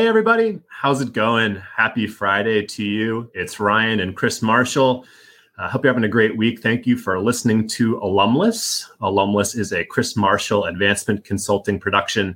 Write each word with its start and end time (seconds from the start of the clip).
Hey, 0.00 0.08
everybody. 0.08 0.58
How's 0.70 1.02
it 1.02 1.12
going? 1.12 1.56
Happy 1.56 2.06
Friday 2.06 2.64
to 2.64 2.82
you. 2.82 3.30
It's 3.34 3.60
Ryan 3.60 4.00
and 4.00 4.16
Chris 4.16 4.40
Marshall. 4.40 5.04
I 5.58 5.66
uh, 5.66 5.68
hope 5.68 5.84
you're 5.84 5.92
having 5.92 6.06
a 6.06 6.08
great 6.08 6.34
week. 6.38 6.62
Thank 6.62 6.86
you 6.86 6.96
for 6.96 7.20
listening 7.20 7.68
to 7.68 7.96
Alumless. 7.96 8.86
Alumless 9.02 9.58
is 9.58 9.74
a 9.74 9.84
Chris 9.84 10.16
Marshall 10.16 10.64
advancement 10.64 11.22
consulting 11.22 11.78
production. 11.78 12.34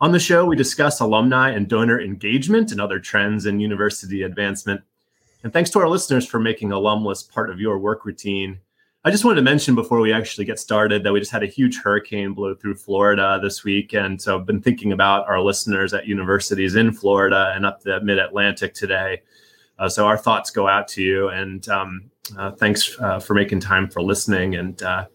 On 0.00 0.10
the 0.10 0.18
show, 0.18 0.46
we 0.46 0.56
discuss 0.56 0.98
alumni 0.98 1.50
and 1.50 1.68
donor 1.68 2.00
engagement 2.00 2.72
and 2.72 2.80
other 2.80 2.98
trends 2.98 3.46
in 3.46 3.60
university 3.60 4.22
advancement. 4.22 4.80
And 5.44 5.52
thanks 5.52 5.70
to 5.70 5.78
our 5.78 5.88
listeners 5.88 6.26
for 6.26 6.40
making 6.40 6.70
Alumless 6.70 7.30
part 7.30 7.50
of 7.50 7.60
your 7.60 7.78
work 7.78 8.04
routine. 8.04 8.58
I 9.06 9.10
just 9.10 9.24
wanted 9.24 9.36
to 9.36 9.42
mention 9.42 9.76
before 9.76 10.00
we 10.00 10.12
actually 10.12 10.46
get 10.46 10.58
started 10.58 11.04
that 11.04 11.12
we 11.12 11.20
just 11.20 11.30
had 11.30 11.44
a 11.44 11.46
huge 11.46 11.78
hurricane 11.78 12.32
blow 12.32 12.56
through 12.56 12.74
Florida 12.74 13.38
this 13.40 13.62
week. 13.62 13.92
And 13.92 14.20
so 14.20 14.36
I've 14.36 14.46
been 14.46 14.60
thinking 14.60 14.90
about 14.90 15.28
our 15.28 15.40
listeners 15.40 15.94
at 15.94 16.08
universities 16.08 16.74
in 16.74 16.90
Florida 16.90 17.52
and 17.54 17.64
up 17.64 17.82
the 17.82 18.00
mid 18.00 18.18
Atlantic 18.18 18.74
today. 18.74 19.22
Uh, 19.78 19.88
so 19.88 20.08
our 20.08 20.16
thoughts 20.18 20.50
go 20.50 20.66
out 20.66 20.88
to 20.88 21.04
you. 21.04 21.28
And 21.28 21.68
um, 21.68 22.10
uh, 22.36 22.50
thanks 22.50 22.96
uh, 22.98 23.20
for 23.20 23.34
making 23.34 23.60
time 23.60 23.88
for 23.88 24.02
listening. 24.02 24.56
And 24.56 24.82
uh, 24.82 25.06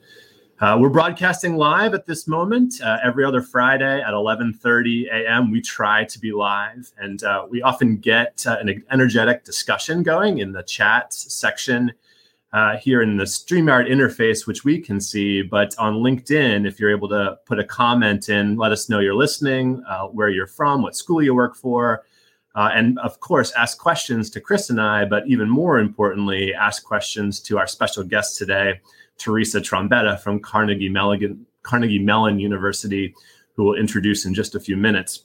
uh, 0.61 0.77
we're 0.79 0.87
broadcasting 0.87 1.57
live 1.57 1.93
at 1.93 2.05
this 2.05 2.29
moment 2.29 2.79
uh, 2.81 2.97
every 3.03 3.25
other 3.25 3.41
Friday 3.41 3.99
at 3.99 4.13
11:30 4.13 5.11
a.m. 5.11 5.51
We 5.51 5.59
try 5.59 6.05
to 6.05 6.17
be 6.17 6.31
live, 6.31 6.89
and 6.97 7.21
we 7.49 7.61
often 7.61 7.97
get 7.97 8.45
an 8.45 8.85
energetic 8.89 9.43
discussion 9.43 10.01
going 10.01 10.37
in 10.37 10.53
the 10.53 10.63
chat 10.63 11.13
section 11.13 11.91
uh, 12.53 12.77
here 12.77 13.01
in 13.01 13.17
the 13.17 13.23
StreamYard 13.23 13.89
interface, 13.89 14.45
which 14.45 14.65
we 14.65 14.79
can 14.79 14.99
see. 14.99 15.41
But 15.41 15.73
on 15.77 15.95
LinkedIn, 15.95 16.67
if 16.67 16.79
you're 16.79 16.91
able 16.91 17.07
to 17.09 17.37
put 17.45 17.59
a 17.59 17.63
comment 17.63 18.29
in, 18.29 18.57
let 18.57 18.71
us 18.71 18.89
know 18.89 18.99
you're 18.99 19.15
listening, 19.15 19.83
uh, 19.87 20.07
where 20.07 20.29
you're 20.29 20.47
from, 20.47 20.81
what 20.81 20.95
school 20.95 21.21
you 21.21 21.33
work 21.33 21.55
for. 21.55 22.03
Uh, 22.53 22.69
and 22.73 22.99
of 22.99 23.19
course, 23.21 23.53
ask 23.53 23.77
questions 23.77 24.29
to 24.29 24.41
Chris 24.41 24.69
and 24.69 24.81
I, 24.81 25.05
but 25.05 25.25
even 25.27 25.49
more 25.49 25.79
importantly, 25.79 26.53
ask 26.53 26.83
questions 26.83 27.39
to 27.41 27.57
our 27.57 27.67
special 27.67 28.03
guest 28.03 28.37
today, 28.37 28.81
Teresa 29.17 29.61
Trombetta 29.61 30.19
from 30.19 30.39
Carnegie 30.41 30.89
Mellon, 30.89 31.45
Carnegie 31.63 31.99
Mellon 31.99 32.39
University, 32.39 33.15
who 33.53 33.63
will 33.63 33.75
introduce 33.75 34.25
in 34.25 34.33
just 34.33 34.55
a 34.55 34.59
few 34.59 34.75
minutes. 34.75 35.23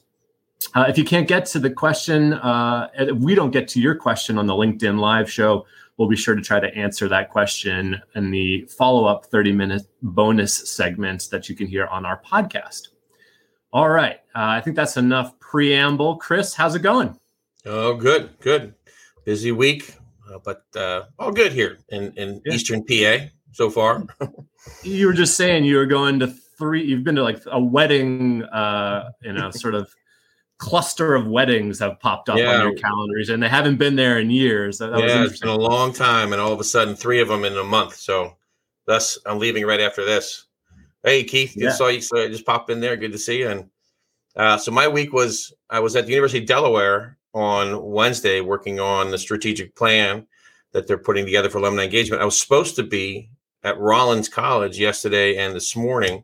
Uh, 0.73 0.85
if 0.87 0.97
you 0.97 1.03
can't 1.03 1.27
get 1.27 1.45
to 1.45 1.59
the 1.59 1.69
question, 1.69 2.33
uh, 2.33 2.89
we 3.15 3.35
don't 3.35 3.51
get 3.51 3.67
to 3.67 3.81
your 3.81 3.95
question 3.95 4.37
on 4.37 4.47
the 4.47 4.53
LinkedIn 4.53 4.97
live 4.97 5.29
show, 5.29 5.65
we'll 5.97 6.07
be 6.07 6.15
sure 6.15 6.35
to 6.35 6.41
try 6.41 6.59
to 6.59 6.73
answer 6.75 7.07
that 7.09 7.29
question 7.29 8.01
in 8.15 8.31
the 8.31 8.65
follow 8.65 9.05
up 9.05 9.25
30 9.25 9.51
minute 9.51 9.83
bonus 10.01 10.69
segments 10.69 11.27
that 11.27 11.49
you 11.49 11.55
can 11.55 11.67
hear 11.67 11.87
on 11.87 12.05
our 12.05 12.21
podcast. 12.21 12.89
All 13.73 13.89
right. 13.89 14.19
Uh, 14.35 14.57
I 14.57 14.61
think 14.61 14.75
that's 14.75 14.97
enough 14.97 15.37
preamble. 15.39 16.17
Chris, 16.17 16.53
how's 16.53 16.75
it 16.75 16.81
going? 16.81 17.19
Oh, 17.65 17.95
good, 17.95 18.29
good. 18.39 18.73
Busy 19.25 19.51
week, 19.51 19.93
uh, 20.31 20.39
but 20.43 20.63
uh, 20.75 21.03
all 21.19 21.31
good 21.31 21.51
here 21.51 21.77
in, 21.89 22.13
in 22.15 22.41
yeah. 22.45 22.53
Eastern 22.53 22.85
PA 22.85 23.25
so 23.51 23.69
far. 23.69 24.05
you 24.83 25.07
were 25.07 25.13
just 25.13 25.35
saying 25.35 25.65
you 25.65 25.75
were 25.75 25.85
going 25.85 26.19
to 26.19 26.27
three, 26.27 26.83
you've 26.83 27.03
been 27.03 27.15
to 27.15 27.23
like 27.23 27.41
a 27.47 27.59
wedding, 27.59 28.43
uh, 28.43 29.09
you 29.21 29.33
know, 29.33 29.51
sort 29.51 29.75
of 29.75 29.93
cluster 30.57 31.15
of 31.15 31.27
weddings 31.27 31.79
have 31.79 31.99
popped 31.99 32.29
up 32.29 32.37
yeah. 32.37 32.55
on 32.55 32.61
your 32.61 32.75
calendars, 32.75 33.29
and 33.29 33.41
they 33.41 33.49
haven't 33.49 33.77
been 33.77 33.95
there 33.95 34.19
in 34.19 34.29
years. 34.29 34.77
That, 34.77 34.91
that 34.91 34.99
yeah, 34.99 35.23
it's 35.23 35.39
been 35.39 35.49
a 35.49 35.55
long 35.55 35.93
time, 35.93 36.33
and 36.33 36.41
all 36.41 36.51
of 36.51 36.59
a 36.59 36.63
sudden, 36.63 36.95
three 36.95 37.19
of 37.19 37.27
them 37.27 37.45
in 37.45 37.55
a 37.57 37.63
month. 37.63 37.95
So, 37.95 38.35
thus, 38.85 39.17
I'm 39.25 39.39
leaving 39.39 39.65
right 39.65 39.79
after 39.79 40.05
this. 40.05 40.45
Hey, 41.03 41.23
Keith, 41.23 41.53
yeah. 41.55 41.71
saw 41.71 41.87
you. 41.87 42.01
So 42.01 42.17
I 42.17 42.27
just 42.27 42.45
popped 42.45 42.69
in 42.69 42.79
there. 42.79 42.97
Good 42.97 43.11
to 43.11 43.17
see 43.17 43.39
you. 43.39 43.49
And 43.49 43.69
uh, 44.35 44.57
so 44.57 44.71
my 44.71 44.87
week 44.87 45.13
was 45.13 45.53
I 45.69 45.79
was 45.79 45.95
at 45.95 46.05
the 46.05 46.11
University 46.11 46.39
of 46.39 46.47
Delaware 46.47 47.17
on 47.33 47.83
Wednesday 47.83 48.41
working 48.41 48.79
on 48.79 49.11
the 49.11 49.17
strategic 49.17 49.75
plan 49.75 50.25
that 50.73 50.87
they're 50.87 50.97
putting 50.97 51.25
together 51.25 51.49
for 51.49 51.59
alumni 51.59 51.83
engagement. 51.83 52.21
I 52.21 52.25
was 52.25 52.39
supposed 52.39 52.75
to 52.75 52.83
be 52.83 53.29
at 53.63 53.79
Rollins 53.79 54.29
College 54.29 54.79
yesterday 54.79 55.37
and 55.37 55.55
this 55.55 55.75
morning 55.75 56.23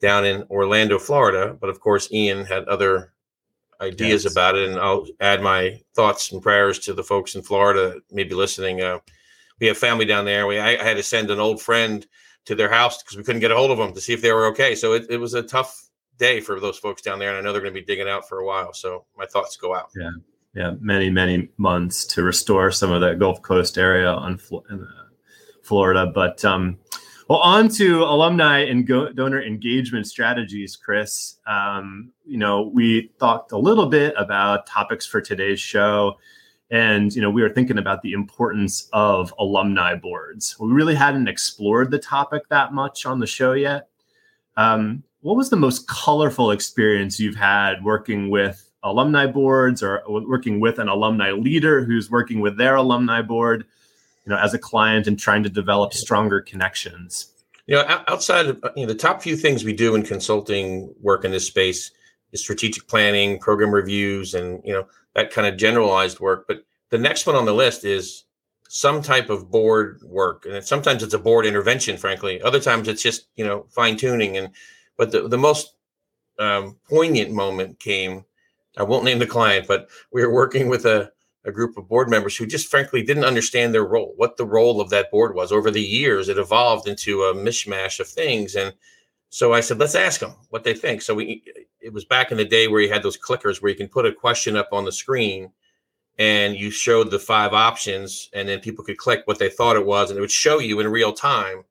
down 0.00 0.24
in 0.24 0.44
Orlando, 0.50 0.98
Florida, 0.98 1.56
but 1.60 1.70
of 1.70 1.80
course 1.80 2.12
Ian 2.12 2.44
had 2.44 2.64
other 2.64 3.11
ideas 3.82 4.24
yes. 4.24 4.32
about 4.32 4.56
it, 4.56 4.68
and 4.68 4.78
I'll 4.78 5.06
add 5.20 5.42
my 5.42 5.80
thoughts 5.94 6.32
and 6.32 6.40
prayers 6.40 6.78
to 6.80 6.94
the 6.94 7.02
folks 7.02 7.34
in 7.34 7.42
Florida 7.42 7.96
maybe 8.10 8.34
listening. 8.34 8.80
Uh, 8.80 8.98
we 9.60 9.66
have 9.66 9.76
family 9.76 10.04
down 10.04 10.24
there. 10.24 10.46
We 10.46 10.58
I, 10.58 10.80
I, 10.80 10.82
had 10.82 10.96
to 10.96 11.02
send 11.02 11.30
an 11.30 11.40
old 11.40 11.60
friend 11.60 12.06
to 12.46 12.54
their 12.54 12.70
house 12.70 13.02
because 13.02 13.16
we 13.16 13.24
couldn't 13.24 13.40
get 13.40 13.50
a 13.50 13.56
hold 13.56 13.70
of 13.70 13.78
them 13.78 13.92
to 13.92 14.00
see 14.00 14.12
if 14.12 14.22
they 14.22 14.32
were 14.32 14.46
okay. 14.46 14.74
So 14.74 14.94
it, 14.94 15.06
it 15.10 15.18
was 15.18 15.34
a 15.34 15.42
tough 15.42 15.88
day 16.18 16.40
for 16.40 16.58
those 16.58 16.78
folks 16.78 17.02
down 17.02 17.18
there, 17.18 17.30
and 17.30 17.38
I 17.38 17.40
know 17.40 17.52
they're 17.52 17.62
going 17.62 17.74
to 17.74 17.80
be 17.80 17.86
digging 17.86 18.08
out 18.08 18.28
for 18.28 18.38
a 18.38 18.46
while. 18.46 18.72
So 18.72 19.04
my 19.16 19.26
thoughts 19.26 19.56
go 19.56 19.74
out. 19.74 19.90
Yeah, 19.96 20.10
yeah, 20.54 20.72
many 20.80 21.10
many 21.10 21.48
months 21.58 22.04
to 22.06 22.22
restore 22.22 22.70
some 22.70 22.92
of 22.92 23.00
that 23.02 23.18
Gulf 23.18 23.42
Coast 23.42 23.78
area 23.78 24.08
on 24.08 24.38
uh, 24.52 24.76
Florida, 25.62 26.10
but 26.14 26.44
um, 26.44 26.78
well, 27.32 27.40
on 27.40 27.66
to 27.66 28.02
alumni 28.02 28.58
and 28.58 28.86
go- 28.86 29.10
donor 29.10 29.42
engagement 29.42 30.06
strategies, 30.06 30.76
Chris. 30.76 31.36
Um, 31.46 32.12
you 32.26 32.36
know, 32.36 32.70
we 32.74 33.10
talked 33.18 33.52
a 33.52 33.56
little 33.56 33.86
bit 33.86 34.12
about 34.18 34.66
topics 34.66 35.06
for 35.06 35.22
today's 35.22 35.58
show, 35.58 36.18
and 36.70 37.10
you 37.14 37.22
know, 37.22 37.30
we 37.30 37.40
were 37.40 37.48
thinking 37.48 37.78
about 37.78 38.02
the 38.02 38.12
importance 38.12 38.86
of 38.92 39.32
alumni 39.38 39.94
boards. 39.94 40.60
We 40.60 40.72
really 40.72 40.94
hadn't 40.94 41.26
explored 41.26 41.90
the 41.90 41.98
topic 41.98 42.42
that 42.50 42.74
much 42.74 43.06
on 43.06 43.18
the 43.18 43.26
show 43.26 43.54
yet. 43.54 43.88
Um, 44.58 45.02
what 45.22 45.34
was 45.34 45.48
the 45.48 45.56
most 45.56 45.88
colorful 45.88 46.50
experience 46.50 47.18
you've 47.18 47.34
had 47.34 47.82
working 47.82 48.28
with 48.28 48.70
alumni 48.82 49.24
boards 49.24 49.82
or 49.82 50.02
working 50.06 50.60
with 50.60 50.78
an 50.78 50.88
alumni 50.88 51.30
leader 51.30 51.82
who's 51.82 52.10
working 52.10 52.40
with 52.40 52.58
their 52.58 52.74
alumni 52.74 53.22
board? 53.22 53.64
You 54.24 54.30
know 54.30 54.38
as 54.38 54.54
a 54.54 54.58
client 54.58 55.06
and 55.06 55.18
trying 55.18 55.42
to 55.42 55.48
develop 55.48 55.92
stronger 55.92 56.40
connections. 56.40 57.28
You 57.66 57.76
know 57.76 58.02
outside 58.08 58.46
of 58.46 58.60
you 58.76 58.86
know 58.86 58.92
the 58.92 58.98
top 58.98 59.22
few 59.22 59.36
things 59.36 59.64
we 59.64 59.72
do 59.72 59.94
in 59.94 60.02
consulting 60.02 60.92
work 61.00 61.24
in 61.24 61.30
this 61.30 61.46
space 61.46 61.90
is 62.32 62.40
strategic 62.40 62.88
planning 62.88 63.38
program 63.38 63.70
reviews 63.70 64.34
and 64.34 64.62
you 64.64 64.72
know 64.72 64.86
that 65.14 65.30
kind 65.30 65.46
of 65.46 65.56
generalized 65.56 66.20
work. 66.20 66.46
But 66.48 66.64
the 66.90 66.98
next 66.98 67.26
one 67.26 67.36
on 67.36 67.44
the 67.44 67.54
list 67.54 67.84
is 67.84 68.24
some 68.68 69.02
type 69.02 69.28
of 69.28 69.50
board 69.50 70.00
work. 70.02 70.46
And 70.46 70.64
sometimes 70.64 71.02
it's 71.02 71.14
a 71.14 71.18
board 71.18 71.44
intervention 71.46 71.96
frankly. 71.96 72.40
Other 72.42 72.60
times 72.60 72.88
it's 72.88 73.02
just 73.02 73.26
you 73.36 73.44
know 73.44 73.66
fine 73.70 73.96
tuning 73.96 74.36
and 74.36 74.48
but 74.96 75.10
the, 75.10 75.28
the 75.28 75.38
most 75.38 75.74
um, 76.38 76.76
poignant 76.88 77.30
moment 77.30 77.78
came 77.78 78.24
i 78.78 78.82
won't 78.82 79.04
name 79.04 79.18
the 79.18 79.26
client 79.26 79.66
but 79.66 79.88
we 80.12 80.24
were 80.24 80.32
working 80.32 80.68
with 80.68 80.86
a 80.86 81.12
a 81.44 81.52
group 81.52 81.76
of 81.76 81.88
board 81.88 82.08
members 82.08 82.36
who 82.36 82.46
just 82.46 82.68
frankly 82.68 83.02
didn't 83.02 83.24
understand 83.24 83.74
their 83.74 83.84
role, 83.84 84.14
what 84.16 84.36
the 84.36 84.44
role 84.44 84.80
of 84.80 84.90
that 84.90 85.10
board 85.10 85.34
was. 85.34 85.50
Over 85.50 85.70
the 85.70 85.82
years, 85.82 86.28
it 86.28 86.38
evolved 86.38 86.86
into 86.86 87.22
a 87.24 87.34
mishmash 87.34 87.98
of 87.98 88.06
things. 88.06 88.54
And 88.54 88.72
so 89.28 89.52
I 89.52 89.60
said, 89.60 89.78
let's 89.78 89.94
ask 89.94 90.20
them 90.20 90.34
what 90.50 90.62
they 90.62 90.74
think. 90.74 91.02
So 91.02 91.14
we, 91.14 91.42
it 91.80 91.92
was 91.92 92.04
back 92.04 92.30
in 92.30 92.36
the 92.36 92.44
day 92.44 92.68
where 92.68 92.80
you 92.80 92.92
had 92.92 93.02
those 93.02 93.18
clickers 93.18 93.60
where 93.60 93.70
you 93.70 93.76
can 93.76 93.88
put 93.88 94.06
a 94.06 94.12
question 94.12 94.56
up 94.56 94.68
on 94.72 94.84
the 94.84 94.92
screen 94.92 95.50
and 96.18 96.56
you 96.56 96.70
showed 96.70 97.10
the 97.10 97.18
five 97.18 97.52
options 97.52 98.28
and 98.32 98.48
then 98.48 98.60
people 98.60 98.84
could 98.84 98.98
click 98.98 99.22
what 99.24 99.38
they 99.38 99.48
thought 99.48 99.76
it 99.76 99.86
was 99.86 100.10
and 100.10 100.18
it 100.18 100.20
would 100.20 100.30
show 100.30 100.58
you 100.58 100.78
in 100.78 100.88
real 100.88 101.12
time 101.12 101.64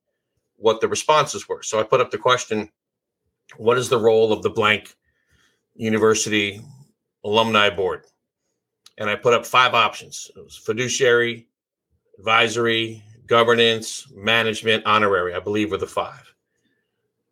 what 0.57 0.81
the 0.81 0.87
responses 0.87 1.47
were. 1.47 1.63
So 1.63 1.79
I 1.79 1.83
put 1.83 2.01
up 2.01 2.11
the 2.11 2.17
question, 2.17 2.69
what 3.57 3.77
is 3.77 3.89
the 3.89 3.99
role 3.99 4.33
of 4.33 4.43
the 4.43 4.49
blank 4.49 4.95
university 5.75 6.61
alumni 7.23 7.69
board? 7.69 8.05
And 9.01 9.09
I 9.09 9.15
put 9.15 9.33
up 9.33 9.47
five 9.47 9.73
options. 9.73 10.29
It 10.35 10.43
was 10.43 10.55
fiduciary, 10.55 11.47
advisory, 12.19 13.03
governance, 13.25 14.07
management, 14.13 14.85
honorary, 14.85 15.33
I 15.33 15.39
believe 15.39 15.71
were 15.71 15.77
the 15.77 15.87
five. 15.87 16.35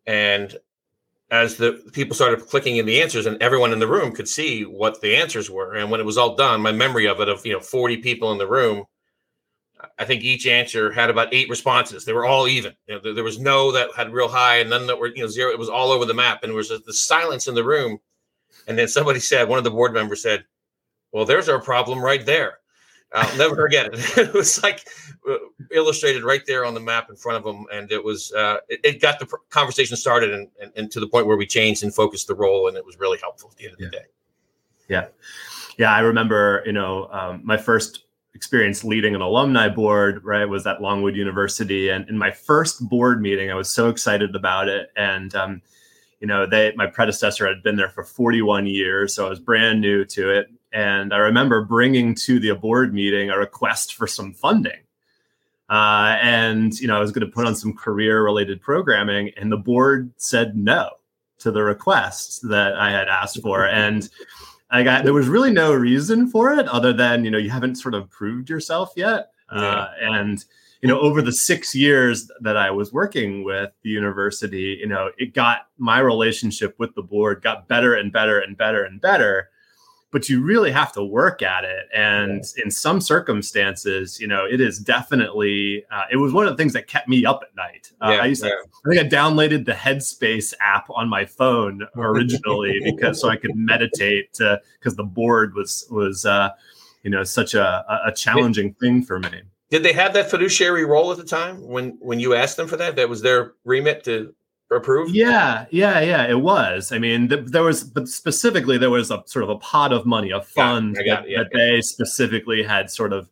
And 0.04 0.58
as 1.30 1.56
the 1.56 1.80
people 1.92 2.16
started 2.16 2.44
clicking 2.48 2.78
in 2.78 2.86
the 2.86 3.00
answers 3.00 3.26
and 3.26 3.40
everyone 3.40 3.72
in 3.72 3.78
the 3.78 3.86
room 3.86 4.10
could 4.10 4.28
see 4.28 4.64
what 4.64 5.00
the 5.00 5.14
answers 5.14 5.48
were. 5.48 5.76
And 5.76 5.92
when 5.92 6.00
it 6.00 6.06
was 6.06 6.18
all 6.18 6.34
done, 6.34 6.60
my 6.60 6.72
memory 6.72 7.06
of 7.06 7.20
it 7.20 7.28
of, 7.28 7.46
you 7.46 7.52
know, 7.52 7.60
40 7.60 7.98
people 7.98 8.32
in 8.32 8.38
the 8.38 8.48
room, 8.48 8.86
I 9.96 10.04
think 10.04 10.24
each 10.24 10.48
answer 10.48 10.90
had 10.90 11.08
about 11.08 11.32
eight 11.32 11.48
responses. 11.48 12.04
They 12.04 12.12
were 12.12 12.26
all 12.26 12.48
even. 12.48 12.74
You 12.88 13.00
know, 13.00 13.14
there 13.14 13.22
was 13.22 13.38
no 13.38 13.70
that 13.70 13.90
had 13.96 14.12
real 14.12 14.28
high 14.28 14.56
and 14.56 14.70
none 14.70 14.88
that 14.88 14.98
were, 14.98 15.14
you 15.14 15.22
know, 15.22 15.28
zero. 15.28 15.52
It 15.52 15.58
was 15.58 15.68
all 15.68 15.92
over 15.92 16.04
the 16.04 16.14
map. 16.14 16.42
And 16.42 16.50
there 16.50 16.56
was 16.56 16.70
the 16.70 16.92
silence 16.92 17.46
in 17.46 17.54
the 17.54 17.62
room. 17.62 18.00
And 18.66 18.76
then 18.76 18.88
somebody 18.88 19.20
said, 19.20 19.48
one 19.48 19.58
of 19.58 19.64
the 19.64 19.70
board 19.70 19.94
members 19.94 20.22
said, 20.22 20.44
well, 21.12 21.24
there's 21.24 21.48
our 21.48 21.60
problem 21.60 22.02
right 22.02 22.24
there. 22.24 22.58
I'll 23.12 23.36
never 23.36 23.56
forget 23.62 23.86
it. 23.92 24.18
it 24.18 24.34
was 24.34 24.62
like 24.62 24.86
uh, 25.28 25.36
illustrated 25.72 26.22
right 26.22 26.42
there 26.46 26.64
on 26.64 26.74
the 26.74 26.80
map 26.80 27.10
in 27.10 27.16
front 27.16 27.38
of 27.38 27.44
them, 27.44 27.66
and 27.72 27.90
it 27.90 28.02
was 28.02 28.32
uh, 28.32 28.58
it, 28.68 28.80
it, 28.84 29.00
got 29.00 29.18
the 29.18 29.26
conversation 29.50 29.96
started 29.96 30.32
and, 30.32 30.48
and, 30.60 30.72
and, 30.76 30.90
to 30.92 31.00
the 31.00 31.08
point 31.08 31.26
where 31.26 31.36
we 31.36 31.46
changed 31.46 31.82
and 31.82 31.94
focused 31.94 32.26
the 32.26 32.34
role, 32.34 32.68
and 32.68 32.76
it 32.76 32.84
was 32.84 32.98
really 32.98 33.18
helpful 33.18 33.50
at 33.50 33.56
the 33.56 33.64
end 33.64 33.74
of 33.74 33.80
yeah. 33.80 33.86
the 33.86 33.90
day. 33.90 34.04
Yeah, 34.88 35.06
yeah. 35.78 35.92
I 35.92 36.00
remember, 36.00 36.62
you 36.66 36.72
know, 36.72 37.08
um, 37.12 37.40
my 37.44 37.56
first 37.56 38.04
experience 38.34 38.84
leading 38.84 39.14
an 39.14 39.20
alumni 39.20 39.68
board. 39.68 40.24
Right, 40.24 40.44
was 40.44 40.66
at 40.66 40.80
Longwood 40.80 41.16
University, 41.16 41.88
and 41.88 42.08
in 42.08 42.16
my 42.16 42.30
first 42.30 42.88
board 42.88 43.20
meeting, 43.20 43.50
I 43.50 43.54
was 43.54 43.70
so 43.70 43.88
excited 43.88 44.34
about 44.36 44.68
it, 44.68 44.90
and 44.96 45.34
um, 45.34 45.62
you 46.20 46.26
know, 46.26 46.46
they 46.46 46.72
my 46.76 46.86
predecessor 46.86 47.46
had 47.46 47.62
been 47.62 47.76
there 47.76 47.90
for 47.90 48.04
41 48.04 48.66
years, 48.66 49.14
so 49.14 49.26
I 49.26 49.30
was 49.30 49.40
brand 49.40 49.80
new 49.80 50.04
to 50.06 50.30
it 50.30 50.50
and 50.72 51.12
I 51.12 51.18
remember 51.18 51.64
bringing 51.64 52.14
to 52.16 52.38
the 52.38 52.54
board 52.54 52.94
meeting 52.94 53.30
a 53.30 53.38
request 53.38 53.94
for 53.94 54.06
some 54.06 54.32
funding. 54.32 54.80
Uh, 55.68 56.18
and 56.20 56.78
you 56.80 56.88
know, 56.88 56.96
I 56.96 57.00
was 57.00 57.12
going 57.12 57.26
to 57.26 57.32
put 57.32 57.46
on 57.46 57.54
some 57.54 57.72
career-related 57.72 58.60
programming, 58.60 59.30
and 59.36 59.52
the 59.52 59.56
board 59.56 60.12
said 60.16 60.56
no 60.56 60.90
to 61.38 61.50
the 61.50 61.62
request 61.62 62.40
that 62.48 62.74
I 62.74 62.90
had 62.90 63.08
asked 63.08 63.40
for, 63.40 63.64
and 63.68 64.08
I 64.70 64.82
got 64.82 65.04
there 65.04 65.14
was 65.14 65.28
really 65.28 65.52
no 65.52 65.72
reason 65.72 66.28
for 66.28 66.52
it 66.52 66.66
other 66.68 66.92
than 66.92 67.24
you 67.24 67.30
know 67.30 67.38
you 67.38 67.50
haven't 67.50 67.76
sort 67.76 67.94
of 67.94 68.10
proved 68.10 68.50
yourself 68.50 68.92
yet, 68.96 69.30
uh, 69.48 69.88
and 70.00 70.44
you 70.82 70.88
know 70.88 70.98
over 70.98 71.22
the 71.22 71.32
six 71.32 71.72
years 71.72 72.28
that 72.40 72.56
I 72.56 72.72
was 72.72 72.92
working 72.92 73.44
with 73.44 73.70
the 73.82 73.90
university, 73.90 74.76
you 74.80 74.88
know, 74.88 75.10
it 75.18 75.34
got 75.34 75.68
my 75.78 76.00
relationship 76.00 76.74
with 76.78 76.96
the 76.96 77.02
board 77.02 77.42
got 77.42 77.68
better 77.68 77.94
and 77.94 78.12
better 78.12 78.40
and 78.40 78.56
better 78.56 78.82
and 78.82 79.00
better 79.00 79.50
but 80.10 80.28
you 80.28 80.42
really 80.42 80.72
have 80.72 80.92
to 80.92 81.04
work 81.04 81.42
at 81.42 81.64
it. 81.64 81.86
And 81.94 82.42
yeah. 82.56 82.64
in 82.64 82.70
some 82.70 83.00
circumstances, 83.00 84.20
you 84.20 84.26
know, 84.26 84.44
it 84.44 84.60
is 84.60 84.78
definitely, 84.78 85.84
uh, 85.90 86.04
it 86.10 86.16
was 86.16 86.32
one 86.32 86.46
of 86.46 86.52
the 86.52 86.56
things 86.56 86.72
that 86.72 86.88
kept 86.88 87.08
me 87.08 87.24
up 87.24 87.42
at 87.42 87.54
night. 87.54 87.92
Uh, 88.00 88.12
yeah, 88.12 88.22
I 88.22 88.26
used 88.26 88.42
to, 88.42 88.50
I 88.50 88.88
think 88.88 89.00
I 89.00 89.08
downloaded 89.08 89.66
the 89.66 89.72
Headspace 89.72 90.52
app 90.60 90.88
on 90.90 91.08
my 91.08 91.24
phone 91.24 91.86
originally 91.96 92.80
because 92.84 93.20
so 93.20 93.28
I 93.28 93.36
could 93.36 93.54
meditate 93.54 94.32
because 94.32 94.96
the 94.96 95.04
board 95.04 95.54
was, 95.54 95.86
was, 95.90 96.26
uh, 96.26 96.50
you 97.02 97.10
know, 97.10 97.22
such 97.22 97.54
a, 97.54 98.02
a 98.06 98.12
challenging 98.12 98.74
thing 98.74 99.02
for 99.02 99.20
me. 99.20 99.42
Did 99.70 99.84
they 99.84 99.92
have 99.92 100.12
that 100.14 100.28
fiduciary 100.28 100.84
role 100.84 101.12
at 101.12 101.18
the 101.18 101.24
time 101.24 101.62
when, 101.66 101.96
when 102.00 102.18
you 102.18 102.34
asked 102.34 102.56
them 102.56 102.66
for 102.66 102.76
that? 102.76 102.96
That 102.96 103.08
was 103.08 103.22
their 103.22 103.52
remit 103.64 104.02
to 104.04 104.34
approved? 104.76 105.14
Yeah, 105.14 105.66
yeah, 105.70 106.00
yeah. 106.00 106.26
It 106.26 106.40
was. 106.40 106.92
I 106.92 106.98
mean, 106.98 107.28
th- 107.28 107.46
there 107.46 107.62
was, 107.62 107.84
but 107.84 108.08
specifically, 108.08 108.78
there 108.78 108.90
was 108.90 109.10
a 109.10 109.22
sort 109.26 109.42
of 109.42 109.48
a 109.48 109.56
pot 109.56 109.92
of 109.92 110.06
money, 110.06 110.30
a 110.30 110.40
fund 110.40 110.96
that, 110.96 111.28
yeah, 111.28 111.38
that 111.38 111.50
they 111.52 111.80
specifically 111.80 112.62
had 112.62 112.90
sort 112.90 113.12
of, 113.12 113.28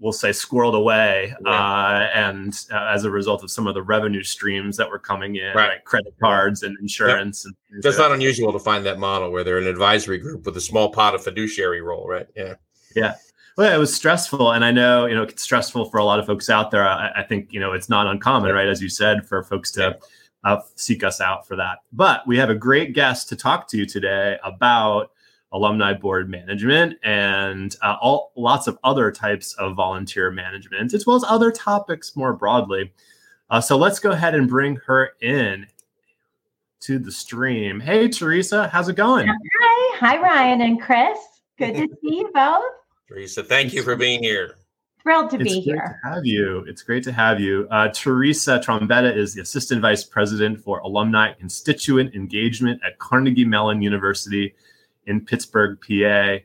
we'll 0.00 0.12
say, 0.12 0.30
squirreled 0.30 0.74
away, 0.74 1.34
yeah. 1.44 1.50
uh, 1.50 2.10
and 2.14 2.58
uh, 2.72 2.90
as 2.92 3.04
a 3.04 3.10
result 3.10 3.42
of 3.44 3.50
some 3.50 3.66
of 3.66 3.74
the 3.74 3.82
revenue 3.82 4.22
streams 4.22 4.76
that 4.76 4.90
were 4.90 4.98
coming 4.98 5.36
in, 5.36 5.54
right. 5.54 5.68
like 5.68 5.84
credit 5.84 6.14
cards 6.20 6.62
and 6.62 6.76
insurance. 6.80 7.44
Yep. 7.46 7.54
And 7.70 7.82
That's 7.82 7.98
not 7.98 8.12
unusual 8.12 8.52
to 8.52 8.58
find 8.58 8.84
that 8.86 8.98
model 8.98 9.30
where 9.30 9.44
they're 9.44 9.58
an 9.58 9.66
advisory 9.66 10.18
group 10.18 10.44
with 10.44 10.56
a 10.56 10.60
small 10.60 10.90
pot 10.90 11.14
of 11.14 11.22
fiduciary 11.22 11.80
role, 11.80 12.06
right? 12.08 12.26
Yeah. 12.36 12.54
Yeah. 12.96 13.14
Well, 13.56 13.72
it 13.72 13.78
was 13.78 13.94
stressful, 13.94 14.50
and 14.50 14.64
I 14.64 14.72
know 14.72 15.06
you 15.06 15.14
know 15.14 15.22
it's 15.22 15.44
stressful 15.44 15.88
for 15.90 15.98
a 15.98 16.04
lot 16.04 16.18
of 16.18 16.26
folks 16.26 16.50
out 16.50 16.72
there. 16.72 16.88
I, 16.88 17.12
I 17.18 17.22
think 17.22 17.52
you 17.52 17.60
know 17.60 17.72
it's 17.72 17.88
not 17.88 18.08
uncommon, 18.08 18.52
right? 18.52 18.66
As 18.66 18.82
you 18.82 18.88
said, 18.88 19.26
for 19.28 19.44
folks 19.44 19.70
to. 19.72 19.96
Yeah 20.44 20.50
uh, 20.52 20.60
seek 20.74 21.02
us 21.02 21.20
out 21.20 21.46
for 21.46 21.56
that. 21.56 21.78
But 21.92 22.26
we 22.26 22.36
have 22.36 22.50
a 22.50 22.54
great 22.54 22.92
guest 22.92 23.28
to 23.30 23.36
talk 23.36 23.68
to 23.68 23.86
today 23.86 24.38
about 24.44 25.10
alumni 25.52 25.94
board 25.94 26.28
management 26.28 26.98
and 27.04 27.74
uh, 27.80 27.96
all 28.00 28.32
lots 28.36 28.66
of 28.66 28.78
other 28.82 29.10
types 29.12 29.54
of 29.54 29.76
volunteer 29.76 30.30
management, 30.30 30.92
as 30.94 31.06
well 31.06 31.16
as 31.16 31.24
other 31.24 31.50
topics 31.50 32.16
more 32.16 32.32
broadly. 32.32 32.92
Uh, 33.50 33.60
so 33.60 33.76
let's 33.76 33.98
go 33.98 34.10
ahead 34.10 34.34
and 34.34 34.48
bring 34.48 34.76
her 34.86 35.12
in 35.20 35.66
to 36.80 36.98
the 36.98 37.12
stream. 37.12 37.80
Hey, 37.80 38.08
Teresa, 38.08 38.68
how's 38.68 38.88
it 38.88 38.96
going? 38.96 39.26
Hi, 39.28 39.96
hi, 39.98 40.20
Ryan 40.20 40.60
and 40.60 40.80
Chris. 40.80 41.18
Good 41.56 41.74
to 41.74 41.88
see 42.02 42.18
you 42.18 42.30
both. 42.34 42.64
Teresa, 43.08 43.44
thank 43.44 43.72
you 43.72 43.82
for 43.82 43.96
being 43.96 44.22
here. 44.22 44.56
Thrilled 45.04 45.30
to 45.30 45.36
it's 45.36 45.52
be 45.52 45.60
here. 45.60 45.98
To 46.02 46.08
have 46.08 46.24
you. 46.24 46.64
It's 46.66 46.82
great 46.82 47.04
to 47.04 47.12
have 47.12 47.38
you. 47.38 47.68
Uh, 47.70 47.88
Teresa 47.88 48.58
Trombetta 48.58 49.14
is 49.14 49.34
the 49.34 49.42
Assistant 49.42 49.82
Vice 49.82 50.02
President 50.02 50.58
for 50.58 50.78
Alumni 50.78 51.34
Constituent 51.34 52.14
Engagement 52.14 52.80
at 52.82 52.98
Carnegie 52.98 53.44
Mellon 53.44 53.82
University 53.82 54.54
in 55.06 55.20
Pittsburgh, 55.20 55.78
PA. 55.86 56.38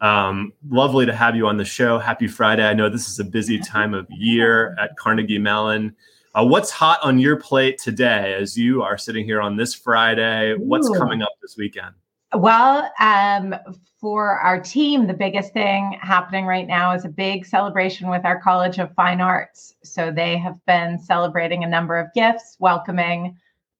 Um, 0.00 0.52
lovely 0.68 1.04
to 1.04 1.12
have 1.12 1.34
you 1.34 1.48
on 1.48 1.56
the 1.56 1.64
show. 1.64 1.98
Happy 1.98 2.28
Friday. 2.28 2.64
I 2.64 2.74
know 2.74 2.88
this 2.88 3.08
is 3.08 3.18
a 3.18 3.24
busy 3.24 3.58
time 3.58 3.92
of 3.92 4.06
year 4.10 4.76
at 4.78 4.96
Carnegie 4.96 5.38
Mellon. 5.38 5.96
Uh, 6.32 6.44
what's 6.44 6.70
hot 6.70 7.00
on 7.02 7.18
your 7.18 7.34
plate 7.34 7.78
today 7.78 8.34
as 8.34 8.56
you 8.56 8.82
are 8.82 8.96
sitting 8.98 9.24
here 9.24 9.40
on 9.40 9.56
this 9.56 9.74
Friday? 9.74 10.54
What's 10.54 10.88
coming 10.90 11.22
up 11.22 11.32
this 11.42 11.56
weekend? 11.56 11.94
Well, 12.34 12.90
um, 12.98 13.54
for 14.00 14.38
our 14.40 14.60
team, 14.60 15.06
the 15.06 15.14
biggest 15.14 15.52
thing 15.52 15.96
happening 16.00 16.44
right 16.44 16.66
now 16.66 16.92
is 16.92 17.04
a 17.04 17.08
big 17.08 17.46
celebration 17.46 18.10
with 18.10 18.24
our 18.24 18.40
College 18.40 18.78
of 18.78 18.94
Fine 18.94 19.20
Arts. 19.20 19.74
So 19.84 20.10
they 20.10 20.36
have 20.38 20.58
been 20.66 20.98
celebrating 20.98 21.62
a 21.62 21.68
number 21.68 21.96
of 21.96 22.12
gifts, 22.14 22.56
welcoming, 22.58 23.36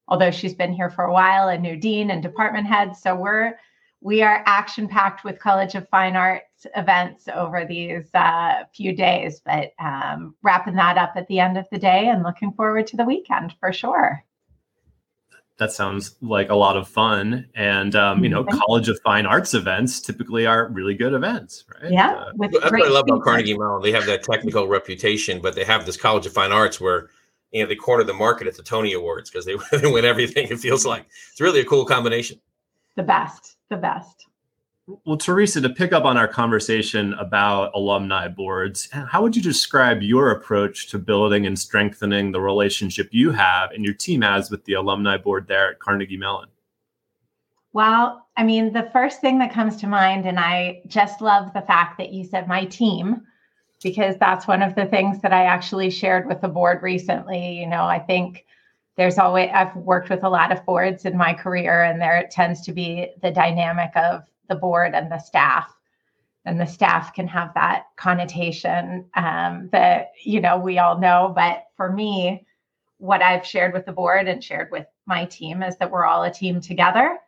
although 0.08 0.30
she's 0.30 0.54
been 0.54 0.72
here 0.72 0.90
for 0.90 1.04
a 1.04 1.12
while, 1.12 1.48
a 1.48 1.58
new 1.58 1.76
dean 1.76 2.10
and 2.10 2.22
department 2.22 2.66
head. 2.66 2.96
So 2.96 3.14
we're 3.14 3.58
we 4.00 4.22
are 4.22 4.44
action 4.46 4.86
packed 4.86 5.24
with 5.24 5.40
College 5.40 5.74
of 5.74 5.88
Fine 5.88 6.14
Arts 6.14 6.66
events 6.76 7.28
over 7.34 7.64
these 7.64 8.08
uh, 8.14 8.64
few 8.72 8.94
days, 8.94 9.40
but 9.44 9.72
um, 9.80 10.36
wrapping 10.42 10.76
that 10.76 10.98
up 10.98 11.14
at 11.16 11.26
the 11.26 11.40
end 11.40 11.58
of 11.58 11.66
the 11.72 11.78
day 11.78 12.08
and 12.08 12.22
looking 12.22 12.52
forward 12.52 12.86
to 12.88 12.96
the 12.96 13.04
weekend 13.04 13.54
for 13.58 13.72
sure 13.72 14.24
that 15.58 15.72
sounds 15.72 16.16
like 16.20 16.50
a 16.50 16.54
lot 16.54 16.76
of 16.76 16.86
fun. 16.88 17.46
And 17.54 17.94
um, 17.96 18.22
you 18.22 18.28
know, 18.28 18.44
College 18.44 18.88
of 18.88 19.00
Fine 19.00 19.26
Arts 19.26 19.54
events 19.54 20.00
typically 20.00 20.46
are 20.46 20.68
really 20.68 20.94
good 20.94 21.14
events, 21.14 21.64
right? 21.82 21.92
Yeah, 21.92 22.12
uh, 22.12 22.32
that's 22.38 22.72
what 22.72 22.86
I 22.86 22.88
love 22.88 23.04
about 23.08 23.22
Carnegie 23.22 23.56
Mellon. 23.56 23.82
They 23.82 23.92
have 23.92 24.06
that 24.06 24.22
technical 24.22 24.68
reputation, 24.68 25.40
but 25.40 25.54
they 25.54 25.64
have 25.64 25.86
this 25.86 25.96
College 25.96 26.26
of 26.26 26.32
Fine 26.32 26.52
Arts 26.52 26.80
where 26.80 27.08
you 27.52 27.62
know 27.62 27.68
they 27.68 27.76
corner 27.76 28.04
the 28.04 28.14
market 28.14 28.46
at 28.46 28.56
the 28.56 28.62
Tony 28.62 28.92
Awards 28.92 29.30
because 29.30 29.46
they, 29.46 29.56
they 29.78 29.90
win 29.90 30.04
everything. 30.04 30.48
It 30.50 30.58
feels 30.58 30.84
like 30.84 31.06
it's 31.32 31.40
really 31.40 31.60
a 31.60 31.64
cool 31.64 31.84
combination. 31.84 32.38
The 32.96 33.02
best, 33.02 33.56
the 33.70 33.76
best. 33.76 34.26
Well, 35.04 35.16
Teresa, 35.16 35.60
to 35.60 35.68
pick 35.68 35.92
up 35.92 36.04
on 36.04 36.16
our 36.16 36.28
conversation 36.28 37.12
about 37.14 37.72
alumni 37.74 38.28
boards, 38.28 38.88
how 38.92 39.20
would 39.20 39.34
you 39.34 39.42
describe 39.42 40.00
your 40.00 40.30
approach 40.30 40.88
to 40.90 40.98
building 40.98 41.44
and 41.44 41.58
strengthening 41.58 42.30
the 42.30 42.40
relationship 42.40 43.08
you 43.10 43.32
have 43.32 43.72
and 43.72 43.84
your 43.84 43.94
team 43.94 44.22
has 44.22 44.48
with 44.48 44.64
the 44.64 44.74
alumni 44.74 45.16
board 45.16 45.48
there 45.48 45.72
at 45.72 45.80
Carnegie 45.80 46.16
Mellon? 46.16 46.48
Well, 47.72 48.28
I 48.36 48.44
mean, 48.44 48.72
the 48.72 48.88
first 48.92 49.20
thing 49.20 49.40
that 49.40 49.52
comes 49.52 49.76
to 49.78 49.88
mind, 49.88 50.24
and 50.24 50.38
I 50.38 50.82
just 50.86 51.20
love 51.20 51.52
the 51.52 51.62
fact 51.62 51.98
that 51.98 52.12
you 52.12 52.24
said 52.24 52.46
my 52.46 52.64
team, 52.64 53.22
because 53.82 54.16
that's 54.18 54.46
one 54.46 54.62
of 54.62 54.76
the 54.76 54.86
things 54.86 55.20
that 55.20 55.32
I 55.32 55.46
actually 55.46 55.90
shared 55.90 56.28
with 56.28 56.40
the 56.40 56.48
board 56.48 56.82
recently. 56.82 57.58
You 57.58 57.66
know, 57.66 57.84
I 57.84 57.98
think 57.98 58.46
there's 58.96 59.18
always, 59.18 59.50
I've 59.52 59.74
worked 59.74 60.10
with 60.10 60.22
a 60.22 60.30
lot 60.30 60.52
of 60.52 60.64
boards 60.64 61.04
in 61.04 61.16
my 61.18 61.34
career, 61.34 61.82
and 61.82 62.00
there 62.00 62.28
tends 62.30 62.62
to 62.62 62.72
be 62.72 63.08
the 63.20 63.32
dynamic 63.32 63.90
of 63.96 64.22
the 64.48 64.56
board 64.56 64.94
and 64.94 65.10
the 65.10 65.18
staff 65.18 65.72
and 66.44 66.60
the 66.60 66.66
staff 66.66 67.12
can 67.12 67.26
have 67.26 67.52
that 67.54 67.86
connotation 67.96 69.04
um, 69.14 69.68
that 69.72 70.12
you 70.24 70.40
know 70.40 70.58
we 70.58 70.78
all 70.78 70.98
know. 70.98 71.32
But 71.34 71.64
for 71.76 71.92
me 71.92 72.46
what 72.98 73.22
i've 73.22 73.44
shared 73.44 73.74
with 73.74 73.84
the 73.84 73.92
board 73.92 74.26
and 74.26 74.42
shared 74.42 74.70
with 74.70 74.86
my 75.06 75.24
team 75.26 75.62
is 75.62 75.76
that 75.76 75.90
we're 75.90 76.06
all 76.06 76.22
a 76.22 76.32
team 76.32 76.60
together 76.60 77.18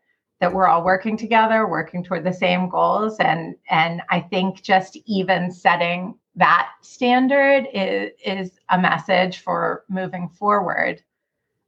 that 0.41 0.53
we're 0.53 0.67
all 0.67 0.85
working 0.85 1.17
together 1.17 1.67
working 1.67 2.03
toward 2.05 2.25
the 2.25 2.33
same 2.33 2.69
goals. 2.69 3.19
And 3.19 3.55
and 3.71 4.03
i 4.11 4.21
think 4.21 4.63
just 4.63 4.97
even 5.07 5.51
setting 5.51 6.15
that 6.37 6.71
standard 6.83 7.67
is 7.73 8.13
is 8.25 8.53
a 8.71 8.79
message 8.79 9.39
for 9.39 9.85
moving 9.89 10.29
forward. 10.29 11.03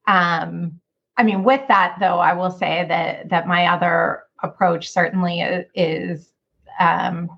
Um 0.07 0.81
i 1.17 1.23
mean 1.23 1.43
with 1.45 1.67
that 1.69 1.97
though 2.01 2.19
i 2.19 2.33
will 2.33 2.51
say 2.51 2.87
that 2.89 3.29
that 3.29 3.49
my 3.49 3.67
other 3.67 4.23
approach 4.43 4.91
certainly 4.91 5.41
is 5.75 6.33
um, 6.79 7.31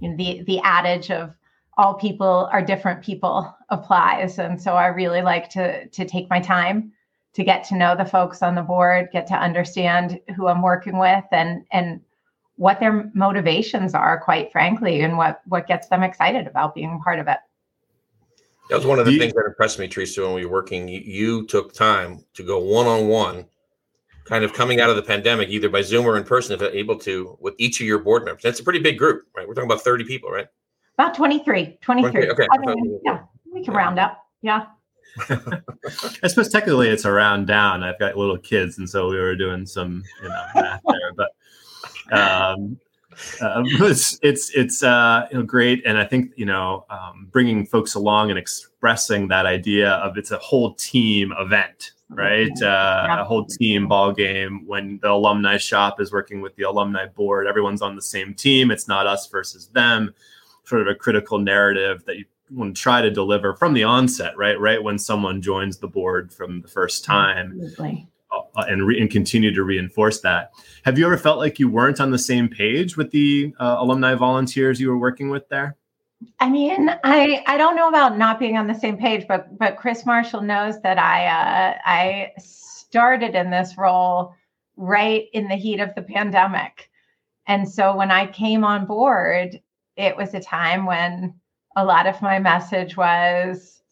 you 0.00 0.10
know, 0.10 0.16
the 0.16 0.42
the 0.46 0.60
adage 0.60 1.10
of 1.10 1.34
all 1.76 1.94
people 1.94 2.48
are 2.52 2.62
different 2.62 3.02
people 3.02 3.56
applies, 3.70 4.38
and 4.38 4.60
so 4.60 4.74
I 4.74 4.86
really 4.86 5.22
like 5.22 5.48
to 5.50 5.86
to 5.86 6.04
take 6.04 6.28
my 6.30 6.40
time 6.40 6.92
to 7.32 7.44
get 7.44 7.62
to 7.64 7.76
know 7.76 7.96
the 7.96 8.04
folks 8.04 8.42
on 8.42 8.54
the 8.54 8.62
board, 8.62 9.08
get 9.12 9.26
to 9.28 9.34
understand 9.34 10.20
who 10.36 10.48
I'm 10.48 10.62
working 10.62 10.98
with, 10.98 11.24
and 11.32 11.64
and 11.72 12.00
what 12.56 12.80
their 12.80 13.10
motivations 13.14 13.94
are, 13.94 14.20
quite 14.20 14.52
frankly, 14.52 15.00
and 15.02 15.16
what 15.16 15.40
what 15.46 15.66
gets 15.66 15.88
them 15.88 16.02
excited 16.02 16.46
about 16.46 16.74
being 16.74 17.00
part 17.00 17.18
of 17.18 17.28
it. 17.28 17.38
That 18.68 18.76
was 18.76 18.86
one 18.86 19.00
of 19.00 19.06
the 19.06 19.18
things 19.18 19.32
that 19.32 19.44
impressed 19.46 19.80
me, 19.80 19.88
Teresa, 19.88 20.22
when 20.22 20.34
we 20.34 20.46
were 20.46 20.52
working. 20.52 20.86
You, 20.86 21.00
you 21.00 21.46
took 21.46 21.72
time 21.72 22.24
to 22.34 22.44
go 22.44 22.58
one 22.58 22.86
on 22.86 23.08
one 23.08 23.46
kind 24.24 24.44
of 24.44 24.52
coming 24.52 24.80
out 24.80 24.90
of 24.90 24.96
the 24.96 25.02
pandemic, 25.02 25.48
either 25.48 25.68
by 25.68 25.82
Zoom 25.82 26.06
or 26.06 26.16
in 26.16 26.24
person, 26.24 26.54
if 26.54 26.74
able 26.74 26.98
to, 27.00 27.36
with 27.40 27.54
each 27.58 27.80
of 27.80 27.86
your 27.86 27.98
board 27.98 28.24
members. 28.24 28.42
That's 28.42 28.60
a 28.60 28.64
pretty 28.64 28.80
big 28.80 28.98
group, 28.98 29.26
right? 29.36 29.46
We're 29.46 29.54
talking 29.54 29.70
about 29.70 29.82
30 29.82 30.04
people, 30.04 30.30
right? 30.30 30.46
About 30.98 31.14
23. 31.14 31.78
23. 31.80 32.30
Okay. 32.30 32.46
I 32.52 32.58
mean, 32.58 33.00
yeah, 33.04 33.20
we 33.52 33.64
can 33.64 33.74
round 33.74 33.98
up. 33.98 34.24
Yeah. 34.42 34.66
I 35.28 36.28
suppose 36.28 36.48
technically 36.50 36.88
it's 36.88 37.04
a 37.04 37.10
round 37.10 37.46
down. 37.46 37.82
I've 37.82 37.98
got 37.98 38.16
little 38.16 38.38
kids, 38.38 38.78
and 38.78 38.88
so 38.88 39.08
we 39.10 39.18
were 39.18 39.34
doing 39.34 39.66
some, 39.66 40.04
you 40.22 40.28
know, 40.28 40.44
math 40.54 40.82
there. 40.86 41.12
But 41.16 42.16
um, 42.16 42.78
uh, 43.40 43.62
it's 43.64 44.18
it's 44.22 44.50
it's 44.50 44.82
uh, 44.82 45.26
you 45.30 45.38
know 45.38 45.44
great, 45.44 45.82
and 45.84 45.98
I 45.98 46.04
think 46.04 46.32
you 46.36 46.46
know 46.46 46.84
um, 46.90 47.28
bringing 47.30 47.66
folks 47.66 47.94
along 47.94 48.30
and 48.30 48.38
expressing 48.38 49.28
that 49.28 49.46
idea 49.46 49.92
of 49.92 50.16
it's 50.16 50.30
a 50.30 50.38
whole 50.38 50.74
team 50.74 51.32
event, 51.38 51.92
right? 52.10 52.62
Uh, 52.62 53.06
a 53.20 53.24
whole 53.24 53.46
team 53.46 53.88
ball 53.88 54.12
game. 54.12 54.66
When 54.66 54.98
the 55.02 55.10
alumni 55.10 55.56
shop 55.56 56.00
is 56.00 56.12
working 56.12 56.40
with 56.40 56.54
the 56.56 56.64
alumni 56.64 57.06
board, 57.06 57.46
everyone's 57.46 57.82
on 57.82 57.96
the 57.96 58.02
same 58.02 58.34
team. 58.34 58.70
It's 58.70 58.88
not 58.88 59.06
us 59.06 59.26
versus 59.28 59.68
them. 59.68 60.14
Sort 60.64 60.82
of 60.82 60.88
a 60.88 60.94
critical 60.94 61.38
narrative 61.38 62.04
that 62.06 62.16
you 62.16 62.24
want 62.50 62.76
to 62.76 62.82
try 62.82 63.00
to 63.00 63.10
deliver 63.10 63.54
from 63.54 63.74
the 63.74 63.84
onset, 63.84 64.36
right? 64.36 64.58
Right 64.58 64.82
when 64.82 64.98
someone 64.98 65.40
joins 65.40 65.78
the 65.78 65.88
board 65.88 66.32
from 66.32 66.60
the 66.62 66.68
first 66.68 67.04
time. 67.04 67.60
Absolutely. 67.62 68.06
Uh, 68.32 68.64
and, 68.68 68.86
re- 68.86 69.00
and 69.00 69.10
continue 69.10 69.52
to 69.52 69.64
reinforce 69.64 70.20
that. 70.20 70.52
Have 70.84 70.96
you 70.96 71.04
ever 71.06 71.18
felt 71.18 71.38
like 71.38 71.58
you 71.58 71.68
weren't 71.68 72.00
on 72.00 72.12
the 72.12 72.18
same 72.18 72.48
page 72.48 72.96
with 72.96 73.10
the 73.10 73.52
uh, 73.58 73.76
alumni 73.78 74.14
volunteers 74.14 74.80
you 74.80 74.88
were 74.88 74.98
working 74.98 75.30
with 75.30 75.48
there? 75.48 75.76
I 76.38 76.50
mean, 76.50 76.90
I 77.04 77.42
I 77.46 77.56
don't 77.56 77.76
know 77.76 77.88
about 77.88 78.18
not 78.18 78.38
being 78.38 78.56
on 78.56 78.66
the 78.66 78.74
same 78.74 78.96
page, 78.96 79.26
but 79.26 79.56
but 79.58 79.76
Chris 79.76 80.04
Marshall 80.04 80.42
knows 80.42 80.80
that 80.82 80.98
I 80.98 81.26
uh, 81.26 81.78
I 81.84 82.32
started 82.38 83.34
in 83.34 83.50
this 83.50 83.78
role 83.78 84.34
right 84.76 85.26
in 85.32 85.48
the 85.48 85.56
heat 85.56 85.80
of 85.80 85.94
the 85.94 86.02
pandemic, 86.02 86.90
and 87.46 87.68
so 87.68 87.96
when 87.96 88.10
I 88.10 88.26
came 88.26 88.64
on 88.64 88.86
board, 88.86 89.60
it 89.96 90.16
was 90.16 90.34
a 90.34 90.40
time 90.40 90.86
when 90.86 91.34
a 91.76 91.84
lot 91.84 92.06
of 92.06 92.20
my 92.20 92.38
message 92.38 92.96
was 92.96 93.82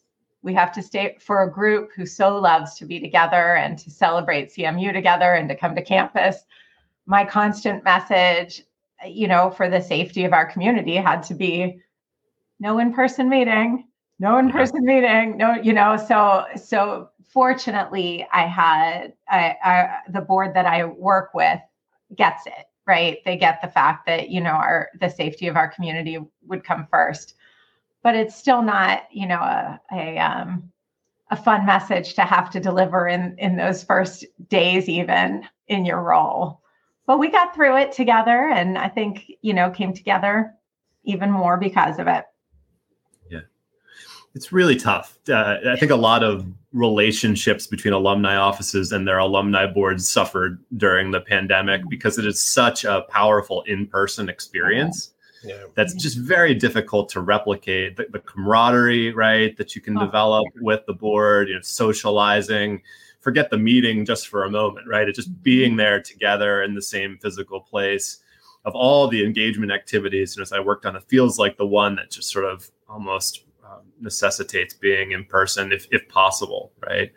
we 0.43 0.55
have 0.55 0.73
to 0.73 0.83
stay 0.83 1.17
for 1.21 1.43
a 1.43 1.51
group 1.51 1.91
who 1.95 2.07
so 2.07 2.37
loves 2.39 2.75
to 2.77 2.85
be 2.85 3.01
together 3.01 3.57
and 3.57 3.79
to 3.79 3.91
celebrate 3.91 4.53
CMU 4.53 4.93
together 4.93 5.35
and 5.35 5.49
to 5.49 5.57
come 5.57 5.75
to 5.75 5.83
campus. 5.83 6.45
My 7.07 7.25
constant 7.25 7.85
message, 7.85 8.63
you 9.07 9.29
know, 9.29 9.51
for 9.51 9.69
the 9.69 9.81
safety 9.81 10.25
of 10.25 10.33
our 10.33 10.47
community 10.47 10.97
had 10.97 11.23
to 11.25 11.35
be 11.35 11.81
no 12.61 12.79
in-person 12.79 13.29
meeting 13.29 13.87
no 14.19 14.39
in-person 14.39 14.83
yeah. 14.85 14.95
meeting 14.95 15.37
no 15.37 15.55
you 15.55 15.73
know 15.73 15.97
so 15.97 16.45
so 16.57 17.09
fortunately 17.27 18.27
i 18.33 18.47
had 18.47 19.13
I, 19.29 19.57
I, 19.63 19.97
the 20.11 20.21
board 20.21 20.55
that 20.55 20.67
i 20.67 20.85
work 20.85 21.35
with 21.35 21.61
gets 22.17 22.47
it 22.47 22.69
right? 22.89 23.19
They 23.25 23.37
get 23.37 23.61
the 23.61 23.69
fact 23.69 24.07
that 24.07 24.31
you 24.31 24.41
know 24.41 24.51
our 24.51 24.89
the 24.99 25.11
safety 25.11 25.47
of 25.47 25.57
our 25.57 25.69
community 25.69 26.19
would 26.47 26.65
come 26.65 26.89
first. 26.91 27.35
But 28.03 28.17
it's 28.17 28.35
still 28.35 28.63
not 28.63 29.03
you 29.13 29.29
know 29.29 29.39
a, 29.39 29.81
a 29.93 30.19
um 30.19 30.73
a 31.31 31.37
fun 31.37 31.67
message 31.67 32.15
to 32.15 32.23
have 32.23 32.51
to 32.51 32.61
deliver 32.61 33.07
in 33.07 33.37
in 33.39 33.57
those 33.57 33.85
first 33.85 34.25
days 34.49 34.89
even 34.89 35.47
in 35.69 35.85
your 35.85 36.03
role. 36.03 36.63
But 37.07 37.19
we 37.19 37.31
got 37.31 37.55
through 37.55 37.77
it 37.77 37.93
together 37.93 38.49
and 38.49 38.77
i 38.77 38.89
think 38.89 39.31
you 39.43 39.55
know 39.55 39.71
came 39.71 39.95
together 39.95 40.55
even 41.05 41.31
more 41.31 41.57
because 41.57 41.99
of 41.99 42.07
it 42.07 42.25
it's 44.39 44.53
really 44.53 44.77
tough. 44.77 45.19
Uh, 45.29 45.57
I 45.69 45.75
think 45.75 45.91
a 45.91 45.97
lot 45.97 46.23
of 46.23 46.47
relationships 46.73 47.67
between 47.67 47.93
alumni 47.93 48.37
offices 48.37 48.93
and 48.93 49.07
their 49.07 49.19
alumni 49.19 49.67
boards 49.67 50.09
suffered 50.09 50.63
during 50.77 51.11
the 51.11 51.21
pandemic 51.21 51.83
because 51.89 52.19
it 52.19 52.25
is 52.25 52.41
such 52.41 52.85
a 52.85 53.05
powerful 53.09 53.63
in-person 53.63 54.29
experience. 54.29 55.11
Yeah. 55.43 55.65
That's 55.75 55.93
just 55.93 56.19
very 56.19 56.55
difficult 56.55 57.09
to 57.11 57.21
replicate 57.21 57.97
the, 57.97 58.07
the 58.13 58.21
camaraderie, 58.21 59.13
right? 59.13 59.57
That 59.57 59.75
you 59.75 59.81
can 59.81 59.99
oh, 59.99 60.05
develop 60.07 60.47
yeah. 60.55 60.61
with 60.63 60.87
the 60.87 60.95
board, 60.95 61.49
you 61.49 61.57
know, 61.57 61.61
socializing. 61.61 62.81
Forget 63.19 63.51
the 63.51 63.59
meeting 63.59 64.05
just 64.05 64.29
for 64.29 64.45
a 64.45 64.51
moment, 64.51 64.87
right? 64.87 65.09
It's 65.09 65.17
just 65.17 65.43
being 65.43 65.75
there 65.75 66.01
together 66.01 66.63
in 66.63 66.75
the 66.75 66.83
same 66.83 67.19
physical 67.21 67.61
place. 67.61 68.19
Of 68.65 68.77
all 68.77 69.09
the 69.09 69.25
engagement 69.25 69.73
activities, 69.73 70.37
you 70.37 70.41
know, 70.41 70.43
as 70.43 70.53
I 70.53 70.61
worked 70.61 70.87
on, 70.87 70.95
it 70.95 71.03
feels 71.09 71.41
like 71.41 71.57
the 71.57 71.67
one 71.67 71.97
that 71.97 72.13
just 72.13 72.31
sort 72.31 72.45
of 72.45 72.71
almost 72.89 73.43
necessitates 74.01 74.75
being 74.75 75.13
in 75.13 75.25
person 75.25 75.73
if, 75.73 75.87
if 75.91 76.09
possible, 76.09 76.73
right? 76.87 77.13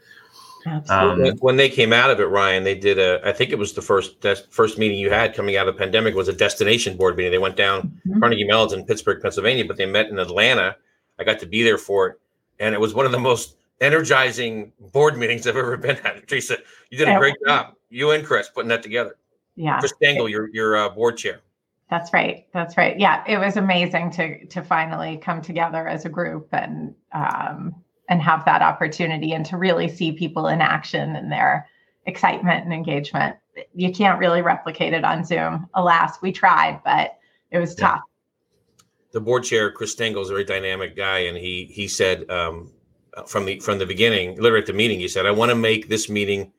Um, 0.89 1.25
when 1.39 1.55
they 1.55 1.69
came 1.69 1.91
out 1.91 2.11
of 2.11 2.19
it, 2.19 2.25
Ryan, 2.25 2.63
they 2.63 2.75
did 2.75 2.99
a. 2.99 3.19
I 3.27 3.31
think 3.31 3.51
it 3.51 3.57
was 3.57 3.73
the 3.73 3.81
first 3.81 4.23
first 4.49 4.77
meeting 4.77 4.99
you 4.99 5.09
had 5.09 5.33
coming 5.33 5.57
out 5.57 5.67
of 5.67 5.75
the 5.75 5.79
pandemic 5.79 6.13
was 6.13 6.27
a 6.27 6.33
destination 6.33 6.97
board 6.97 7.17
meeting. 7.17 7.31
They 7.31 7.37
went 7.37 7.55
down 7.55 7.99
mm-hmm. 8.07 8.19
Carnegie 8.19 8.43
Mellon's 8.43 8.73
in 8.73 8.85
Pittsburgh, 8.85 9.21
Pennsylvania, 9.21 9.65
but 9.65 9.77
they 9.77 9.85
met 9.85 10.09
in 10.09 10.19
Atlanta. 10.19 10.75
I 11.19 11.23
got 11.23 11.39
to 11.39 11.45
be 11.45 11.63
there 11.63 11.77
for 11.77 12.07
it, 12.07 12.19
and 12.59 12.75
it 12.75 12.81
was 12.81 12.93
one 12.93 13.05
of 13.05 13.11
the 13.11 13.19
most 13.19 13.55
energizing 13.79 14.71
board 14.91 15.17
meetings 15.17 15.47
I've 15.47 15.57
ever 15.57 15.77
been 15.77 15.97
at. 15.97 16.27
Teresa, 16.27 16.57
you 16.89 16.97
did 16.97 17.09
a 17.09 17.17
great 17.17 17.35
job. 17.45 17.73
You 17.89 18.11
and 18.11 18.25
Chris 18.25 18.49
putting 18.49 18.69
that 18.69 18.83
together. 18.83 19.17
Yeah, 19.55 19.79
Chris 19.79 19.93
Stengel, 19.95 20.29
your 20.29 20.49
your 20.53 20.77
uh, 20.77 20.89
board 20.89 21.17
chair. 21.17 21.41
That's 21.91 22.13
right. 22.13 22.47
That's 22.53 22.77
right. 22.77 22.97
Yeah, 22.97 23.21
it 23.27 23.37
was 23.37 23.57
amazing 23.57 24.11
to 24.11 24.45
to 24.47 24.63
finally 24.63 25.17
come 25.17 25.41
together 25.41 25.89
as 25.89 26.05
a 26.05 26.09
group 26.09 26.47
and 26.53 26.95
um, 27.11 27.75
and 28.07 28.21
have 28.21 28.45
that 28.45 28.61
opportunity 28.61 29.33
and 29.33 29.45
to 29.47 29.57
really 29.57 29.89
see 29.89 30.13
people 30.13 30.47
in 30.47 30.61
action 30.61 31.17
and 31.17 31.29
their 31.29 31.67
excitement 32.05 32.63
and 32.63 32.73
engagement. 32.73 33.35
You 33.75 33.91
can't 33.91 34.17
really 34.19 34.41
replicate 34.41 34.93
it 34.93 35.03
on 35.03 35.25
Zoom. 35.25 35.69
Alas, 35.73 36.21
we 36.21 36.31
tried, 36.31 36.79
but 36.85 37.17
it 37.51 37.59
was 37.59 37.75
yeah. 37.77 37.87
tough. 37.87 38.01
The 39.11 39.19
board 39.19 39.43
chair, 39.43 39.69
Chris 39.69 39.91
Stengel, 39.91 40.21
is 40.21 40.29
a 40.29 40.33
very 40.33 40.45
dynamic 40.45 40.95
guy, 40.95 41.19
and 41.19 41.35
he 41.35 41.65
he 41.65 41.89
said 41.89 42.29
um, 42.29 42.71
from 43.27 43.43
the 43.43 43.59
from 43.59 43.79
the 43.79 43.85
beginning, 43.85 44.39
literally 44.39 44.61
at 44.61 44.67
the 44.67 44.71
meeting, 44.73 45.01
he 45.01 45.09
said, 45.09 45.25
"I 45.25 45.31
want 45.31 45.49
to 45.49 45.55
make 45.55 45.89
this 45.89 46.09
meeting 46.09 46.53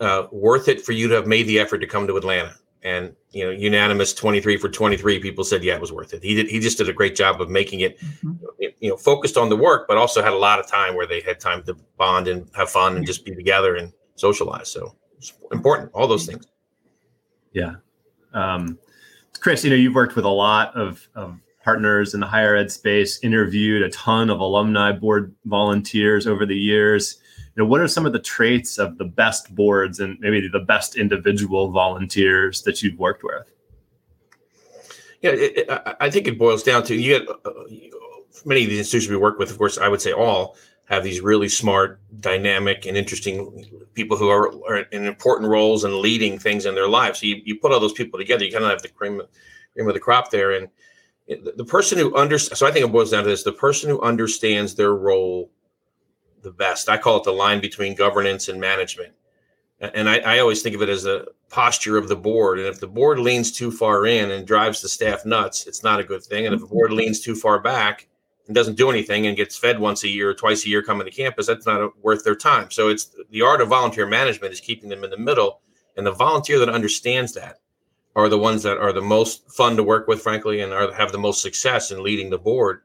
uh, 0.00 0.26
worth 0.32 0.66
it 0.66 0.84
for 0.84 0.90
you 0.90 1.06
to 1.06 1.14
have 1.14 1.28
made 1.28 1.46
the 1.46 1.60
effort 1.60 1.78
to 1.78 1.86
come 1.86 2.08
to 2.08 2.16
Atlanta." 2.16 2.56
And 2.84 3.16
you 3.30 3.44
know 3.44 3.50
unanimous 3.50 4.12
23 4.12 4.58
for 4.58 4.68
23 4.68 5.18
people 5.18 5.42
said 5.42 5.64
yeah 5.64 5.74
it 5.74 5.80
was 5.80 5.90
worth 5.90 6.12
it. 6.12 6.22
He 6.22 6.34
did 6.34 6.46
he 6.48 6.60
just 6.60 6.78
did 6.78 6.88
a 6.88 6.92
great 6.92 7.16
job 7.16 7.40
of 7.40 7.48
making 7.48 7.80
it 7.80 7.98
mm-hmm. 8.00 8.34
you 8.80 8.90
know 8.90 8.96
focused 8.96 9.36
on 9.36 9.48
the 9.48 9.56
work 9.56 9.88
but 9.88 9.96
also 9.96 10.22
had 10.22 10.32
a 10.32 10.38
lot 10.38 10.60
of 10.60 10.66
time 10.66 10.94
where 10.94 11.06
they 11.06 11.20
had 11.20 11.40
time 11.40 11.62
to 11.64 11.74
bond 11.96 12.28
and 12.28 12.48
have 12.54 12.70
fun 12.70 12.96
and 12.96 13.06
just 13.06 13.24
be 13.24 13.34
together 13.34 13.76
and 13.76 13.92
socialize. 14.14 14.70
So 14.70 14.94
it's 15.16 15.32
important 15.50 15.90
all 15.94 16.06
those 16.06 16.26
things. 16.26 16.46
Yeah. 17.52 17.76
Um, 18.32 18.78
chris 19.40 19.64
you 19.64 19.70
know 19.70 19.76
you've 19.76 19.94
worked 19.94 20.16
with 20.16 20.24
a 20.24 20.28
lot 20.28 20.74
of, 20.76 21.08
of 21.14 21.38
partners 21.62 22.14
in 22.14 22.20
the 22.20 22.26
higher 22.26 22.54
ed 22.54 22.70
space 22.70 23.18
interviewed 23.22 23.82
a 23.82 23.88
ton 23.90 24.28
of 24.28 24.40
alumni 24.40 24.92
board 24.92 25.34
volunteers 25.46 26.26
over 26.26 26.44
the 26.44 26.56
years 26.56 27.18
you 27.56 27.62
know, 27.62 27.68
what 27.68 27.80
are 27.80 27.88
some 27.88 28.04
of 28.04 28.12
the 28.12 28.18
traits 28.18 28.78
of 28.78 28.98
the 28.98 29.04
best 29.04 29.54
boards 29.54 30.00
and 30.00 30.18
maybe 30.20 30.48
the 30.48 30.58
best 30.60 30.96
individual 30.96 31.70
volunteers 31.70 32.62
that 32.62 32.82
you've 32.82 32.98
worked 32.98 33.22
with? 33.22 33.50
Yeah, 35.22 35.30
it, 35.30 35.58
it, 35.58 35.96
I 36.00 36.10
think 36.10 36.26
it 36.26 36.38
boils 36.38 36.62
down 36.62 36.82
to 36.84 36.94
you 36.94 37.18
get 37.18 37.28
uh, 37.28 37.50
many 38.44 38.64
of 38.64 38.70
the 38.70 38.78
institutions 38.78 39.10
we 39.10 39.16
work 39.16 39.38
with. 39.38 39.50
Of 39.50 39.58
course, 39.58 39.78
I 39.78 39.88
would 39.88 40.02
say 40.02 40.12
all 40.12 40.56
have 40.86 41.04
these 41.04 41.20
really 41.20 41.48
smart, 41.48 42.00
dynamic, 42.20 42.86
and 42.86 42.96
interesting 42.96 43.64
people 43.94 44.16
who 44.16 44.28
are, 44.28 44.48
are 44.68 44.78
in 44.92 45.06
important 45.06 45.48
roles 45.48 45.84
and 45.84 45.94
leading 45.94 46.38
things 46.38 46.66
in 46.66 46.74
their 46.74 46.88
lives. 46.88 47.20
So 47.20 47.26
you, 47.26 47.40
you 47.44 47.58
put 47.58 47.72
all 47.72 47.80
those 47.80 47.94
people 47.94 48.18
together, 48.18 48.44
you 48.44 48.52
kind 48.52 48.64
of 48.64 48.70
have 48.70 48.82
the 48.82 48.88
cream, 48.88 49.22
cream 49.72 49.88
of 49.88 49.94
the 49.94 50.00
crop 50.00 50.30
there. 50.30 50.52
And 50.52 50.68
the 51.26 51.64
person 51.64 51.96
who 51.98 52.14
understands, 52.16 52.58
so 52.58 52.66
I 52.66 52.70
think 52.70 52.84
it 52.84 52.92
boils 52.92 53.12
down 53.12 53.22
to 53.22 53.30
this: 53.30 53.44
the 53.44 53.52
person 53.52 53.88
who 53.88 54.00
understands 54.02 54.74
their 54.74 54.94
role 54.94 55.50
the 56.44 56.52
best. 56.52 56.88
I 56.88 56.98
call 56.98 57.16
it 57.16 57.24
the 57.24 57.32
line 57.32 57.60
between 57.60 57.96
governance 57.96 58.48
and 58.48 58.60
management. 58.60 59.14
And 59.80 60.08
I, 60.08 60.18
I, 60.18 60.38
always 60.38 60.62
think 60.62 60.76
of 60.76 60.82
it 60.82 60.88
as 60.88 61.04
a 61.04 61.26
posture 61.50 61.98
of 61.98 62.08
the 62.08 62.16
board. 62.16 62.58
And 62.58 62.68
if 62.68 62.80
the 62.80 62.86
board 62.86 63.18
leans 63.18 63.50
too 63.50 63.70
far 63.70 64.06
in 64.06 64.30
and 64.30 64.46
drives 64.46 64.80
the 64.80 64.88
staff 64.88 65.26
nuts, 65.26 65.66
it's 65.66 65.82
not 65.82 66.00
a 66.00 66.04
good 66.04 66.22
thing. 66.22 66.46
And 66.46 66.54
if 66.54 66.60
the 66.60 66.66
board 66.66 66.90
mm-hmm. 66.90 66.98
leans 66.98 67.20
too 67.20 67.34
far 67.34 67.58
back 67.58 68.06
and 68.46 68.54
doesn't 68.54 68.76
do 68.76 68.88
anything 68.88 69.26
and 69.26 69.36
gets 69.36 69.56
fed 69.56 69.80
once 69.80 70.04
a 70.04 70.08
year 70.08 70.30
or 70.30 70.34
twice 70.34 70.64
a 70.64 70.68
year 70.68 70.82
coming 70.82 71.06
to 71.06 71.10
campus, 71.10 71.48
that's 71.48 71.66
not 71.66 71.92
worth 72.02 72.24
their 72.24 72.36
time. 72.36 72.70
So 72.70 72.88
it's 72.88 73.14
the 73.30 73.42
art 73.42 73.60
of 73.60 73.68
volunteer 73.68 74.06
management 74.06 74.52
is 74.52 74.60
keeping 74.60 74.88
them 74.88 75.04
in 75.04 75.10
the 75.10 75.18
middle. 75.18 75.60
And 75.96 76.06
the 76.06 76.12
volunteer 76.12 76.58
that 76.60 76.68
understands 76.68 77.34
that 77.34 77.58
are 78.16 78.28
the 78.28 78.38
ones 78.38 78.62
that 78.62 78.78
are 78.78 78.92
the 78.92 79.02
most 79.02 79.50
fun 79.50 79.76
to 79.76 79.82
work 79.82 80.06
with, 80.06 80.22
frankly, 80.22 80.60
and 80.60 80.72
are, 80.72 80.92
have 80.94 81.12
the 81.12 81.18
most 81.18 81.42
success 81.42 81.90
in 81.90 82.02
leading 82.02 82.30
the 82.30 82.38
board. 82.38 82.82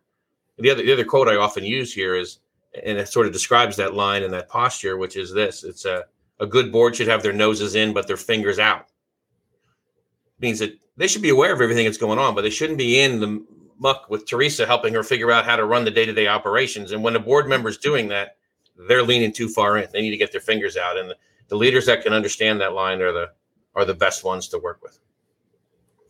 The 0.57 0.71
other, 0.71 0.83
the 0.83 0.93
other 0.93 1.05
quote 1.05 1.27
I 1.27 1.35
often 1.35 1.63
use 1.63 1.93
here 1.93 2.15
is 2.15 2.39
and 2.73 2.97
it 2.97 3.07
sort 3.09 3.25
of 3.25 3.33
describes 3.33 3.75
that 3.77 3.93
line 3.93 4.23
and 4.23 4.33
that 4.33 4.49
posture, 4.49 4.97
which 4.97 5.15
is 5.15 5.33
this: 5.33 5.63
it's 5.63 5.85
a 5.85 6.05
a 6.39 6.45
good 6.45 6.71
board 6.71 6.95
should 6.95 7.07
have 7.07 7.21
their 7.21 7.33
noses 7.33 7.75
in 7.75 7.93
but 7.93 8.07
their 8.07 8.17
fingers 8.17 8.59
out. 8.59 8.87
It 10.37 10.41
means 10.41 10.59
that 10.59 10.77
they 10.97 11.07
should 11.07 11.21
be 11.21 11.29
aware 11.29 11.53
of 11.53 11.61
everything 11.61 11.85
that's 11.85 11.97
going 11.97 12.19
on, 12.19 12.35
but 12.35 12.41
they 12.41 12.49
shouldn't 12.49 12.77
be 12.77 12.99
in 12.99 13.19
the 13.19 13.45
muck 13.79 14.09
with 14.09 14.27
Teresa 14.27 14.65
helping 14.65 14.93
her 14.93 15.03
figure 15.03 15.31
out 15.31 15.45
how 15.45 15.55
to 15.55 15.65
run 15.65 15.85
the 15.85 15.91
day 15.91 16.05
to 16.05 16.13
day 16.13 16.27
operations. 16.27 16.91
And 16.91 17.03
when 17.03 17.15
a 17.15 17.19
board 17.19 17.47
member 17.47 17.69
is 17.69 17.77
doing 17.77 18.07
that, 18.09 18.37
they're 18.87 19.03
leaning 19.03 19.31
too 19.31 19.49
far 19.49 19.77
in. 19.77 19.87
They 19.91 20.01
need 20.01 20.11
to 20.11 20.17
get 20.17 20.31
their 20.31 20.41
fingers 20.41 20.77
out, 20.77 20.97
and 20.97 21.09
the, 21.09 21.15
the 21.47 21.55
leaders 21.55 21.85
that 21.87 22.03
can 22.03 22.13
understand 22.13 22.61
that 22.61 22.73
line 22.73 23.01
are 23.01 23.11
the 23.11 23.31
are 23.75 23.85
the 23.85 23.93
best 23.93 24.23
ones 24.23 24.47
to 24.49 24.59
work 24.59 24.81
with. 24.81 24.99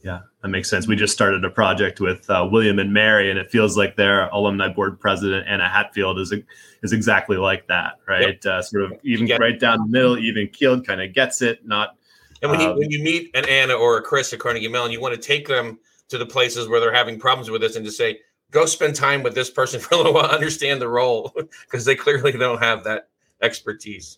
Yeah, 0.02 0.20
that 0.42 0.48
makes 0.48 0.70
sense. 0.70 0.88
We 0.88 0.96
just 0.96 1.14
started 1.14 1.44
a 1.44 1.50
project 1.50 2.00
with 2.00 2.30
uh, 2.30 2.48
William 2.50 2.80
and 2.80 2.94
Mary, 2.94 3.30
and 3.30 3.38
it 3.38 3.52
feels 3.52 3.76
like 3.76 3.98
their 3.98 4.30
alumni 4.30 4.70
board 4.70 5.00
president 5.00 5.46
Anna 5.48 5.68
Hatfield 5.68 6.20
is 6.20 6.34
is 6.82 6.94
exactly 6.94 7.36
like 7.36 7.68
that, 7.68 7.96
right? 8.08 8.40
Yep. 8.44 8.46
Uh, 8.46 8.62
sort 8.62 8.84
of 8.84 8.94
even 9.04 9.28
right 9.38 9.60
down 9.60 9.80
the 9.80 9.88
middle, 9.88 10.18
even 10.18 10.48
keeled, 10.48 10.88
kind 10.88 11.02
of 11.02 11.14
gets 11.14 11.42
it. 11.42 11.66
Not. 11.68 11.98
And 12.42 12.50
when 12.50 12.62
um, 12.62 12.70
you 12.70 12.80
when 12.80 12.92
you 12.92 13.04
meet 13.04 13.32
an 13.36 13.48
Anna 13.50 13.74
or 13.74 13.98
a 13.98 14.02
Chris 14.02 14.32
at 14.32 14.40
Carnegie 14.40 14.70
Mellon, 14.70 14.92
you 14.92 15.02
want 15.02 15.16
to 15.16 15.22
take 15.22 15.48
them 15.48 15.80
to 16.08 16.18
the 16.18 16.26
places 16.26 16.70
where 16.70 16.80
they're 16.80 16.94
having 16.94 17.20
problems 17.20 17.50
with 17.50 17.60
this, 17.60 17.76
and 17.76 17.86
to 17.86 17.92
say, 17.92 18.20
go 18.52 18.66
spend 18.66 18.96
time 18.96 19.22
with 19.22 19.36
this 19.36 19.50
person 19.50 19.80
for 19.82 19.96
a 19.96 19.98
little 19.98 20.14
while, 20.14 20.26
understand 20.26 20.82
the 20.82 20.88
role, 20.88 21.34
because 21.66 21.84
they 21.84 21.96
clearly 21.96 22.32
don't 22.32 22.64
have 22.64 22.86
that 22.86 23.10
expertise. 23.42 24.18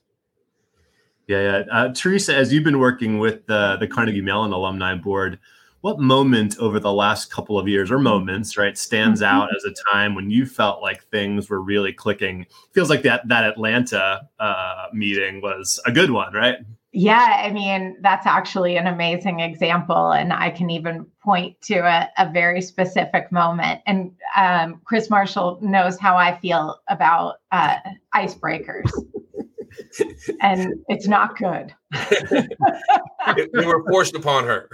Yeah, 1.28 1.42
yeah. 1.42 1.64
Uh, 1.72 1.94
Teresa, 1.94 2.36
as 2.36 2.52
you've 2.52 2.64
been 2.64 2.80
working 2.80 3.18
with 3.18 3.48
the 3.48 3.78
the 3.80 3.88
Carnegie 3.88 4.22
Mellon 4.22 4.52
Alumni 4.52 4.94
Board, 4.96 5.40
what 5.82 6.00
moment 6.00 6.58
over 6.60 6.80
the 6.80 6.94
last 6.94 7.32
couple 7.32 7.60
of 7.60 7.68
years 7.68 7.92
or 7.92 8.00
moments 8.00 8.58
right 8.58 8.78
stands 8.78 9.22
mm-hmm. 9.22 9.36
out 9.36 9.50
as 9.56 9.64
a 9.66 9.74
time 9.92 10.16
when 10.16 10.30
you 10.30 10.46
felt 10.46 10.82
like 10.82 11.04
things 11.06 11.50
were 11.50 11.62
really 11.62 11.92
clicking? 11.92 12.46
Feels 12.72 12.90
like 12.90 13.02
that 13.04 13.28
that 13.28 13.44
atlanta 13.44 14.22
uh, 14.40 14.86
meeting 14.94 15.42
was 15.42 15.80
a 15.86 15.92
good 15.92 16.12
one 16.12 16.34
right? 16.34 16.58
Yeah 16.94 17.44
i 17.46 17.52
mean 17.52 17.98
that's 18.02 18.28
actually 18.28 18.76
an 18.76 18.86
amazing 18.86 19.40
example 19.40 20.12
and 20.12 20.34
i 20.34 20.50
can 20.50 20.70
even 20.70 21.06
point 21.24 21.60
to 21.62 21.78
a, 21.78 22.10
a 22.18 22.30
very 22.32 22.62
specific 22.62 23.32
moment. 23.32 23.82
And 23.86 24.12
um, 24.36 24.82
chris 24.84 25.10
marshall 25.10 25.58
knows 25.62 25.98
how 26.00 26.18
i 26.18 26.38
feel 26.40 26.80
about 26.90 27.38
uh, 27.52 27.78
icebreakers 28.14 28.92
and 30.42 30.74
it's 30.88 31.08
not 31.08 31.38
good. 31.38 31.74
we 33.54 33.66
were 33.66 33.84
forced 33.90 34.16
upon 34.16 34.46
her. 34.46 34.70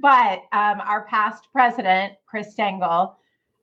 but 0.00 0.42
um, 0.52 0.80
our 0.80 1.04
past 1.08 1.48
president, 1.52 2.14
Chris 2.26 2.52
Stengel, 2.52 3.16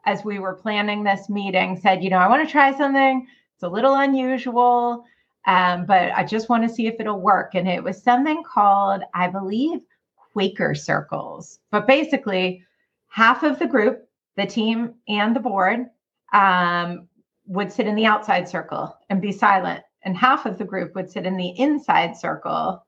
as 0.06 0.24
we 0.24 0.40
were 0.40 0.54
planning 0.54 1.04
this 1.04 1.30
meeting, 1.30 1.80
said, 1.80 2.04
you 2.04 2.10
know, 2.10 2.18
I 2.18 2.28
want 2.28 2.48
to 2.48 2.52
try 2.52 2.76
something. 2.78 3.28
It's 3.56 3.64
a 3.64 3.70
little 3.70 3.96
unusual, 3.96 5.04
um, 5.46 5.86
but 5.86 6.12
I 6.14 6.24
just 6.24 6.50
want 6.50 6.68
to 6.68 6.74
see 6.74 6.88
if 6.88 6.96
it'll 7.00 7.20
work. 7.20 7.56
And 7.56 7.68
it 7.68 7.84
was 7.84 8.02
something 8.02 8.44
called, 8.44 9.02
I 9.14 9.28
believe, 9.28 9.80
Quaker 10.34 10.76
circles. 10.76 11.60
But 11.72 11.88
basically, 11.88 12.64
half 13.08 13.44
of 13.44 13.60
the 13.60 13.68
group, 13.68 14.08
the 14.36 14.46
team 14.46 14.94
and 15.08 15.36
the 15.36 15.40
board, 15.40 15.88
um, 16.34 17.08
would 17.48 17.72
sit 17.72 17.88
in 17.88 17.96
the 17.96 18.06
outside 18.06 18.48
circle 18.48 18.97
and 19.10 19.22
be 19.22 19.32
silent. 19.32 19.84
And 20.04 20.16
half 20.16 20.46
of 20.46 20.58
the 20.58 20.66
group 20.66 20.96
would 20.96 21.10
sit 21.10 21.26
in 21.26 21.38
the 21.38 21.58
inside 21.60 22.16
circle 22.16 22.86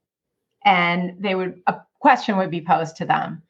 and 0.66 1.16
they 1.20 1.36
would 1.36 1.62
a 1.68 1.76
question 2.00 2.38
would 2.38 2.52
be 2.52 2.62
posed 2.62 2.98
to 2.98 3.06
them. 3.06 3.42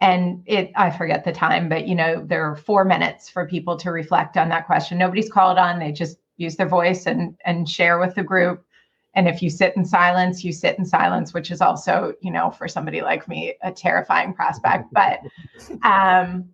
And 0.00 0.42
it 0.46 0.72
i 0.76 0.90
forget 0.90 1.24
the 1.24 1.32
time 1.32 1.68
but 1.68 1.86
you 1.86 1.94
know 1.94 2.22
there 2.24 2.44
are 2.50 2.56
four 2.56 2.84
minutes 2.84 3.30
for 3.30 3.46
people 3.46 3.76
to 3.78 3.90
reflect 3.90 4.36
on 4.36 4.48
that 4.50 4.66
question. 4.66 4.98
Nobody's 4.98 5.30
called 5.30 5.58
on. 5.58 5.78
They 5.78 5.92
just 5.92 6.18
use 6.36 6.56
their 6.56 6.68
voice 6.68 7.06
and 7.06 7.36
and 7.44 7.68
share 7.68 7.98
with 7.98 8.14
the 8.14 8.22
group. 8.22 8.62
And 9.14 9.26
if 9.26 9.42
you 9.42 9.48
sit 9.48 9.74
in 9.76 9.84
silence 9.84 10.44
you 10.44 10.52
sit 10.52 10.78
in 10.78 10.84
silence 10.84 11.32
which 11.32 11.50
is 11.50 11.60
also 11.60 12.14
you 12.20 12.30
know 12.30 12.50
for 12.50 12.68
somebody 12.68 13.00
like 13.00 13.28
me 13.28 13.54
a 13.62 13.72
terrifying 13.72 14.34
prospect. 14.34 14.92
But 14.92 15.20
um 15.82 16.50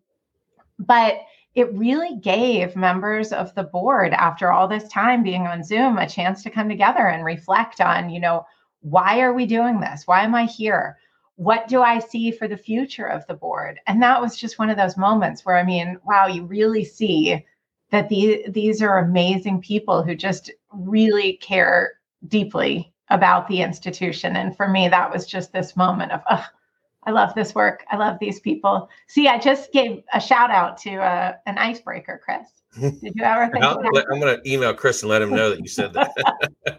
but 0.79 1.21
it 1.55 1.73
really 1.75 2.17
gave 2.17 2.77
members 2.77 3.33
of 3.33 3.55
the 3.55 3.63
board 3.63 4.13
after 4.15 4.51
all 4.51 4.67
this 4.67 4.89
time 4.89 5.23
being 5.23 5.47
on 5.47 5.63
zoom 5.63 5.99
a 5.99 6.09
chance 6.09 6.43
to 6.43 6.51
come 6.51 6.69
together 6.69 7.09
and 7.09 7.25
reflect 7.25 7.81
on 7.81 8.11
you 8.11 8.21
know 8.21 8.45
why 8.81 9.21
are 9.21 9.33
we 9.33 9.47
doing 9.47 9.79
this? 9.79 10.07
Why 10.07 10.25
am 10.25 10.35
i 10.35 10.45
here? 10.45 10.99
What 11.37 11.69
do 11.69 11.83
i 11.83 11.99
see 11.99 12.31
for 12.31 12.49
the 12.49 12.57
future 12.57 13.07
of 13.07 13.27
the 13.27 13.35
board? 13.35 13.81
And 13.87 14.03
that 14.03 14.21
was 14.21 14.37
just 14.37 14.59
one 14.59 14.71
of 14.71 14.77
those 14.77 14.97
moments 14.97 15.45
where 15.45 15.57
i 15.57 15.63
mean 15.63 15.99
wow 16.05 16.27
you 16.27 16.45
really 16.45 16.85
see 16.85 17.45
that 17.91 18.09
these 18.09 18.45
these 18.49 18.83
are 18.83 18.99
amazing 18.99 19.61
people 19.61 20.03
who 20.03 20.15
just 20.15 20.51
really 20.73 21.35
care 21.35 21.93
deeply 22.29 22.93
about 23.11 23.47
the 23.47 23.61
institution. 23.61 24.37
And 24.37 24.57
for 24.57 24.69
me 24.69 24.89
that 24.89 25.13
was 25.13 25.27
just 25.27 25.53
this 25.53 25.77
moment 25.77 26.13
of 26.13 26.23
oh, 26.31 26.47
I 27.05 27.11
love 27.11 27.35
this 27.35 27.55
work. 27.55 27.85
I 27.91 27.97
love 27.97 28.19
these 28.21 28.41
people. 28.41 28.89
See, 29.09 29.27
I 29.29 29.39
just 29.39 29.73
gave 29.73 30.03
a 30.15 30.21
shout 30.21 30.51
out 30.51 30.77
to 30.79 30.97
uh, 30.97 31.35
an 31.47 31.59
icebreaker, 31.59 32.21
Chris. 32.25 32.49
Did 33.01 33.15
you 33.17 33.25
ever 33.25 33.51
think? 33.53 33.65
I'm 33.65 34.21
going 34.21 34.41
to 34.41 34.51
email 34.51 34.73
Chris 34.73 35.03
and 35.03 35.11
let 35.11 35.21
him 35.21 35.31
know 35.31 35.51
that 35.51 35.61
you 35.61 35.69
said 35.69 35.93
that. 35.95 36.13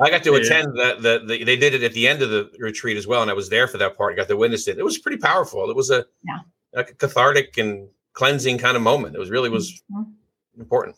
I 0.00 0.10
got 0.10 0.22
to 0.24 0.32
yeah. 0.32 0.38
attend 0.38 0.78
that. 0.78 1.02
The, 1.02 1.24
the, 1.26 1.44
they 1.44 1.56
did 1.56 1.74
it 1.74 1.82
at 1.82 1.92
the 1.94 2.06
end 2.06 2.22
of 2.22 2.30
the 2.30 2.50
retreat 2.58 2.96
as 2.96 3.06
well, 3.06 3.22
and 3.22 3.30
I 3.30 3.34
was 3.34 3.48
there 3.48 3.66
for 3.66 3.78
that 3.78 3.96
part. 3.96 4.12
I 4.12 4.16
got 4.16 4.28
to 4.28 4.36
witness 4.36 4.68
it. 4.68 4.78
It 4.78 4.84
was 4.84 4.98
pretty 4.98 5.18
powerful. 5.18 5.68
It 5.68 5.74
was 5.74 5.90
a, 5.90 6.04
yeah. 6.24 6.38
a 6.74 6.84
cathartic 6.84 7.56
and 7.58 7.88
cleansing 8.12 8.58
kind 8.58 8.76
of 8.76 8.82
moment. 8.82 9.16
It 9.16 9.18
was 9.18 9.30
really 9.30 9.48
was 9.48 9.82
mm-hmm. 9.92 10.60
important 10.60 10.96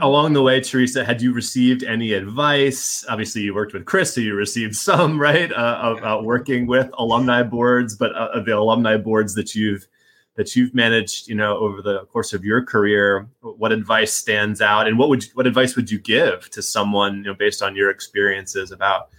along 0.00 0.32
the 0.32 0.42
way, 0.42 0.60
Teresa, 0.60 1.04
had 1.04 1.20
you 1.20 1.32
received 1.32 1.82
any 1.82 2.12
advice? 2.12 3.04
Obviously, 3.08 3.42
you 3.42 3.54
worked 3.54 3.72
with 3.72 3.84
Chris, 3.84 4.14
so 4.14 4.20
you 4.20 4.34
received 4.34 4.74
some, 4.74 5.20
right, 5.20 5.52
uh, 5.52 5.94
about 5.98 6.24
working 6.24 6.66
with 6.66 6.90
alumni 6.98 7.42
boards. 7.42 7.96
But 7.96 8.14
uh, 8.14 8.40
the 8.40 8.56
alumni 8.56 8.96
boards 8.96 9.34
that 9.34 9.54
you've 9.54 9.86
that 10.36 10.56
you've 10.56 10.74
managed, 10.74 11.28
you 11.28 11.34
know, 11.34 11.56
over 11.58 11.80
the 11.80 12.04
course 12.06 12.32
of 12.32 12.44
your 12.44 12.60
career, 12.60 13.28
what 13.40 13.70
advice 13.70 14.12
stands 14.12 14.60
out, 14.60 14.88
and 14.88 14.98
what 14.98 15.08
would 15.08 15.24
you, 15.24 15.30
what 15.34 15.46
advice 15.46 15.76
would 15.76 15.90
you 15.90 15.98
give 15.98 16.50
to 16.50 16.60
someone, 16.60 17.18
you 17.18 17.24
know, 17.24 17.34
based 17.34 17.62
on 17.62 17.76
your 17.76 17.90
experiences 17.90 18.72
about 18.72 19.10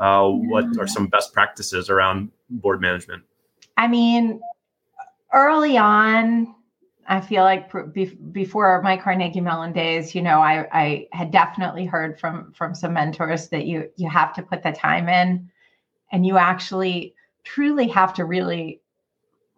uh, 0.00 0.26
what 0.28 0.64
are 0.78 0.86
some 0.86 1.06
best 1.06 1.32
practices 1.32 1.88
around 1.88 2.30
board 2.50 2.80
management? 2.80 3.22
I 3.76 3.86
mean, 3.86 4.40
early 5.32 5.76
on, 5.76 6.54
I 7.10 7.22
feel 7.22 7.42
like 7.42 7.72
before 8.32 8.82
my 8.82 8.98
Carnegie 8.98 9.40
Mellon 9.40 9.72
days, 9.72 10.14
you 10.14 10.20
know, 10.20 10.40
I, 10.40 10.68
I 10.72 11.08
had 11.12 11.30
definitely 11.30 11.86
heard 11.86 12.20
from 12.20 12.52
from 12.52 12.74
some 12.74 12.92
mentors 12.92 13.48
that 13.48 13.64
you 13.64 13.90
you 13.96 14.10
have 14.10 14.34
to 14.34 14.42
put 14.42 14.62
the 14.62 14.72
time 14.72 15.08
in, 15.08 15.50
and 16.12 16.26
you 16.26 16.36
actually 16.36 17.14
truly 17.44 17.88
have 17.88 18.12
to 18.14 18.26
really 18.26 18.82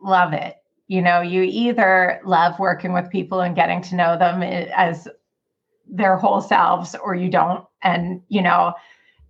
love 0.00 0.32
it. 0.32 0.58
You 0.86 1.02
know, 1.02 1.22
you 1.22 1.42
either 1.42 2.20
love 2.24 2.58
working 2.60 2.92
with 2.92 3.10
people 3.10 3.40
and 3.40 3.56
getting 3.56 3.82
to 3.82 3.96
know 3.96 4.16
them 4.16 4.42
as 4.44 5.08
their 5.88 6.16
whole 6.16 6.40
selves, 6.40 6.94
or 6.94 7.16
you 7.16 7.28
don't. 7.28 7.64
And 7.82 8.22
you 8.28 8.42
know, 8.42 8.74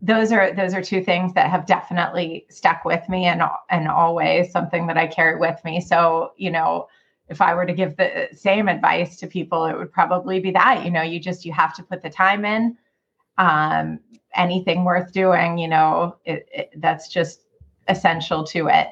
those 0.03 0.31
are 0.31 0.53
those 0.53 0.75
are 0.75 0.83
two 0.83 1.03
things 1.03 1.33
that 1.33 1.51
have 1.51 1.65
definitely 1.65 2.45
stuck 2.51 2.85
with 2.85 3.09
me 3.09 3.25
and 3.25 3.41
and 3.71 3.89
always 3.89 4.53
something 4.53 4.87
that 4.89 4.99
I 4.99 5.07
carry 5.07 5.39
with 5.39 5.59
me. 5.65 5.81
So 5.81 6.33
you 6.37 6.51
know 6.51 6.87
if 7.31 7.41
I 7.41 7.55
were 7.55 7.65
to 7.65 7.73
give 7.73 7.97
the 7.97 8.29
same 8.33 8.69
advice 8.69 9.17
to 9.19 9.27
people, 9.27 9.65
it 9.67 9.79
would 9.79 9.93
probably 9.93 10.41
be 10.41 10.51
that, 10.51 10.85
you 10.85 10.91
know, 10.91 11.03
you 11.03 11.21
just, 11.21 11.45
you 11.45 11.53
have 11.53 11.75
to 11.77 11.83
put 11.83 12.03
the 12.03 12.11
time 12.11 12.45
in. 12.45 12.77
Um, 13.39 14.01
anything 14.35 14.85
worth 14.85 15.13
doing, 15.13 15.57
you 15.57 15.69
know, 15.69 16.17
it, 16.25 16.49
it, 16.53 16.71
that's 16.77 17.09
just 17.09 17.43
essential 17.89 18.45
to 18.45 18.69
it. 18.69 18.89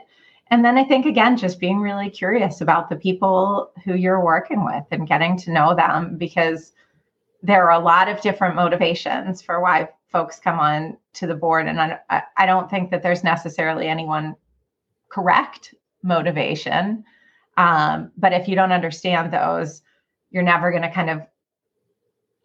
And 0.51 0.65
then 0.65 0.79
I 0.79 0.85
think, 0.85 1.05
again, 1.05 1.37
just 1.37 1.61
being 1.61 1.81
really 1.81 2.09
curious 2.09 2.61
about 2.61 2.89
the 2.89 2.97
people 2.97 3.71
who 3.85 3.95
you're 3.95 4.25
working 4.25 4.65
with 4.65 4.85
and 4.91 5.07
getting 5.07 5.37
to 5.39 5.53
know 5.53 5.75
them 5.75 6.17
because 6.17 6.73
there 7.43 7.71
are 7.71 7.79
a 7.79 7.85
lot 7.85 8.09
of 8.09 8.21
different 8.21 8.57
motivations 8.57 9.43
for 9.43 9.61
why 9.61 9.89
folks 10.11 10.39
come 10.39 10.59
on 10.59 10.97
to 11.15 11.27
the 11.27 11.35
board. 11.35 11.67
And 11.67 11.81
I, 11.81 12.23
I 12.37 12.47
don't 12.47 12.71
think 12.71 12.91
that 12.91 13.03
there's 13.03 13.23
necessarily 13.23 13.89
anyone 13.89 14.37
correct 15.11 15.75
motivation. 16.03 17.05
Um, 17.59 18.13
but 18.17 18.33
if 18.33 18.47
you 18.49 18.55
don't 18.55 18.73
understand 18.73 19.33
those, 19.33 19.83
you're 20.31 20.45
never 20.45 20.71
going 20.71 20.85
to 20.85 20.91
kind 20.91 21.11
of 21.11 21.23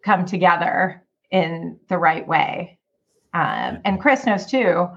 come 0.04 0.26
together 0.26 1.04
in 1.30 1.80
the 1.88 2.00
right 2.00 2.28
way. 2.28 2.80
Um, 3.34 3.80
and 3.86 4.02
Chris 4.02 4.26
knows 4.26 4.48
too. 4.48 4.90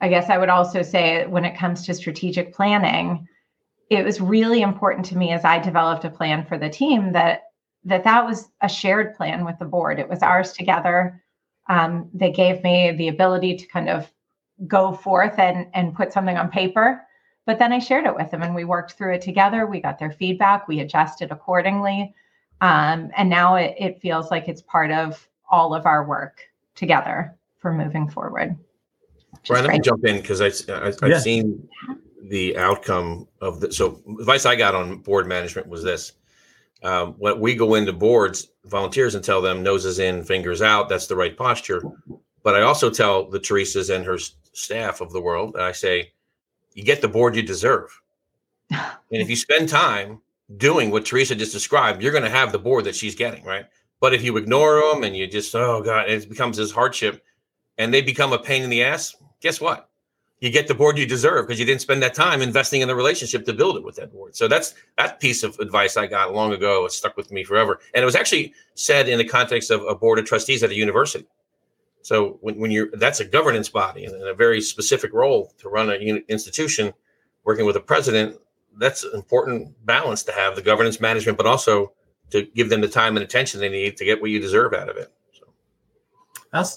I 0.00 0.08
guess 0.08 0.30
I 0.30 0.38
would 0.38 0.48
also 0.48 0.82
say 0.82 1.26
when 1.26 1.44
it 1.44 1.56
comes 1.56 1.84
to 1.84 1.94
strategic 1.94 2.54
planning, 2.54 3.28
it 3.90 4.04
was 4.04 4.22
really 4.22 4.62
important 4.62 5.04
to 5.06 5.18
me 5.18 5.32
as 5.32 5.44
I 5.44 5.58
developed 5.58 6.04
a 6.06 6.10
plan 6.10 6.46
for 6.46 6.58
the 6.58 6.70
team 6.70 7.12
that 7.12 7.42
that 7.84 8.04
that 8.04 8.24
was 8.24 8.48
a 8.62 8.68
shared 8.68 9.16
plan 9.16 9.44
with 9.44 9.58
the 9.58 9.64
board. 9.64 9.98
It 9.98 10.08
was 10.08 10.22
ours 10.22 10.52
together. 10.52 11.22
Um, 11.68 12.08
they 12.14 12.30
gave 12.30 12.62
me 12.62 12.92
the 12.92 13.08
ability 13.08 13.56
to 13.56 13.66
kind 13.66 13.90
of 13.90 14.10
go 14.66 14.92
forth 14.92 15.38
and 15.38 15.66
and 15.74 15.94
put 15.94 16.12
something 16.12 16.38
on 16.38 16.48
paper 16.48 17.02
but 17.44 17.58
then 17.58 17.72
I 17.72 17.78
shared 17.78 18.06
it 18.06 18.14
with 18.14 18.30
them 18.30 18.42
and 18.42 18.54
we 18.54 18.64
worked 18.64 18.92
through 18.92 19.14
it 19.14 19.22
together. 19.22 19.66
We 19.66 19.80
got 19.80 19.98
their 19.98 20.12
feedback, 20.12 20.68
we 20.68 20.80
adjusted 20.80 21.30
accordingly. 21.30 22.14
Um, 22.60 23.10
and 23.16 23.28
now 23.28 23.56
it, 23.56 23.74
it 23.78 24.00
feels 24.00 24.30
like 24.30 24.48
it's 24.48 24.62
part 24.62 24.92
of 24.92 25.28
all 25.50 25.74
of 25.74 25.84
our 25.86 26.04
work 26.06 26.40
together 26.74 27.36
for 27.58 27.72
moving 27.72 28.08
forward. 28.08 28.56
Ryan, 29.48 29.64
let 29.64 29.72
me 29.72 29.80
jump 29.80 30.04
in 30.04 30.20
because 30.20 30.40
I, 30.40 30.46
I, 30.72 30.86
have 30.86 30.98
yeah. 31.02 31.18
seen 31.18 31.68
the 32.22 32.56
outcome 32.56 33.26
of 33.40 33.60
the. 33.60 33.72
So, 33.72 34.00
advice 34.20 34.46
I 34.46 34.54
got 34.54 34.74
on 34.74 34.98
board 34.98 35.26
management 35.26 35.66
was 35.66 35.82
this: 35.82 36.12
um, 36.82 37.14
when 37.18 37.40
we 37.40 37.54
go 37.54 37.74
into 37.74 37.92
boards, 37.92 38.48
volunteers, 38.64 39.14
and 39.14 39.24
tell 39.24 39.40
them 39.40 39.62
noses 39.62 39.98
in, 39.98 40.22
fingers 40.22 40.62
out, 40.62 40.88
that's 40.88 41.06
the 41.06 41.16
right 41.16 41.36
posture. 41.36 41.82
But 42.42 42.56
I 42.56 42.62
also 42.62 42.90
tell 42.90 43.28
the 43.28 43.38
Teresa's 43.38 43.90
and 43.90 44.04
her 44.04 44.18
staff 44.52 45.00
of 45.00 45.12
the 45.12 45.20
world, 45.20 45.54
and 45.54 45.64
I 45.64 45.72
say, 45.72 46.11
you 46.74 46.84
get 46.84 47.00
the 47.00 47.08
board 47.08 47.36
you 47.36 47.42
deserve. 47.42 48.00
and 48.70 48.80
if 49.10 49.28
you 49.30 49.36
spend 49.36 49.68
time 49.68 50.20
doing 50.56 50.90
what 50.90 51.04
Teresa 51.04 51.34
just 51.34 51.52
described, 51.52 52.02
you're 52.02 52.12
going 52.12 52.24
to 52.24 52.30
have 52.30 52.52
the 52.52 52.58
board 52.58 52.84
that 52.84 52.96
she's 52.96 53.14
getting, 53.14 53.44
right? 53.44 53.66
But 54.00 54.14
if 54.14 54.22
you 54.22 54.36
ignore 54.36 54.80
them 54.80 55.04
and 55.04 55.16
you 55.16 55.26
just, 55.26 55.54
oh 55.54 55.82
God, 55.82 56.10
it 56.10 56.28
becomes 56.28 56.56
this 56.56 56.72
hardship 56.72 57.24
and 57.78 57.92
they 57.92 58.02
become 58.02 58.32
a 58.32 58.38
pain 58.38 58.62
in 58.62 58.70
the 58.70 58.82
ass, 58.82 59.14
guess 59.40 59.60
what? 59.60 59.88
You 60.40 60.50
get 60.50 60.66
the 60.66 60.74
board 60.74 60.98
you 60.98 61.06
deserve 61.06 61.46
because 61.46 61.60
you 61.60 61.64
didn't 61.64 61.82
spend 61.82 62.02
that 62.02 62.14
time 62.14 62.42
investing 62.42 62.80
in 62.80 62.88
the 62.88 62.96
relationship 62.96 63.44
to 63.44 63.52
build 63.52 63.76
it 63.76 63.84
with 63.84 63.94
that 63.96 64.12
board. 64.12 64.34
So 64.34 64.48
that's 64.48 64.74
that 64.98 65.20
piece 65.20 65.44
of 65.44 65.56
advice 65.60 65.96
I 65.96 66.08
got 66.08 66.34
long 66.34 66.52
ago. 66.52 66.84
It 66.84 66.90
stuck 66.90 67.16
with 67.16 67.30
me 67.30 67.44
forever. 67.44 67.78
And 67.94 68.02
it 68.02 68.04
was 68.06 68.16
actually 68.16 68.52
said 68.74 69.08
in 69.08 69.18
the 69.18 69.24
context 69.24 69.70
of 69.70 69.84
a 69.84 69.94
board 69.94 70.18
of 70.18 70.24
trustees 70.24 70.64
at 70.64 70.70
a 70.70 70.74
university. 70.74 71.28
So 72.02 72.38
when, 72.40 72.58
when 72.58 72.70
you're 72.70 72.90
that's 72.92 73.20
a 73.20 73.24
governance 73.24 73.68
body 73.68 74.04
and 74.04 74.14
a 74.14 74.34
very 74.34 74.60
specific 74.60 75.12
role 75.12 75.52
to 75.58 75.68
run 75.68 75.90
an 75.90 76.24
institution, 76.28 76.92
working 77.44 77.64
with 77.64 77.76
a 77.76 77.80
president, 77.80 78.36
that's 78.78 79.04
an 79.04 79.14
important 79.14 79.74
balance 79.86 80.22
to 80.24 80.32
have 80.32 80.56
the 80.56 80.62
governance 80.62 81.00
management, 81.00 81.38
but 81.38 81.46
also 81.46 81.92
to 82.30 82.42
give 82.54 82.70
them 82.70 82.80
the 82.80 82.88
time 82.88 83.16
and 83.16 83.24
attention 83.24 83.60
they 83.60 83.68
need 83.68 83.96
to 83.96 84.04
get 84.04 84.20
what 84.20 84.30
you 84.30 84.40
deserve 84.40 84.72
out 84.72 84.88
of 84.88 84.96
it. 84.96 85.12
So. 85.32 85.46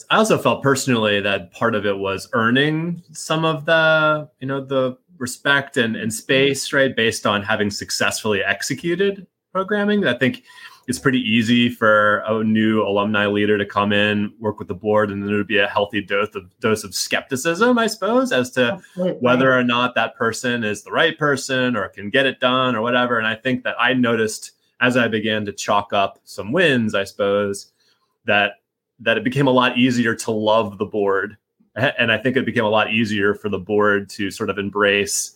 I 0.10 0.18
also 0.18 0.38
felt 0.38 0.62
personally 0.62 1.22
that 1.22 1.52
part 1.52 1.76
of 1.76 1.86
it 1.86 1.98
was 1.98 2.30
earning 2.34 3.04
some 3.12 3.46
of 3.46 3.66
the, 3.66 4.30
you 4.40 4.48
know, 4.48 4.64
the 4.64 4.98
respect 5.18 5.78
and, 5.78 5.96
and 5.96 6.14
space, 6.14 6.74
right, 6.74 6.96
based 6.96 7.26
on 7.26 7.42
having 7.42 7.72
successfully 7.72 8.44
executed 8.44 9.26
programming. 9.54 10.06
I 10.06 10.18
think 10.18 10.44
it's 10.88 11.00
pretty 11.00 11.20
easy 11.20 11.70
for 11.70 12.20
a 12.28 12.44
new 12.44 12.84
alumni 12.84 13.26
leader 13.26 13.58
to 13.58 13.66
come 13.66 13.92
in, 13.92 14.32
work 14.40 14.60
with 14.60 14.68
the 14.68 14.76
board, 14.76 15.10
and 15.10 15.22
then 15.22 15.28
there 15.28 15.38
would 15.38 15.48
be 15.48 15.58
a 15.58 15.68
healthy 15.68 16.02
dose 16.02 16.36
of 16.36 16.60
dose 16.60 16.84
of 16.84 16.94
skepticism, 16.94 17.78
I 17.80 17.88
suppose, 17.88 18.32
as 18.32 18.52
to 18.52 18.74
Absolutely. 18.74 19.14
whether 19.20 19.58
or 19.58 19.64
not 19.64 19.96
that 19.96 20.16
person 20.16 20.64
is 20.64 20.84
the 20.84 20.92
right 20.92 21.18
person 21.18 21.76
or 21.76 21.90
can 21.90 22.10
get 22.10 22.26
it 22.26 22.40
done 22.40 22.76
or 22.76 22.82
whatever. 22.82 23.18
And 23.18 23.26
I 23.26 23.36
think 23.36 23.64
that 23.64 23.76
I 23.80 23.94
noticed 23.94 24.52
as 24.80 24.96
I 24.96 25.08
began 25.08 25.46
to 25.46 25.54
chalk 25.54 25.92
up 25.92 26.20
some 26.24 26.52
wins, 26.52 26.94
I 26.94 27.04
suppose, 27.04 27.72
that 28.26 28.54
that 29.00 29.18
it 29.18 29.24
became 29.24 29.48
a 29.48 29.52
lot 29.52 29.78
easier 29.78 30.16
to 30.16 30.32
love 30.32 30.78
the 30.78 30.86
board. 30.86 31.38
And 31.76 32.12
I 32.12 32.18
think 32.18 32.38
it 32.38 32.46
became 32.46 32.64
a 32.64 32.70
lot 32.70 32.94
easier 32.94 33.34
for 33.34 33.50
the 33.50 33.60
board 33.60 34.08
to 34.12 34.32
sort 34.32 34.50
of 34.50 34.58
embrace 34.58 35.36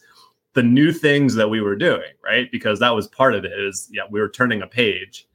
the 0.53 0.63
new 0.63 0.93
things 0.93 1.35
that 1.35 1.49
we 1.49 1.59
were 1.59 1.75
doing, 1.75 2.11
right? 2.23 2.49
Because 2.51 2.79
that 2.79 2.95
was 2.95 3.07
part 3.07 3.35
of 3.35 3.43
it 3.45 3.51
is 3.59 3.89
yeah, 3.91 4.03
we 4.09 4.21
were 4.21 4.29
turning 4.29 4.61
a 4.61 4.67
page 4.67 5.27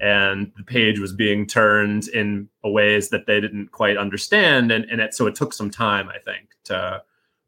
and 0.00 0.52
the 0.56 0.62
page 0.62 0.98
was 0.98 1.12
being 1.12 1.46
turned 1.46 2.08
in 2.08 2.48
ways 2.64 3.08
that 3.08 3.26
they 3.26 3.40
didn't 3.40 3.70
quite 3.70 3.96
understand 3.96 4.70
and, 4.70 4.84
and 4.90 5.00
it 5.00 5.14
so 5.14 5.26
it 5.26 5.34
took 5.34 5.52
some 5.52 5.70
time 5.70 6.08
i 6.08 6.18
think 6.18 6.48
to 6.64 7.02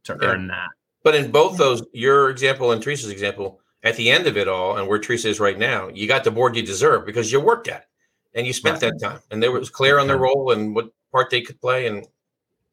to 0.04 0.16
yeah. 0.20 0.28
earn 0.28 0.46
that 0.46 0.68
but 1.02 1.14
in 1.14 1.30
both 1.30 1.56
those 1.56 1.82
your 1.92 2.30
example 2.30 2.72
and 2.72 2.82
teresa's 2.82 3.11
example 3.11 3.61
at 3.82 3.96
the 3.96 4.11
end 4.11 4.26
of 4.26 4.37
it 4.37 4.48
all 4.48 4.76
and 4.76 4.87
where 4.88 4.98
teresa 4.98 5.28
is 5.28 5.40
right 5.40 5.58
now 5.58 5.88
you 5.88 6.06
got 6.06 6.24
the 6.24 6.30
board 6.30 6.56
you 6.56 6.62
deserve 6.62 7.04
because 7.04 7.30
you 7.30 7.40
worked 7.40 7.68
at 7.68 7.82
it 7.82 7.88
and 8.34 8.46
you 8.46 8.52
spent 8.52 8.80
right. 8.80 8.92
that 8.92 9.00
time 9.00 9.20
and 9.30 9.42
they 9.42 9.48
was 9.48 9.70
clear 9.70 9.98
on 9.98 10.06
their 10.06 10.18
role 10.18 10.52
and 10.52 10.74
what 10.74 10.90
part 11.12 11.30
they 11.30 11.40
could 11.40 11.61
play 11.61 11.87
and 11.87 12.06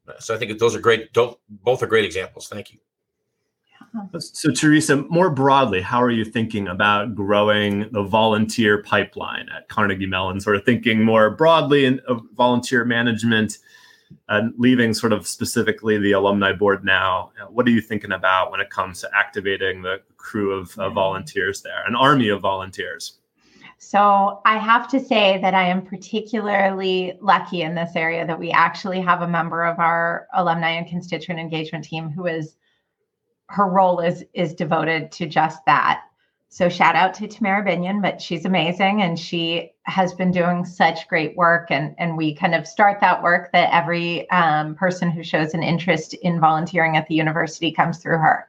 uh, 0.08 0.18
so 0.18 0.34
i 0.34 0.38
think 0.38 0.56
those 0.58 0.74
are 0.74 0.80
great 0.80 1.12
both 1.12 1.82
are 1.82 1.86
great 1.86 2.04
examples 2.04 2.48
thank 2.48 2.72
you 2.72 2.78
so, 4.18 4.50
Teresa, 4.50 4.96
more 5.08 5.30
broadly, 5.30 5.80
how 5.80 6.02
are 6.02 6.10
you 6.10 6.24
thinking 6.24 6.68
about 6.68 7.14
growing 7.14 7.88
the 7.92 8.02
volunteer 8.02 8.82
pipeline 8.82 9.48
at 9.54 9.68
Carnegie 9.68 10.06
Mellon? 10.06 10.40
Sort 10.40 10.56
of 10.56 10.64
thinking 10.64 11.04
more 11.04 11.30
broadly 11.30 11.84
in 11.84 12.00
of 12.08 12.22
volunteer 12.34 12.84
management 12.84 13.58
and 14.28 14.54
leaving 14.58 14.94
sort 14.94 15.12
of 15.12 15.26
specifically 15.26 15.98
the 15.98 16.12
alumni 16.12 16.52
board 16.52 16.84
now. 16.84 17.32
Uh, 17.40 17.46
what 17.46 17.66
are 17.66 17.70
you 17.70 17.80
thinking 17.80 18.12
about 18.12 18.50
when 18.50 18.60
it 18.60 18.70
comes 18.70 19.00
to 19.00 19.10
activating 19.14 19.82
the 19.82 20.00
crew 20.16 20.52
of, 20.52 20.76
of 20.78 20.94
volunteers 20.94 21.62
there, 21.62 21.84
an 21.86 21.94
army 21.94 22.28
of 22.28 22.40
volunteers? 22.40 23.18
So 23.78 24.40
I 24.44 24.58
have 24.58 24.88
to 24.88 25.00
say 25.00 25.38
that 25.42 25.54
I 25.54 25.68
am 25.68 25.82
particularly 25.82 27.18
lucky 27.20 27.62
in 27.62 27.74
this 27.74 27.94
area 27.94 28.26
that 28.26 28.38
we 28.38 28.50
actually 28.50 29.00
have 29.00 29.22
a 29.22 29.28
member 29.28 29.64
of 29.64 29.78
our 29.78 30.26
alumni 30.34 30.70
and 30.70 30.88
constituent 30.88 31.38
engagement 31.38 31.84
team 31.84 32.10
who 32.10 32.26
is 32.26 32.56
her 33.48 33.68
role 33.68 34.00
is 34.00 34.24
is 34.34 34.54
devoted 34.54 35.12
to 35.12 35.26
just 35.26 35.64
that. 35.66 36.02
So 36.48 36.68
shout 36.68 36.96
out 36.96 37.12
to 37.14 37.28
Tamara 37.28 37.64
Binion, 37.64 38.00
but 38.00 38.22
she's 38.22 38.44
amazing 38.44 39.02
and 39.02 39.18
she 39.18 39.72
has 39.82 40.14
been 40.14 40.30
doing 40.30 40.64
such 40.64 41.08
great 41.08 41.36
work. 41.36 41.70
And, 41.70 41.94
and 41.98 42.16
we 42.16 42.34
kind 42.34 42.54
of 42.54 42.66
start 42.66 43.00
that 43.00 43.22
work 43.22 43.52
that 43.52 43.74
every 43.74 44.30
um, 44.30 44.74
person 44.74 45.10
who 45.10 45.22
shows 45.22 45.54
an 45.54 45.62
interest 45.62 46.14
in 46.14 46.40
volunteering 46.40 46.96
at 46.96 47.08
the 47.08 47.14
university 47.14 47.72
comes 47.72 47.98
through 47.98 48.18
her. 48.18 48.48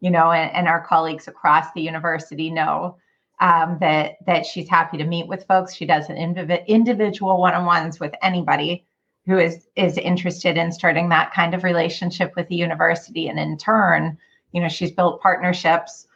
You 0.00 0.10
know, 0.10 0.32
and, 0.32 0.50
and 0.54 0.66
our 0.66 0.84
colleagues 0.84 1.28
across 1.28 1.72
the 1.72 1.82
university 1.82 2.50
know 2.50 2.96
um, 3.40 3.76
that 3.80 4.16
that 4.26 4.46
she's 4.46 4.68
happy 4.68 4.96
to 4.98 5.04
meet 5.04 5.28
with 5.28 5.46
folks. 5.46 5.74
She 5.74 5.86
does 5.86 6.08
an 6.08 6.16
indiv- 6.16 6.66
individual 6.66 7.38
one-on-ones 7.38 8.00
with 8.00 8.14
anybody 8.22 8.85
who 9.26 9.38
is 9.38 9.68
is 9.76 9.98
interested 9.98 10.56
in 10.56 10.72
starting 10.72 11.08
that 11.08 11.32
kind 11.32 11.54
of 11.54 11.64
relationship 11.64 12.32
with 12.36 12.48
the 12.48 12.56
university. 12.56 13.28
And 13.28 13.38
in 13.38 13.56
turn 13.56 14.18
you 14.52 14.60
know 14.60 14.68
she's 14.68 14.92
built 14.92 15.20
partnerships 15.20 16.06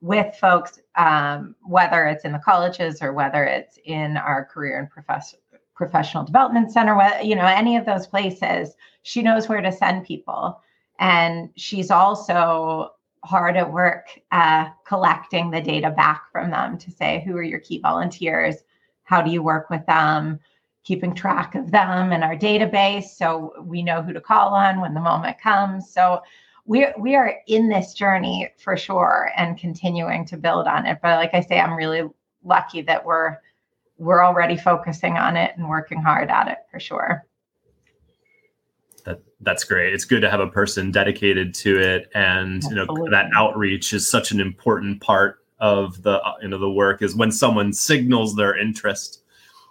with 0.00 0.34
folks 0.36 0.80
um, 0.96 1.54
whether 1.62 2.06
it's 2.06 2.24
in 2.24 2.32
the 2.32 2.38
colleges 2.38 3.02
or 3.02 3.12
whether 3.12 3.44
it's 3.44 3.78
in 3.84 4.16
our 4.16 4.44
career 4.44 4.78
and 4.78 4.88
profess- 4.88 5.34
professional 5.74 6.24
development 6.24 6.72
center 6.72 6.98
you 7.22 7.34
know 7.36 7.44
any 7.44 7.76
of 7.76 7.84
those 7.84 8.06
places 8.06 8.74
she 9.02 9.22
knows 9.22 9.48
where 9.48 9.60
to 9.60 9.72
send 9.72 10.04
people. 10.04 10.60
And 10.98 11.50
she's 11.56 11.90
also 11.90 12.92
hard 13.24 13.56
at 13.56 13.72
work 13.72 14.08
uh, 14.32 14.68
collecting 14.86 15.50
the 15.50 15.60
data 15.60 15.90
back 15.90 16.24
from 16.32 16.50
them 16.50 16.78
to 16.78 16.90
say 16.90 17.22
who 17.24 17.36
are 17.36 17.42
your 17.42 17.60
key 17.60 17.80
volunteers? 17.80 18.56
How 19.04 19.22
do 19.22 19.30
you 19.30 19.42
work 19.42 19.70
with 19.70 19.84
them 19.86 20.40
keeping 20.84 21.14
track 21.14 21.54
of 21.54 21.70
them 21.70 22.12
in 22.12 22.22
our 22.22 22.36
database 22.36 23.04
so 23.16 23.52
we 23.62 23.82
know 23.82 24.02
who 24.02 24.12
to 24.12 24.20
call 24.20 24.54
on 24.54 24.80
when 24.80 24.94
the 24.94 25.00
moment 25.00 25.40
comes. 25.40 25.90
So 25.90 26.22
we 26.66 26.86
we 26.98 27.16
are 27.16 27.34
in 27.46 27.68
this 27.68 27.94
journey 27.94 28.50
for 28.58 28.76
sure 28.76 29.32
and 29.36 29.58
continuing 29.58 30.24
to 30.26 30.36
build 30.36 30.66
on 30.66 30.86
it. 30.86 30.98
But 31.02 31.16
like 31.16 31.34
I 31.34 31.40
say, 31.40 31.60
I'm 31.60 31.74
really 31.74 32.08
lucky 32.44 32.82
that 32.82 33.04
we're 33.04 33.36
we're 33.98 34.24
already 34.24 34.56
focusing 34.56 35.16
on 35.16 35.36
it 35.36 35.52
and 35.56 35.68
working 35.68 36.00
hard 36.00 36.30
at 36.30 36.48
it 36.48 36.58
for 36.70 36.80
sure. 36.80 37.26
That 39.04 39.20
that's 39.40 39.64
great. 39.64 39.92
It's 39.92 40.04
good 40.04 40.20
to 40.20 40.30
have 40.30 40.40
a 40.40 40.46
person 40.46 40.90
dedicated 40.90 41.54
to 41.56 41.78
it, 41.78 42.10
and 42.14 42.56
Absolutely. 42.56 43.04
you 43.04 43.10
know 43.10 43.10
that 43.10 43.30
outreach 43.34 43.92
is 43.92 44.10
such 44.10 44.30
an 44.30 44.40
important 44.40 45.00
part 45.00 45.44
of 45.58 46.02
the 46.02 46.20
you 46.40 46.48
know 46.48 46.58
the 46.58 46.70
work. 46.70 47.02
Is 47.02 47.14
when 47.14 47.32
someone 47.32 47.72
signals 47.72 48.36
their 48.36 48.56
interest 48.56 49.19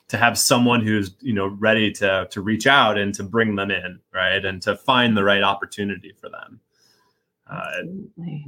to 0.10 0.18
have 0.18 0.38
someone 0.38 0.82
who's 0.82 1.16
you 1.22 1.34
know 1.34 1.48
ready 1.48 1.92
to 1.94 2.28
to 2.30 2.42
reach 2.42 2.68
out 2.68 2.98
and 2.98 3.16
to 3.16 3.24
bring 3.24 3.56
them 3.56 3.72
in 3.72 4.00
right? 4.14 4.44
And 4.44 4.62
to 4.64 4.76
find 4.76 5.16
the 5.16 5.24
right 5.24 5.44
opportunity 5.44 6.14
for 6.20 6.30
them. 6.30 6.60
Uh, 7.50 7.82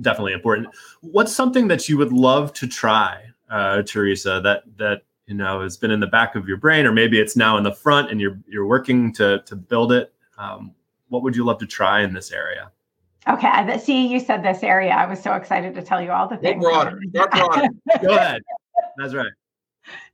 definitely 0.01 0.33
important. 0.33 0.67
What's 1.01 1.33
something 1.33 1.67
that 1.69 1.89
you 1.89 1.97
would 1.97 2.11
love 2.11 2.53
to 2.53 2.67
try 2.67 3.23
uh, 3.49 3.81
teresa 3.83 4.41
that 4.43 4.63
that 4.77 5.03
you 5.27 5.33
know 5.33 5.61
has 5.61 5.77
been 5.77 5.91
in 5.91 5.99
the 5.99 6.07
back 6.07 6.35
of 6.35 6.47
your 6.47 6.57
brain 6.57 6.85
or 6.85 6.91
maybe 6.91 7.19
it's 7.19 7.35
now 7.35 7.57
in 7.57 7.63
the 7.63 7.73
front 7.73 8.11
and 8.11 8.19
you're 8.19 8.39
you're 8.47 8.65
working 8.65 9.13
to 9.13 9.41
to 9.45 9.55
build 9.55 9.91
it? 9.91 10.13
Um, 10.37 10.73
what 11.09 11.23
would 11.23 11.35
you 11.35 11.43
love 11.43 11.59
to 11.59 11.67
try 11.67 12.01
in 12.01 12.13
this 12.13 12.31
area? 12.31 12.71
Okay 13.27 13.79
see 13.79 14.07
you 14.07 14.19
said 14.19 14.43
this 14.43 14.63
area. 14.63 14.91
I 14.91 15.05
was 15.05 15.21
so 15.21 15.33
excited 15.33 15.75
to 15.75 15.81
tell 15.81 16.01
you 16.01 16.11
all 16.11 16.27
the 16.27 16.37
things 16.37 16.63
go 18.01 18.15
ahead. 18.15 18.41
That's 18.97 19.13
right 19.13 19.31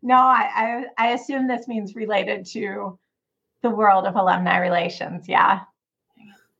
no, 0.01 0.15
I, 0.15 0.49
I, 0.97 1.05
I 1.05 1.07
assume 1.13 1.47
this 1.47 1.67
means 1.67 1.95
related 1.95 2.45
to 2.47 2.97
the 3.63 3.69
world 3.69 4.05
of 4.05 4.15
alumni 4.15 4.57
relations. 4.57 5.27
Yeah. 5.27 5.61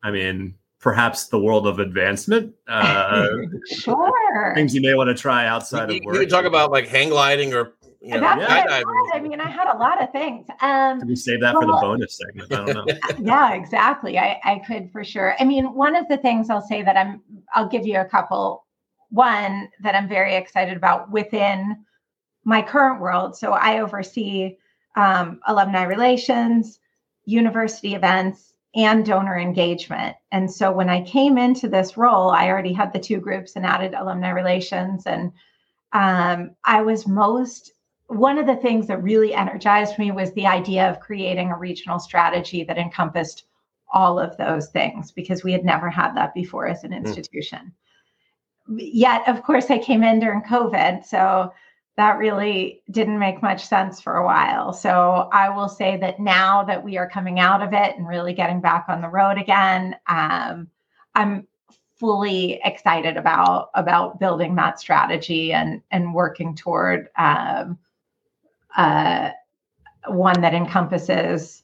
I 0.04 0.12
mean, 0.12 0.56
perhaps 0.80 1.28
the 1.28 1.40
world 1.40 1.68
of 1.68 1.80
advancement. 1.80 2.54
Uh, 2.68 3.28
sure. 3.68 4.54
Things 4.56 4.74
you 4.74 4.82
may 4.82 4.94
want 4.94 5.10
to 5.10 5.16
try 5.16 5.48
outside 5.48 5.92
you, 5.92 5.98
of 5.98 6.06
work. 6.06 6.16
You 6.16 6.22
could 6.22 6.30
talk 6.30 6.46
about 6.46 6.72
like 6.72 6.88
hang 6.88 7.10
gliding 7.10 7.54
or. 7.54 7.74
You 8.00 8.14
know, 8.14 8.22
That's 8.22 8.42
yeah. 8.42 8.84
I, 9.14 9.18
I 9.18 9.20
mean, 9.20 9.42
I 9.42 9.50
had 9.50 9.68
a 9.68 9.78
lot 9.78 10.02
of 10.02 10.12
things. 10.12 10.46
Um, 10.62 11.00
Did 11.00 11.10
we 11.10 11.16
save 11.16 11.42
that 11.42 11.56
well, 11.56 11.64
for 11.64 11.68
the 11.68 11.74
bonus 11.74 12.18
segment? 12.18 12.54
I 12.54 12.66
don't 12.66 12.88
know. 12.88 12.96
yeah, 13.20 13.56
exactly. 13.56 14.20
I, 14.20 14.40
I 14.46 14.62
could 14.66 14.92
for 14.92 15.04
sure. 15.04 15.36
I 15.40 15.44
mean, 15.44 15.74
one 15.74 15.96
of 15.96 16.08
the 16.08 16.18
things 16.18 16.50
I'll 16.50 16.62
say 16.62 16.84
that 16.84 16.96
I'm, 16.96 17.22
I'll 17.54 17.68
give 17.68 17.88
you 17.88 18.00
a 18.00 18.06
couple. 18.06 18.66
One 19.10 19.68
that 19.82 19.96
I'm 19.96 20.08
very 20.08 20.36
excited 20.36 20.78
about 20.78 21.12
within 21.12 21.84
my 22.48 22.62
current 22.62 23.02
world. 23.02 23.36
So 23.36 23.52
I 23.52 23.82
oversee 23.82 24.56
um, 24.96 25.42
alumni 25.48 25.84
relations, 25.84 26.80
university 27.26 27.94
events, 27.94 28.54
and 28.74 29.06
donor 29.06 29.38
engagement. 29.38 30.16
And 30.32 30.50
so 30.50 30.72
when 30.72 30.90
I 30.90 31.04
came 31.04 31.38
into 31.38 31.68
this 31.68 31.98
role, 31.98 32.30
I 32.30 32.48
already 32.48 32.72
had 32.72 32.94
the 32.94 33.02
two 33.02 33.20
groups 33.20 33.58
and 33.58 33.66
added 33.66 33.94
alumni 33.94 34.30
relations. 34.30 35.06
And 35.06 35.34
um, 35.92 36.52
I 36.64 36.82
was 36.82 37.06
most, 37.06 37.74
one 38.08 38.38
of 38.38 38.48
the 38.48 38.56
things 38.56 38.88
that 38.88 39.04
really 39.04 39.34
energized 39.34 40.00
me 40.00 40.12
was 40.12 40.32
the 40.32 40.48
idea 40.48 40.90
of 40.90 41.02
creating 41.02 41.52
a 41.52 41.58
regional 41.58 42.00
strategy 42.00 42.64
that 42.64 42.78
encompassed 42.78 43.44
all 43.92 44.18
of 44.18 44.38
those 44.38 44.70
things 44.70 45.12
because 45.12 45.44
we 45.44 45.52
had 45.52 45.66
never 45.66 45.90
had 45.90 46.16
that 46.16 46.34
before 46.34 46.66
as 46.66 46.86
an 46.86 46.94
hmm. 46.94 47.06
institution. 47.06 47.74
Mm. 48.70 48.80
Yet, 48.80 49.28
of 49.28 49.44
course, 49.44 49.70
I 49.70 49.80
came 49.80 50.04
in 50.04 50.20
during 50.20 50.44
COVID. 50.44 51.06
So 51.06 51.52
that 51.98 52.20
really 52.20 52.84
didn't 52.92 53.18
make 53.18 53.42
much 53.42 53.66
sense 53.66 54.00
for 54.00 54.18
a 54.18 54.26
while. 54.26 54.72
So 54.72 55.30
I 55.34 55.50
will 55.50 55.68
say 55.68 55.98
that 55.98 56.20
now 56.20 56.64
that 56.64 56.84
we 56.84 56.98
are 56.98 57.10
coming 57.10 57.40
out 57.40 57.64
of 57.64 57.74
it 57.74 57.98
and 57.98 58.08
really 58.08 58.34
getting 58.34 58.62
back 58.62 58.86
on 58.88 59.02
the 59.02 59.10
road 59.10 59.40
again, 59.40 59.96
um, 60.08 60.70
I'm 61.16 61.48
fully 62.00 62.62
excited 62.64 63.18
about 63.18 63.72
about 63.74 64.20
building 64.20 64.54
that 64.56 64.80
strategy 64.80 65.52
and 65.52 65.82
and 65.90 66.14
working 66.14 66.56
toward 66.56 67.10
um, 67.18 67.80
uh, 68.76 69.32
one 70.08 70.40
that 70.42 70.54
encompasses 70.54 71.64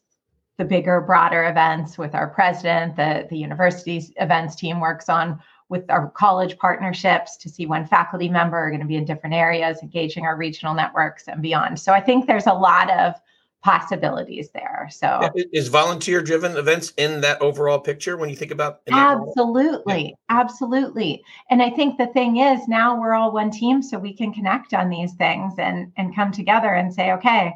the 0.57 0.65
bigger, 0.65 1.01
broader 1.01 1.47
events 1.47 1.97
with 1.97 2.15
our 2.15 2.27
president. 2.27 2.95
The, 2.95 3.27
the 3.29 3.37
university's 3.37 4.11
events 4.17 4.55
team 4.55 4.79
works 4.79 5.09
on 5.09 5.39
with 5.69 5.89
our 5.89 6.09
college 6.11 6.57
partnerships 6.57 7.37
to 7.37 7.49
see 7.49 7.65
when 7.65 7.85
faculty 7.85 8.29
member 8.29 8.57
are 8.57 8.69
going 8.69 8.81
to 8.81 8.87
be 8.87 8.95
in 8.95 9.05
different 9.05 9.35
areas, 9.35 9.79
engaging 9.81 10.25
our 10.25 10.35
regional 10.35 10.73
networks 10.73 11.27
and 11.27 11.41
beyond. 11.41 11.79
So 11.79 11.93
I 11.93 12.01
think 12.01 12.27
there's 12.27 12.47
a 12.47 12.53
lot 12.53 12.89
of 12.91 13.15
possibilities 13.63 14.49
there. 14.53 14.89
So 14.91 15.31
is 15.53 15.69
volunteer 15.69 16.21
driven 16.21 16.57
events 16.57 16.91
in 16.97 17.21
that 17.21 17.41
overall 17.41 17.79
picture 17.79 18.17
when 18.17 18.29
you 18.29 18.35
think 18.35 18.51
about 18.51 18.81
absolutely, 18.91 20.09
yeah. 20.09 20.15
absolutely. 20.29 21.23
And 21.49 21.61
I 21.61 21.69
think 21.69 21.97
the 21.97 22.07
thing 22.07 22.37
is 22.37 22.67
now 22.67 22.99
we're 22.99 23.13
all 23.13 23.31
one 23.31 23.51
team 23.51 23.81
so 23.81 23.97
we 23.97 24.13
can 24.13 24.33
connect 24.33 24.73
on 24.73 24.89
these 24.89 25.13
things 25.13 25.53
and 25.57 25.91
and 25.95 26.13
come 26.13 26.31
together 26.31 26.73
and 26.73 26.93
say, 26.93 27.13
okay, 27.13 27.53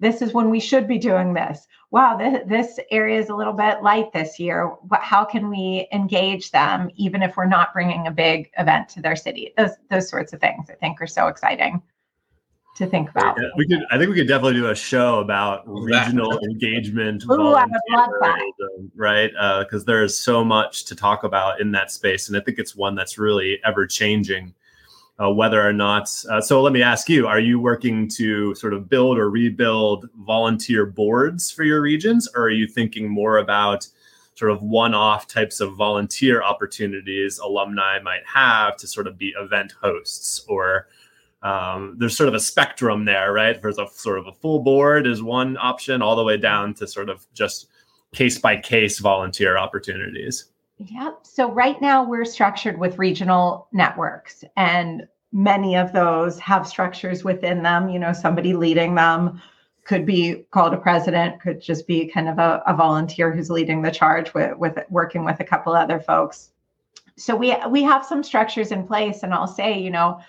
this 0.00 0.22
is 0.22 0.32
when 0.32 0.50
we 0.50 0.60
should 0.60 0.88
be 0.88 0.98
doing 0.98 1.34
this. 1.34 1.66
Wow, 1.94 2.16
this, 2.16 2.42
this 2.48 2.80
area 2.90 3.20
is 3.20 3.28
a 3.28 3.36
little 3.36 3.52
bit 3.52 3.80
light 3.84 4.12
this 4.12 4.40
year. 4.40 4.72
How 4.94 5.24
can 5.24 5.48
we 5.48 5.86
engage 5.92 6.50
them 6.50 6.90
even 6.96 7.22
if 7.22 7.36
we're 7.36 7.46
not 7.46 7.72
bringing 7.72 8.08
a 8.08 8.10
big 8.10 8.50
event 8.58 8.88
to 8.88 9.00
their 9.00 9.14
city? 9.14 9.54
Those 9.56 9.70
those 9.90 10.08
sorts 10.08 10.32
of 10.32 10.40
things 10.40 10.68
I 10.68 10.74
think 10.74 11.00
are 11.00 11.06
so 11.06 11.28
exciting 11.28 11.80
to 12.78 12.86
think 12.88 13.10
about. 13.10 13.36
Yeah, 13.40 13.48
we 13.56 13.68
could. 13.68 13.84
I 13.92 13.98
think 13.98 14.10
we 14.10 14.16
could 14.16 14.26
definitely 14.26 14.54
do 14.54 14.70
a 14.70 14.74
show 14.74 15.20
about 15.20 15.62
regional 15.68 16.36
engagement. 16.40 17.22
Ooh, 17.30 17.52
I 17.52 17.64
would 17.64 17.80
love 17.90 18.10
that. 18.22 18.40
Right, 18.96 19.30
because 19.30 19.82
uh, 19.82 19.86
there 19.86 20.02
is 20.02 20.18
so 20.18 20.44
much 20.44 20.86
to 20.86 20.96
talk 20.96 21.22
about 21.22 21.60
in 21.60 21.70
that 21.70 21.92
space, 21.92 22.26
and 22.26 22.36
I 22.36 22.40
think 22.40 22.58
it's 22.58 22.74
one 22.74 22.96
that's 22.96 23.18
really 23.18 23.60
ever 23.64 23.86
changing. 23.86 24.52
Uh, 25.22 25.30
whether 25.30 25.64
or 25.64 25.72
not, 25.72 26.10
uh, 26.28 26.40
so 26.40 26.60
let 26.60 26.72
me 26.72 26.82
ask 26.82 27.08
you: 27.08 27.26
Are 27.26 27.38
you 27.38 27.60
working 27.60 28.08
to 28.16 28.54
sort 28.56 28.74
of 28.74 28.88
build 28.88 29.16
or 29.16 29.30
rebuild 29.30 30.08
volunteer 30.26 30.86
boards 30.86 31.52
for 31.52 31.62
your 31.62 31.80
regions, 31.80 32.28
or 32.34 32.42
are 32.42 32.50
you 32.50 32.66
thinking 32.66 33.08
more 33.08 33.38
about 33.38 33.86
sort 34.34 34.50
of 34.50 34.62
one-off 34.62 35.28
types 35.28 35.60
of 35.60 35.74
volunteer 35.74 36.42
opportunities 36.42 37.38
alumni 37.38 38.00
might 38.00 38.26
have 38.26 38.76
to 38.76 38.88
sort 38.88 39.06
of 39.06 39.16
be 39.16 39.32
event 39.38 39.72
hosts 39.80 40.44
or 40.48 40.88
um, 41.44 41.96
there's 41.98 42.16
sort 42.16 42.28
of 42.28 42.34
a 42.34 42.40
spectrum 42.40 43.04
there, 43.04 43.32
right? 43.32 43.60
There's 43.60 43.78
a 43.78 43.86
sort 43.92 44.18
of 44.18 44.26
a 44.26 44.32
full 44.32 44.60
board 44.60 45.06
is 45.06 45.22
one 45.22 45.58
option, 45.58 46.00
all 46.00 46.16
the 46.16 46.24
way 46.24 46.38
down 46.38 46.72
to 46.74 46.86
sort 46.86 47.10
of 47.10 47.26
just 47.34 47.68
case 48.14 48.38
by 48.38 48.56
case 48.56 48.98
volunteer 48.98 49.58
opportunities. 49.58 50.46
Yep. 50.90 51.20
So 51.22 51.50
right 51.50 51.80
now 51.80 52.04
we're 52.04 52.24
structured 52.24 52.78
with 52.78 52.98
regional 52.98 53.68
networks, 53.72 54.44
and 54.56 55.06
many 55.32 55.76
of 55.76 55.92
those 55.92 56.38
have 56.38 56.66
structures 56.66 57.24
within 57.24 57.62
them. 57.62 57.88
You 57.88 57.98
know, 57.98 58.12
somebody 58.12 58.54
leading 58.54 58.94
them 58.94 59.40
could 59.84 60.06
be 60.06 60.46
called 60.50 60.74
a 60.74 60.78
president, 60.78 61.40
could 61.40 61.60
just 61.60 61.86
be 61.86 62.06
kind 62.06 62.28
of 62.28 62.38
a, 62.38 62.62
a 62.66 62.74
volunteer 62.74 63.32
who's 63.32 63.50
leading 63.50 63.82
the 63.82 63.90
charge 63.90 64.32
with, 64.32 64.56
with 64.56 64.78
working 64.90 65.24
with 65.24 65.40
a 65.40 65.44
couple 65.44 65.74
other 65.74 66.00
folks. 66.00 66.50
So 67.16 67.36
we 67.36 67.56
we 67.68 67.82
have 67.82 68.04
some 68.04 68.22
structures 68.22 68.72
in 68.72 68.86
place, 68.86 69.22
and 69.22 69.32
I'll 69.32 69.46
say, 69.46 69.78
you 69.78 69.90
know, 69.90 70.20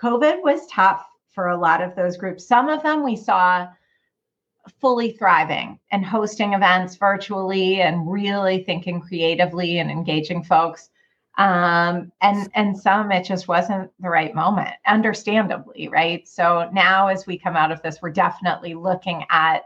COVID 0.00 0.42
was 0.42 0.66
tough 0.66 1.06
for 1.32 1.48
a 1.48 1.56
lot 1.56 1.82
of 1.82 1.94
those 1.94 2.16
groups. 2.16 2.46
Some 2.46 2.68
of 2.68 2.82
them 2.82 3.04
we 3.04 3.16
saw 3.16 3.68
fully 4.80 5.12
thriving 5.12 5.78
and 5.90 6.04
hosting 6.04 6.52
events 6.52 6.96
virtually 6.96 7.80
and 7.80 8.10
really 8.10 8.62
thinking 8.64 9.00
creatively 9.00 9.78
and 9.78 9.90
engaging 9.90 10.42
folks. 10.42 10.90
Um, 11.38 12.12
and 12.20 12.50
and 12.54 12.78
some 12.78 13.10
it 13.10 13.24
just 13.24 13.48
wasn't 13.48 13.90
the 14.00 14.10
right 14.10 14.34
moment, 14.34 14.74
understandably, 14.86 15.88
right? 15.88 16.28
So 16.28 16.68
now 16.72 17.08
as 17.08 17.26
we 17.26 17.38
come 17.38 17.56
out 17.56 17.72
of 17.72 17.80
this, 17.82 18.02
we're 18.02 18.10
definitely 18.10 18.74
looking 18.74 19.24
at 19.30 19.62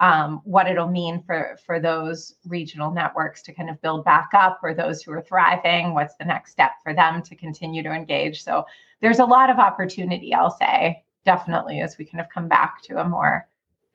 um, 0.00 0.40
what 0.44 0.68
it'll 0.68 0.88
mean 0.88 1.22
for 1.22 1.58
for 1.64 1.80
those 1.80 2.36
regional 2.46 2.92
networks 2.92 3.42
to 3.42 3.52
kind 3.52 3.68
of 3.68 3.80
build 3.82 4.04
back 4.04 4.30
up 4.32 4.60
or 4.62 4.74
those 4.74 5.02
who 5.02 5.12
are 5.12 5.22
thriving 5.22 5.92
what's 5.94 6.14
the 6.16 6.24
next 6.24 6.52
step 6.52 6.72
for 6.82 6.94
them 6.94 7.20
to 7.22 7.34
continue 7.34 7.82
to 7.82 7.90
engage 7.90 8.42
so 8.42 8.64
there's 9.00 9.18
a 9.18 9.24
lot 9.24 9.50
of 9.50 9.58
opportunity 9.58 10.32
i'll 10.32 10.56
say 10.56 11.02
definitely 11.24 11.80
as 11.80 11.98
we 11.98 12.04
kind 12.04 12.20
of 12.20 12.28
come 12.28 12.46
back 12.46 12.80
to 12.82 13.00
a 13.00 13.08
more 13.08 13.47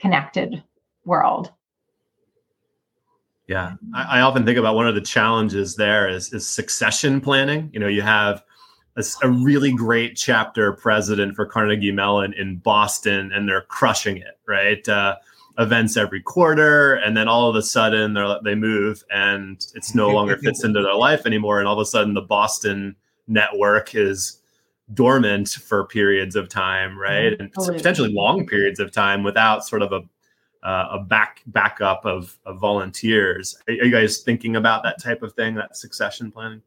connected 0.04 0.62
world 1.06 1.50
yeah 3.48 3.76
I, 3.96 4.20
I 4.20 4.22
often 4.22 4.46
think 4.46 4.58
about 4.58 4.76
one 4.76 4.88
of 4.88 4.96
the 4.96 5.02
challenges 5.02 5.78
there 5.78 6.10
is, 6.10 6.34
is 6.34 6.46
succession 6.46 7.22
planning 7.22 7.70
you 7.74 7.80
know 7.80 7.88
you 7.88 8.02
have 8.02 8.44
a, 8.98 9.04
a, 9.24 9.30
really 9.30 9.72
great 9.72 10.16
chapter 10.16 10.74
president 10.74 11.36
for 11.36 11.48
Carnegie 11.48 11.92
Mellon 11.92 12.32
in 12.34 12.58
Boston, 12.58 13.32
and 13.34 13.50
they're 13.50 13.64
crushing 13.64 14.18
it, 14.18 14.40
right? 14.48 14.88
Uh, 14.88 15.16
events 15.60 15.98
every 15.98 16.22
quarter 16.22 16.96
and 16.96 17.16
then 17.16 17.28
all 17.28 17.48
of 17.48 17.56
a 17.56 17.62
sudden 17.62 18.14
they 18.14 18.36
they 18.44 18.56
move 18.56 19.04
and 19.12 19.68
it's 19.76 19.94
no 19.94 20.10
longer 20.10 20.36
fits 20.44 20.64
into 20.64 20.82
their 20.82 20.96
life 20.96 21.28
anymore 21.28 21.60
and 21.60 21.68
all 21.68 21.76
of 21.76 21.80
a 21.80 21.86
sudden 21.86 22.16
the 22.16 22.22
boston 22.22 22.96
network 23.28 23.94
is 23.94 24.42
dormant 24.94 25.50
for 25.50 25.86
periods 25.88 26.36
of 26.36 26.50
time 26.50 26.98
right? 26.98 27.40
And 27.40 27.52
potentially 27.54 28.12
long 28.12 28.46
periods 28.46 28.80
of 28.80 28.92
time 28.92 29.24
without 29.24 29.66
sort 29.66 29.82
of 29.82 29.92
a 29.92 30.02
uh, 30.64 30.88
a 30.92 31.00
back 31.00 31.42
backup 31.48 32.06
of, 32.06 32.40
of 32.46 32.60
volunteers. 32.60 33.58
Are, 33.68 33.74
are 33.74 33.86
you 33.86 33.92
guys 33.92 34.20
thinking 34.20 34.56
about 34.56 34.84
that 34.84 35.02
type 35.02 35.22
of 35.22 35.34
thing 35.34 35.56
that 35.56 35.76
succession 35.76 36.32
planning? 36.32 36.62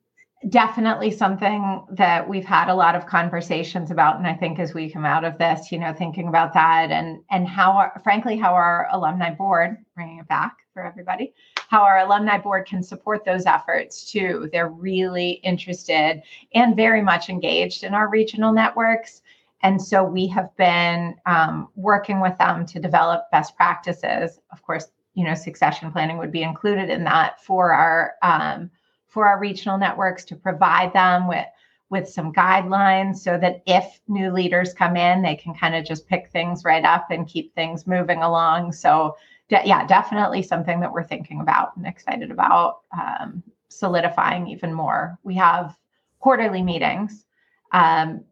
Definitely 0.50 1.10
something 1.12 1.84
that 1.92 2.28
we've 2.28 2.44
had 2.44 2.68
a 2.68 2.74
lot 2.74 2.94
of 2.94 3.06
conversations 3.06 3.90
about 3.90 4.18
and 4.18 4.26
i 4.26 4.34
think 4.34 4.58
as 4.58 4.74
we 4.74 4.90
come 4.90 5.04
out 5.04 5.24
of 5.24 5.38
this 5.38 5.72
you 5.72 5.78
know 5.78 5.94
thinking 5.94 6.28
about 6.28 6.52
that 6.52 6.90
and 6.90 7.22
and 7.30 7.48
how 7.48 7.72
our, 7.72 8.00
frankly 8.04 8.36
how 8.36 8.52
our 8.52 8.86
alumni 8.92 9.30
board 9.30 9.78
bringing 9.94 10.18
it 10.18 10.28
back 10.28 10.54
for 10.74 10.84
everybody 10.84 11.32
how 11.68 11.82
our 11.82 11.98
alumni 11.98 12.38
board 12.38 12.66
can 12.66 12.82
support 12.82 13.24
those 13.24 13.46
efforts 13.46 14.10
too. 14.10 14.48
They're 14.52 14.68
really 14.68 15.32
interested 15.42 16.22
and 16.54 16.76
very 16.76 17.02
much 17.02 17.28
engaged 17.28 17.84
in 17.84 17.94
our 17.94 18.08
regional 18.08 18.52
networks. 18.52 19.22
And 19.62 19.80
so 19.80 20.04
we 20.04 20.26
have 20.28 20.54
been 20.56 21.16
um, 21.26 21.68
working 21.74 22.20
with 22.20 22.36
them 22.38 22.66
to 22.66 22.78
develop 22.78 23.30
best 23.32 23.56
practices. 23.56 24.38
Of 24.52 24.62
course 24.62 24.86
you 25.16 25.24
know 25.24 25.34
succession 25.34 25.90
planning 25.90 26.18
would 26.18 26.30
be 26.30 26.42
included 26.42 26.88
in 26.90 27.02
that 27.02 27.42
for 27.42 27.72
our 27.72 28.14
um, 28.22 28.70
for 29.08 29.26
our 29.26 29.40
regional 29.40 29.78
networks 29.78 30.24
to 30.26 30.36
provide 30.36 30.92
them 30.92 31.26
with 31.26 31.46
with 31.88 32.08
some 32.08 32.32
guidelines 32.32 33.16
so 33.16 33.38
that 33.38 33.62
if 33.66 34.00
new 34.08 34.30
leaders 34.30 34.74
come 34.74 34.96
in 34.96 35.22
they 35.22 35.34
can 35.34 35.54
kind 35.54 35.74
of 35.74 35.84
just 35.84 36.06
pick 36.06 36.28
things 36.28 36.64
right 36.64 36.84
up 36.84 37.10
and 37.10 37.26
keep 37.26 37.52
things 37.54 37.86
moving 37.86 38.22
along. 38.22 38.72
So 38.72 39.16
de- 39.48 39.62
yeah 39.64 39.86
definitely 39.86 40.42
something 40.42 40.80
that 40.80 40.92
we're 40.92 41.04
thinking 41.04 41.40
about 41.40 41.76
and 41.76 41.86
excited 41.86 42.30
about 42.30 42.80
um, 42.96 43.42
solidifying 43.68 44.46
even 44.46 44.72
more 44.72 45.18
we 45.22 45.34
have 45.34 45.76
quarterly 46.20 46.62
meetings 46.62 47.24
um, 47.72 48.24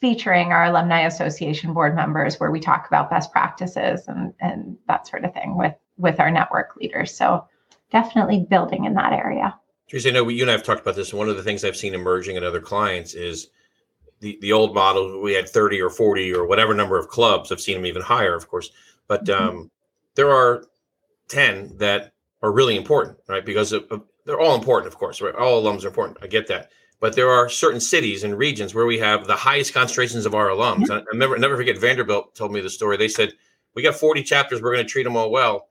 featuring 0.00 0.52
our 0.52 0.66
alumni 0.66 1.06
association 1.06 1.72
board 1.72 1.94
members 1.94 2.38
where 2.38 2.50
we 2.50 2.60
talk 2.60 2.86
about 2.86 3.10
best 3.10 3.32
practices 3.32 4.08
and, 4.08 4.32
and 4.40 4.76
that 4.88 5.06
sort 5.06 5.24
of 5.24 5.32
thing 5.32 5.56
with 5.56 5.74
with 5.98 6.20
our 6.20 6.30
network 6.30 6.76
leaders 6.76 7.14
so 7.14 7.46
definitely 7.90 8.46
building 8.48 8.84
in 8.84 8.94
that 8.94 9.12
area 9.12 9.54
Teresa, 9.88 10.08
I 10.08 10.12
know 10.12 10.28
you 10.28 10.42
and 10.42 10.50
I 10.50 10.54
have 10.54 10.64
talked 10.64 10.80
about 10.80 10.96
this. 10.96 11.10
And 11.10 11.18
one 11.18 11.28
of 11.28 11.36
the 11.36 11.44
things 11.44 11.64
I've 11.64 11.76
seen 11.76 11.94
emerging 11.94 12.36
in 12.36 12.42
other 12.42 12.60
clients 12.60 13.14
is 13.14 13.50
the, 14.20 14.36
the 14.40 14.52
old 14.52 14.74
model. 14.74 15.22
We 15.22 15.32
had 15.32 15.48
30 15.48 15.80
or 15.80 15.90
40 15.90 16.34
or 16.34 16.46
whatever 16.46 16.74
number 16.74 16.98
of 16.98 17.08
clubs. 17.08 17.52
I've 17.52 17.60
seen 17.60 17.76
them 17.76 17.86
even 17.86 18.02
higher, 18.02 18.34
of 18.34 18.48
course. 18.48 18.70
But 19.06 19.26
mm-hmm. 19.26 19.58
um, 19.58 19.70
there 20.16 20.30
are 20.30 20.64
10 21.28 21.78
that 21.78 22.12
are 22.42 22.52
really 22.52 22.76
important, 22.76 23.18
right? 23.28 23.44
Because 23.44 23.72
of, 23.72 23.84
of, 23.90 24.02
they're 24.24 24.40
all 24.40 24.54
important, 24.54 24.92
of 24.92 24.98
course, 24.98 25.20
right? 25.20 25.34
All 25.34 25.62
alums 25.62 25.84
are 25.84 25.88
important. 25.88 26.18
I 26.22 26.26
get 26.26 26.48
that. 26.48 26.70
But 26.98 27.14
there 27.14 27.30
are 27.30 27.48
certain 27.48 27.80
cities 27.80 28.24
and 28.24 28.36
regions 28.36 28.74
where 28.74 28.86
we 28.86 28.98
have 28.98 29.26
the 29.26 29.36
highest 29.36 29.72
concentrations 29.72 30.26
of 30.26 30.34
our 30.34 30.48
alums. 30.48 30.86
Mm-hmm. 30.86 31.14
I, 31.14 31.16
never, 31.16 31.38
never 31.38 31.56
forget 31.56 31.78
Vanderbilt 31.78 32.34
told 32.34 32.52
me 32.52 32.60
the 32.60 32.70
story. 32.70 32.96
They 32.96 33.08
said, 33.08 33.32
We 33.74 33.82
got 33.82 33.94
40 33.94 34.22
chapters, 34.22 34.60
we're 34.60 34.74
going 34.74 34.84
to 34.86 34.90
treat 34.90 35.04
them 35.04 35.16
all 35.16 35.30
well. 35.30 35.68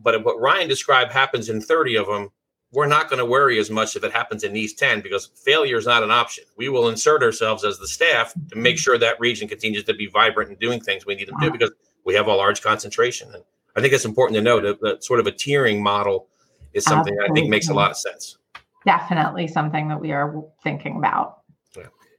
But 0.00 0.24
what 0.24 0.40
Ryan 0.40 0.68
described 0.68 1.12
happens 1.12 1.48
in 1.48 1.60
30 1.60 1.96
of 1.96 2.06
them 2.06 2.30
we're 2.72 2.86
not 2.86 3.08
going 3.08 3.18
to 3.18 3.24
worry 3.24 3.58
as 3.58 3.70
much 3.70 3.96
if 3.96 4.04
it 4.04 4.12
happens 4.12 4.44
in 4.44 4.52
these 4.52 4.74
10 4.74 5.00
because 5.00 5.30
failure 5.34 5.76
is 5.76 5.86
not 5.86 6.02
an 6.02 6.10
option. 6.10 6.44
We 6.56 6.68
will 6.68 6.88
insert 6.88 7.22
ourselves 7.22 7.64
as 7.64 7.78
the 7.78 7.88
staff 7.88 8.32
to 8.50 8.56
make 8.56 8.78
sure 8.78 8.96
that 8.98 9.18
region 9.18 9.48
continues 9.48 9.84
to 9.84 9.94
be 9.94 10.06
vibrant 10.06 10.50
and 10.50 10.58
doing 10.58 10.80
things 10.80 11.04
we 11.04 11.16
need 11.16 11.28
them 11.28 11.38
to 11.40 11.46
do 11.46 11.52
because 11.52 11.72
we 12.04 12.14
have 12.14 12.28
a 12.28 12.34
large 12.34 12.62
concentration. 12.62 13.32
And 13.34 13.42
I 13.76 13.80
think 13.80 13.92
it's 13.92 14.04
important 14.04 14.36
to 14.36 14.42
note 14.42 14.62
that, 14.62 14.80
that 14.80 15.04
sort 15.04 15.20
of 15.20 15.26
a 15.26 15.32
tiering 15.32 15.80
model 15.80 16.28
is 16.72 16.84
something 16.84 17.14
that 17.16 17.30
I 17.30 17.34
think 17.34 17.48
makes 17.48 17.68
a 17.68 17.74
lot 17.74 17.90
of 17.90 17.96
sense. 17.96 18.38
Definitely 18.84 19.48
something 19.48 19.88
that 19.88 20.00
we 20.00 20.12
are 20.12 20.42
thinking 20.62 20.96
about. 20.96 21.38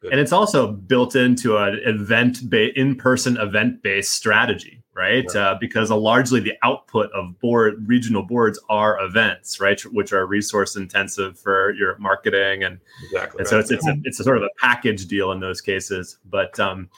And 0.10 0.20
it's 0.20 0.32
also 0.32 0.72
built 0.72 1.16
into 1.16 1.58
an 1.58 1.80
event 1.86 2.40
in-person 2.52 3.38
event-based 3.38 4.12
strategy 4.12 4.82
right? 4.94 5.26
right. 5.28 5.36
Uh, 5.36 5.58
because 5.60 5.90
a 5.90 5.96
largely 5.96 6.40
the 6.40 6.54
output 6.64 7.12
of 7.14 7.40
board 7.40 7.88
regional 7.88 8.24
boards 8.24 8.60
are 8.70 9.04
events, 9.04 9.60
right, 9.60 9.80
which 9.82 10.14
are 10.14 10.26
resource 10.26 10.76
intensive 10.76 11.40
for 11.40 11.74
your 11.74 11.98
marketing, 11.98 12.64
and, 12.64 12.80
exactly 13.06 13.40
and 13.40 13.48
so 13.48 13.60
it's 13.60 13.72
it's 13.72 13.88
a, 13.88 13.96
it's 14.04 14.20
a 14.20 14.24
sort 14.24 14.38
of 14.38 14.44
a 14.44 14.50
package 14.60 15.08
deal 15.08 15.32
in 15.32 15.40
those 15.40 15.62
cases. 15.62 16.18
But 16.30 16.60
um, 16.60 16.90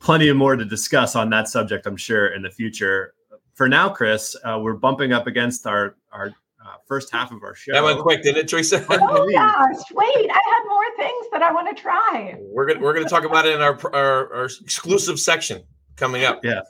plenty 0.00 0.28
of 0.28 0.36
more 0.36 0.56
to 0.56 0.64
discuss 0.64 1.16
on 1.16 1.30
that 1.30 1.48
subject, 1.48 1.86
I'm 1.86 1.96
sure, 1.96 2.28
in 2.28 2.42
the 2.42 2.50
future. 2.50 3.14
For 3.56 3.68
now, 3.68 3.88
Chris, 3.88 4.36
uh, 4.44 4.60
we're 4.62 4.74
bumping 4.74 5.12
up 5.12 5.26
against 5.26 5.66
our 5.66 5.96
our 6.12 6.26
uh, 6.64 6.74
first 6.86 7.10
half 7.10 7.32
of 7.32 7.42
our 7.42 7.54
show. 7.54 7.72
That 7.72 7.82
went 7.82 8.00
quick, 8.00 8.22
didn't 8.22 8.38
it, 8.38 8.48
Teresa? 8.48 8.84
oh 8.88 9.30
gosh, 9.32 9.84
wait! 9.92 10.30
I 10.30 10.42
have 10.54 10.66
more 10.68 10.96
things 10.96 11.26
that 11.32 11.42
I 11.42 11.50
want 11.52 11.74
to 11.74 11.82
try. 11.82 12.36
We're 12.38 12.66
gonna 12.66 12.80
we're 12.80 12.92
gonna 12.92 13.08
talk 13.08 13.24
about 13.24 13.46
it 13.46 13.54
in 13.54 13.62
our 13.62 13.78
our, 13.94 14.34
our 14.34 14.44
exclusive 14.44 15.18
section 15.18 15.62
coming 15.96 16.24
up. 16.24 16.44
Yeah, 16.44 16.60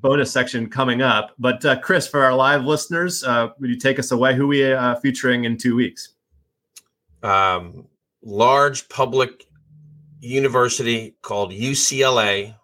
bonus 0.00 0.32
section 0.32 0.70
coming 0.70 1.02
up. 1.02 1.32
But 1.36 1.64
uh, 1.64 1.80
Chris, 1.80 2.06
for 2.06 2.22
our 2.22 2.34
live 2.34 2.64
listeners, 2.64 3.24
uh, 3.24 3.48
would 3.58 3.68
you 3.68 3.78
take 3.78 3.98
us 3.98 4.12
away? 4.12 4.36
Who 4.36 4.46
we 4.46 4.72
uh, 4.72 4.94
featuring 4.96 5.44
in 5.44 5.58
two 5.58 5.74
weeks? 5.74 6.14
Um, 7.24 7.88
large 8.22 8.88
public 8.88 9.46
university 10.20 11.16
called 11.22 11.50
UCLA, 11.50 12.54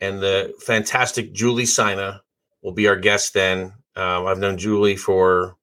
and 0.00 0.20
the 0.20 0.54
fantastic 0.60 1.32
Julie 1.32 1.66
Sina 1.66 2.21
will 2.62 2.72
be 2.72 2.88
our 2.88 2.96
guest. 2.96 3.34
Then 3.34 3.72
um, 3.96 4.26
I've 4.26 4.38
known 4.38 4.58
Julie 4.58 4.96
for 4.96 5.56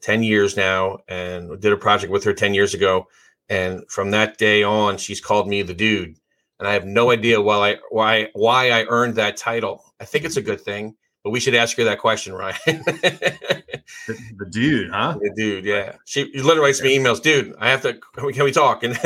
ten 0.00 0.22
years 0.22 0.56
now, 0.56 0.98
and 1.08 1.60
did 1.60 1.72
a 1.72 1.76
project 1.76 2.12
with 2.12 2.24
her 2.24 2.34
ten 2.34 2.54
years 2.54 2.74
ago. 2.74 3.06
And 3.48 3.88
from 3.88 4.10
that 4.10 4.38
day 4.38 4.62
on, 4.64 4.96
she's 4.98 5.20
called 5.20 5.48
me 5.48 5.62
the 5.62 5.74
dude 5.74 6.16
and 6.58 6.68
I 6.68 6.72
have 6.72 6.84
no 6.84 7.10
idea 7.10 7.40
why 7.40 7.72
I 7.72 7.76
why 7.90 8.28
why 8.32 8.70
I 8.70 8.84
earned 8.84 9.16
that 9.16 9.36
title. 9.36 9.84
I 10.00 10.04
think 10.04 10.24
it's 10.24 10.36
a 10.36 10.42
good 10.42 10.60
thing, 10.60 10.96
but 11.22 11.30
we 11.30 11.40
should 11.40 11.54
ask 11.54 11.76
her 11.76 11.84
that 11.84 11.98
question, 11.98 12.32
Ryan. 12.32 12.56
the, 12.66 13.64
the, 14.06 14.46
dude, 14.50 14.90
huh? 14.90 15.18
The 15.20 15.32
dude, 15.36 15.64
yeah. 15.64 15.96
She 16.04 16.24
literally 16.34 16.60
writes 16.60 16.82
me 16.82 16.96
emails, 16.96 17.22
dude. 17.22 17.54
I 17.58 17.70
have 17.70 17.82
to. 17.82 17.94
Can 17.94 18.26
we, 18.26 18.32
can 18.32 18.44
we 18.44 18.52
talk? 18.52 18.82
And 18.84 18.96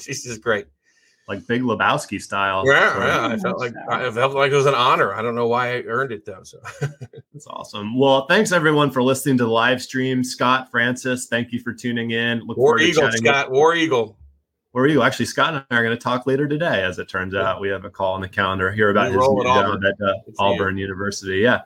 she's 0.00 0.24
just 0.24 0.42
great 0.42 0.66
like 1.28 1.46
Big 1.46 1.62
Lebowski 1.62 2.20
style. 2.20 2.62
Yeah, 2.66 2.98
yeah. 2.98 3.26
I 3.26 3.36
felt 3.36 3.58
like 3.58 3.74
I 3.90 4.10
felt 4.10 4.34
like 4.34 4.52
it 4.52 4.56
was 4.56 4.66
an 4.66 4.74
honor. 4.74 5.12
I 5.14 5.22
don't 5.22 5.34
know 5.34 5.48
why 5.48 5.76
I 5.76 5.82
earned 5.82 6.12
it 6.12 6.24
though. 6.24 6.42
So 6.42 6.58
that's 6.80 7.46
awesome. 7.48 7.98
Well, 7.98 8.26
thanks 8.26 8.52
everyone 8.52 8.90
for 8.90 9.02
listening 9.02 9.36
to 9.38 9.44
the 9.44 9.50
live 9.50 9.82
stream. 9.82 10.22
Scott, 10.22 10.70
Francis, 10.70 11.26
thank 11.26 11.52
you 11.52 11.60
for 11.60 11.72
tuning 11.72 12.12
in. 12.12 12.40
Look 12.46 12.56
War 12.56 12.78
Eagle, 12.78 13.10
Scott. 13.12 13.50
With- 13.50 13.56
War 13.56 13.74
Eagle. 13.74 14.16
War 14.72 14.86
Eagle. 14.86 15.02
Actually, 15.02 15.26
Scott 15.26 15.54
and 15.54 15.64
I 15.70 15.76
are 15.76 15.82
going 15.82 15.96
to 15.96 16.02
talk 16.02 16.26
later 16.26 16.46
today. 16.46 16.82
As 16.84 16.98
it 16.98 17.08
turns 17.08 17.34
out, 17.34 17.62
we 17.62 17.68
have 17.70 17.86
a 17.86 17.90
call 17.90 18.12
on 18.12 18.20
the 18.20 18.28
calendar 18.28 18.70
here 18.70 18.90
about 18.90 19.06
his 19.06 19.16
new 19.16 19.42
job 19.42 19.80
at 19.82 20.06
uh, 20.06 20.12
Auburn 20.38 20.76
University. 20.76 21.38
Yeah. 21.38 21.62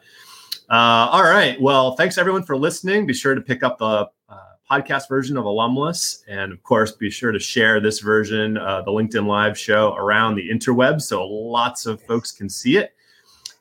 Uh, 0.70 1.08
all 1.10 1.24
right. 1.24 1.60
Well, 1.60 1.96
thanks 1.96 2.18
everyone 2.18 2.44
for 2.44 2.56
listening. 2.56 3.06
Be 3.06 3.12
sure 3.12 3.34
to 3.34 3.40
pick 3.40 3.64
up 3.64 3.78
the 3.78 4.08
uh, 4.28 4.38
podcast 4.70 5.08
version 5.08 5.36
of 5.36 5.44
Alum-Less. 5.44 6.24
And 6.28 6.52
of 6.52 6.62
course, 6.62 6.92
be 6.92 7.10
sure 7.10 7.32
to 7.32 7.38
share 7.38 7.80
this 7.80 7.98
version, 8.00 8.56
uh, 8.56 8.82
the 8.82 8.90
LinkedIn 8.90 9.26
Live 9.26 9.58
show, 9.58 9.94
around 9.94 10.36
the 10.36 10.48
interweb 10.48 11.00
so 11.00 11.26
lots 11.26 11.86
of 11.86 12.00
folks 12.02 12.30
can 12.30 12.48
see 12.48 12.76
it. 12.76 12.94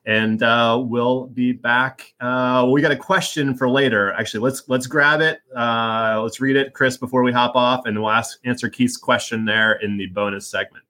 And 0.06 0.42
uh, 0.42 0.82
we'll 0.84 1.28
be 1.28 1.52
back. 1.52 2.14
Uh, 2.20 2.68
we 2.72 2.82
got 2.82 2.92
a 2.92 2.96
question 2.96 3.56
for 3.56 3.70
later. 3.70 4.14
Actually, 4.14 4.40
let's 4.40 4.64
let's 4.68 4.88
grab 4.88 5.22
it. 5.22 5.42
Uh, 5.56 6.20
let's 6.24 6.40
read 6.40 6.56
it, 6.56 6.74
Chris, 6.74 6.98
before 6.98 7.22
we 7.22 7.32
hop 7.32 7.56
off, 7.56 7.86
and 7.86 8.00
we'll 8.00 8.10
ask 8.10 8.40
answer 8.46 8.70
Keith's 8.70 8.98
question 8.98 9.46
there 9.46 9.74
in 9.74 9.98
the 9.98 10.08
bonus 10.08 10.48
segment. 10.48 10.84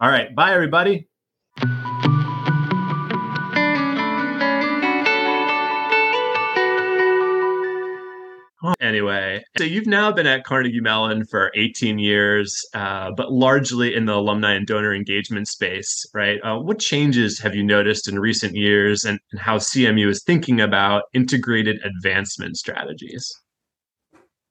All 0.00 0.08
right, 0.08 0.34
bye 0.34 0.54
everybody. 0.54 1.08
Anyway, 8.88 9.44
so 9.58 9.64
you've 9.64 9.86
now 9.86 10.10
been 10.10 10.26
at 10.26 10.44
Carnegie 10.44 10.80
Mellon 10.80 11.26
for 11.26 11.52
18 11.54 11.98
years, 11.98 12.64
uh, 12.72 13.10
but 13.14 13.30
largely 13.30 13.94
in 13.94 14.06
the 14.06 14.14
alumni 14.14 14.54
and 14.54 14.66
donor 14.66 14.94
engagement 14.94 15.46
space, 15.46 16.06
right? 16.14 16.40
Uh, 16.42 16.58
what 16.58 16.78
changes 16.78 17.38
have 17.38 17.54
you 17.54 17.62
noticed 17.62 18.08
in 18.08 18.18
recent 18.18 18.56
years 18.56 19.04
and, 19.04 19.20
and 19.30 19.42
how 19.42 19.58
CMU 19.58 20.08
is 20.08 20.22
thinking 20.24 20.58
about 20.58 21.02
integrated 21.12 21.78
advancement 21.84 22.56
strategies? 22.56 23.30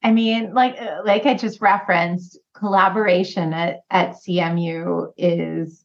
I 0.03 0.11
mean, 0.11 0.53
like 0.53 0.77
like 1.03 1.25
I 1.25 1.33
just 1.33 1.59
referenced, 1.59 2.37
collaboration 2.55 3.53
at, 3.53 3.79
at 3.89 4.17
CMU 4.17 5.13
is 5.17 5.83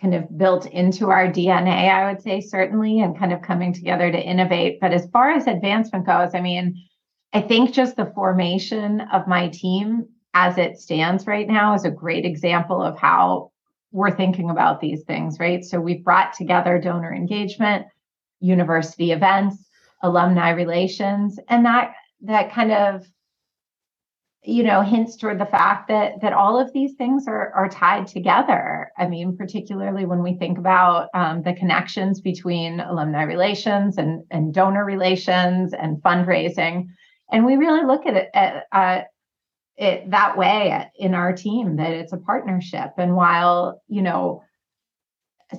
kind 0.00 0.14
of 0.14 0.38
built 0.38 0.66
into 0.66 1.10
our 1.10 1.26
DNA, 1.26 1.90
I 1.90 2.12
would 2.12 2.22
say, 2.22 2.40
certainly, 2.40 3.00
and 3.00 3.18
kind 3.18 3.32
of 3.32 3.42
coming 3.42 3.72
together 3.72 4.12
to 4.12 4.18
innovate. 4.18 4.78
But 4.80 4.92
as 4.92 5.08
far 5.10 5.32
as 5.32 5.48
advancement 5.48 6.06
goes, 6.06 6.36
I 6.36 6.40
mean, 6.40 6.87
I 7.32 7.42
think 7.42 7.72
just 7.72 7.96
the 7.96 8.12
formation 8.14 9.02
of 9.12 9.28
my 9.28 9.48
team 9.48 10.08
as 10.34 10.58
it 10.58 10.78
stands 10.78 11.26
right 11.26 11.46
now 11.48 11.74
is 11.74 11.84
a 11.84 11.90
great 11.90 12.24
example 12.24 12.82
of 12.82 12.98
how 12.98 13.52
we're 13.92 14.16
thinking 14.16 14.50
about 14.50 14.80
these 14.80 15.02
things, 15.04 15.38
right? 15.40 15.64
So 15.64 15.80
we've 15.80 16.04
brought 16.04 16.34
together 16.34 16.78
donor 16.78 17.12
engagement, 17.12 17.86
university 18.40 19.12
events, 19.12 19.56
alumni 20.02 20.50
relations, 20.50 21.38
and 21.48 21.64
that 21.66 21.94
that 22.22 22.52
kind 22.52 22.72
of 22.72 23.06
you 24.42 24.62
know 24.62 24.82
hints 24.82 25.16
toward 25.16 25.38
the 25.38 25.46
fact 25.46 25.88
that 25.88 26.20
that 26.22 26.32
all 26.32 26.58
of 26.58 26.72
these 26.72 26.94
things 26.94 27.26
are 27.28 27.52
are 27.54 27.68
tied 27.68 28.06
together 28.06 28.90
i 28.96 29.06
mean 29.06 29.36
particularly 29.36 30.06
when 30.06 30.22
we 30.22 30.34
think 30.34 30.58
about 30.58 31.08
um, 31.14 31.42
the 31.42 31.52
connections 31.54 32.20
between 32.20 32.80
alumni 32.80 33.24
relations 33.24 33.98
and 33.98 34.24
and 34.30 34.54
donor 34.54 34.84
relations 34.84 35.74
and 35.74 35.98
fundraising 36.02 36.88
and 37.30 37.44
we 37.44 37.56
really 37.56 37.84
look 37.84 38.06
at 38.06 38.14
it 38.14 38.30
at, 38.34 39.06
it 39.76 40.10
that 40.10 40.36
way 40.36 40.90
in 40.98 41.14
our 41.14 41.32
team 41.32 41.76
that 41.76 41.92
it's 41.92 42.12
a 42.12 42.16
partnership. 42.16 42.94
And 42.98 43.14
while 43.14 43.80
you 43.88 44.02
know 44.02 44.42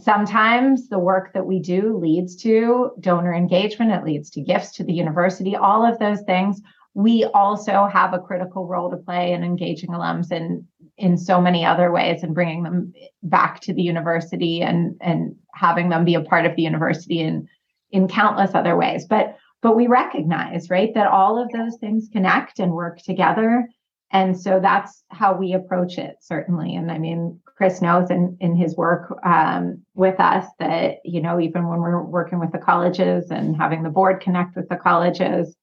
sometimes 0.02 0.90
the 0.90 1.00
work 1.00 1.34
that 1.34 1.46
we 1.46 1.60
do 1.60 1.98
leads 1.98 2.36
to 2.36 2.92
donor 3.00 3.34
engagement 3.34 3.92
it 3.92 4.04
leads 4.04 4.30
to 4.30 4.42
gifts 4.42 4.76
to 4.76 4.84
the 4.84 4.94
university 4.94 5.56
all 5.56 5.84
of 5.84 5.98
those 5.98 6.22
things 6.28 6.62
we 6.94 7.24
also 7.34 7.88
have 7.92 8.14
a 8.14 8.20
critical 8.20 8.68
role 8.68 8.90
to 8.90 8.98
play 8.98 9.32
in 9.32 9.44
engaging 9.44 9.90
alums 9.90 10.32
in 10.32 10.68
in 10.98 11.18
so 11.18 11.40
many 11.40 11.66
other 11.66 11.92
ways 11.92 12.24
and 12.24 12.36
bringing 12.36 12.64
them 12.64 12.94
back 13.24 13.62
to 13.62 13.74
the 13.74 13.82
university 13.82 14.62
and 14.62 14.98
and 15.02 15.36
having 15.54 15.90
them 15.90 16.04
be 16.04 16.16
a 16.16 16.22
part 16.22 16.46
of 16.46 16.56
the 16.56 16.62
university 16.62 17.22
in 17.22 17.48
in 17.92 18.08
countless 18.08 18.54
other 18.54 18.76
ways. 18.76 19.06
But 19.06 19.38
but 19.62 19.76
we 19.76 19.88
recognize 19.88 20.70
right 20.70 20.94
that 20.94 21.08
all 21.08 21.42
of 21.42 21.52
those 21.52 21.78
things 21.78 22.10
connect 22.12 22.60
and 22.60 22.72
work 22.72 23.00
together. 23.00 23.68
And 24.12 24.40
so 24.40 24.60
that's 24.60 25.04
how 25.10 25.36
we 25.36 25.54
approach 25.54 25.98
it 25.98 26.18
certainly. 26.22 26.76
And 26.76 26.92
i 26.92 26.98
mean 26.98 27.40
chris 27.60 27.82
knows 27.82 28.10
in, 28.10 28.38
in 28.40 28.56
his 28.56 28.78
work 28.78 29.14
um, 29.26 29.84
with 29.94 30.18
us 30.20 30.46
that 30.60 30.96
you 31.04 31.22
know 31.22 31.40
even 31.42 31.68
when 31.68 31.80
we're 31.80 32.02
working 32.02 32.40
with 32.40 32.52
the 32.54 32.58
colleges 32.58 33.30
and 33.30 33.56
having 33.56 33.84
the 33.84 33.90
board 33.90 34.22
connect 34.22 34.56
with 34.56 34.68
the 34.70 34.78
colleges 34.78 35.54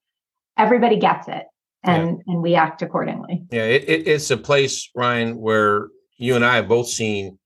everybody 0.57 0.97
gets 0.97 1.27
it 1.27 1.45
and 1.83 2.21
yeah. 2.27 2.33
and 2.33 2.41
we 2.43 2.53
act 2.53 2.83
accordingly. 2.83 3.43
Yeah 3.51 3.63
it, 3.63 3.83
it, 3.89 4.07
it's 4.07 4.29
a 4.29 4.37
place 4.37 4.89
ryan 4.95 5.37
where 5.41 5.87
you 6.17 6.35
and 6.35 6.45
i 6.45 6.55
have 6.55 6.67
both 6.67 6.87
seen 6.87 7.39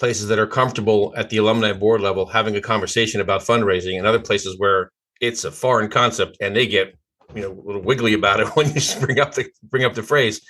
places 0.00 0.26
that 0.26 0.38
are 0.40 0.48
comfortable 0.48 1.14
at 1.16 1.30
the 1.30 1.36
alumni 1.36 1.72
board 1.72 2.00
level 2.00 2.26
having 2.26 2.56
a 2.56 2.60
conversation 2.60 3.20
about 3.20 3.42
fundraising 3.42 3.96
and 3.96 4.06
other 4.06 4.18
places 4.18 4.58
where 4.58 4.90
it's 5.20 5.44
a 5.44 5.50
foreign 5.50 5.90
concept 5.90 6.36
and 6.40 6.56
they 6.56 6.66
get 6.66 6.96
you 7.34 7.42
know 7.42 7.52
a 7.52 7.62
little 7.64 7.82
wiggly 7.82 8.14
about 8.14 8.40
it 8.40 8.48
when 8.56 8.66
you 8.74 8.80
bring 9.00 9.20
up 9.20 9.34
the 9.34 9.48
bring 9.64 9.84
up 9.84 9.94
the 9.94 10.02
phrase 10.02 10.40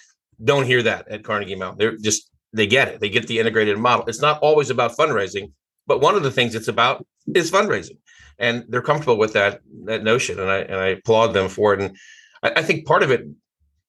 don't 0.42 0.64
hear 0.64 0.82
that 0.82 1.06
at 1.08 1.22
carnegie 1.22 1.54
mellon. 1.54 1.76
They're 1.76 1.96
just 1.96 2.30
they 2.52 2.66
get 2.66 2.88
it. 2.88 3.00
They 3.00 3.10
get 3.10 3.26
the 3.26 3.38
integrated 3.38 3.78
model. 3.78 4.06
It's 4.06 4.22
not 4.22 4.40
always 4.40 4.70
about 4.70 4.96
fundraising 4.96 5.52
but 5.86 6.00
one 6.00 6.14
of 6.14 6.22
the 6.22 6.30
things 6.30 6.54
it's 6.54 6.68
about 6.68 7.04
is 7.34 7.50
fundraising. 7.50 7.98
And 8.38 8.64
they're 8.68 8.80
comfortable 8.80 9.18
with 9.18 9.32
that 9.32 9.60
that 9.84 10.04
notion 10.04 10.38
and 10.38 10.50
i 10.50 10.58
and 10.58 10.76
i 10.76 10.88
applaud 10.88 11.28
them 11.28 11.48
for 11.48 11.74
it. 11.74 11.80
And 11.80 11.96
i, 12.42 12.60
I 12.60 12.62
think 12.62 12.86
part 12.86 13.02
of 13.02 13.10
it 13.10 13.26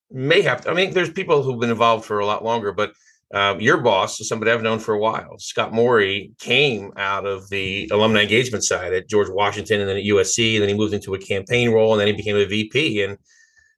may 0.10 0.42
have 0.42 0.62
to, 0.62 0.72
i 0.72 0.74
mean 0.74 0.94
there's 0.94 1.12
people 1.12 1.42
who've 1.42 1.60
been 1.60 1.70
involved 1.70 2.06
for 2.06 2.20
a 2.20 2.26
lot 2.26 2.44
longer 2.44 2.74
but 2.74 2.92
um, 3.34 3.62
your 3.62 3.78
boss 3.78 4.20
is 4.20 4.28
somebody 4.28 4.52
I've 4.52 4.62
known 4.62 4.80
for 4.80 4.94
a 4.94 5.00
while. 5.00 5.38
Scott 5.40 5.74
Mory 5.74 6.34
came 6.40 6.92
out 6.98 7.26
of 7.26 7.50
the 7.50 7.90
alumni 7.92 8.24
engagement 8.24 8.66
side 8.66 8.94
at 8.94 9.08
George 9.08 9.30
Washington 9.30 9.80
and 9.80 9.90
then 9.90 9.98
at 9.98 10.04
USC, 10.04 10.56
and 10.56 10.62
then 10.62 10.70
he 10.70 10.76
moved 10.76 10.94
into 10.94 11.14
a 11.14 11.20
campaign 11.20 11.72
role, 11.72 11.94
and 11.94 12.02
then 12.02 12.08
he 12.08 12.14
became 12.14 12.36
a 12.36 12.46
VP. 12.46 13.04
And 13.04 13.18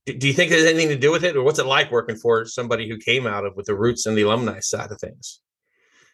do, 0.08 0.18
do 0.18 0.28
you 0.28 0.34
think 0.34 0.50
there's 0.50 0.66
anything 0.66 0.90
to 0.90 0.98
do 0.98 1.12
with 1.12 1.24
it, 1.24 1.36
or 1.36 1.44
what's 1.44 1.60
it 1.60 1.68
like 1.68 1.92
working 1.92 2.16
for 2.16 2.46
somebody 2.46 2.90
who 2.90 2.98
came 2.98 3.28
out 3.28 3.46
of 3.46 3.56
with 3.56 3.68
the 3.68 3.76
roots 3.76 4.08
and 4.08 4.18
the 4.18 4.24
alumni 4.24 4.60
side 4.60 4.92
of 4.92 5.00
things? 5.00 5.40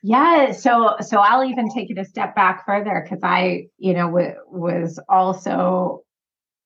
Yeah, 0.01 0.51
so 0.51 0.95
so 0.99 1.19
I'll 1.19 1.45
even 1.45 1.69
take 1.69 1.89
it 1.89 1.97
a 1.97 2.05
step 2.05 2.35
back 2.35 2.65
further 2.65 3.01
because 3.03 3.23
I, 3.23 3.67
you 3.77 3.93
know, 3.93 4.07
w- 4.07 4.35
was 4.47 4.99
also 5.07 6.03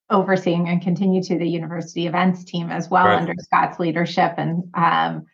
overseeing 0.09 0.69
and 0.69 0.81
continue 0.81 1.21
to 1.23 1.37
the 1.37 1.47
university 1.47 2.07
events 2.07 2.43
team 2.43 2.69
as 2.69 2.89
well 2.89 3.05
right. 3.05 3.19
under 3.19 3.33
Scott's 3.39 3.79
leadership, 3.79 4.33
and 4.37 4.63
um, 4.73 5.25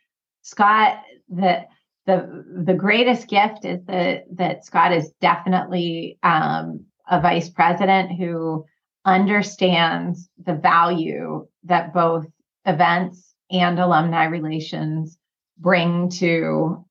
Scott 0.42 1.04
the 1.30 1.66
the 2.06 2.46
the 2.66 2.74
greatest 2.74 3.28
gift 3.28 3.66
is 3.66 3.84
that 3.86 4.26
that 4.36 4.66
Scott 4.66 4.94
is 4.94 5.12
definitely 5.22 6.18
um, 6.24 6.86
a 7.10 7.22
vice 7.22 7.50
president 7.50 8.18
who 8.18 8.66
understands 9.06 10.30
the 10.46 10.54
value 10.56 11.48
that 11.64 11.94
both 11.94 12.26
events 12.66 13.34
and 13.52 13.80
alumni 13.80 14.26
relations 14.26 15.18
bring 15.58 16.10
to 16.10 16.86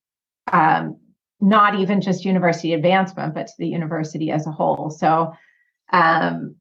um, 0.52 0.96
not 1.40 1.76
even 1.76 2.00
just 2.00 2.24
university 2.24 2.72
advancement, 2.72 3.34
but 3.34 3.46
to 3.46 3.52
the 3.58 3.68
university 3.68 4.30
as 4.30 4.46
a 4.46 4.50
whole. 4.50 4.90
So 4.90 5.32
um, 5.92 6.56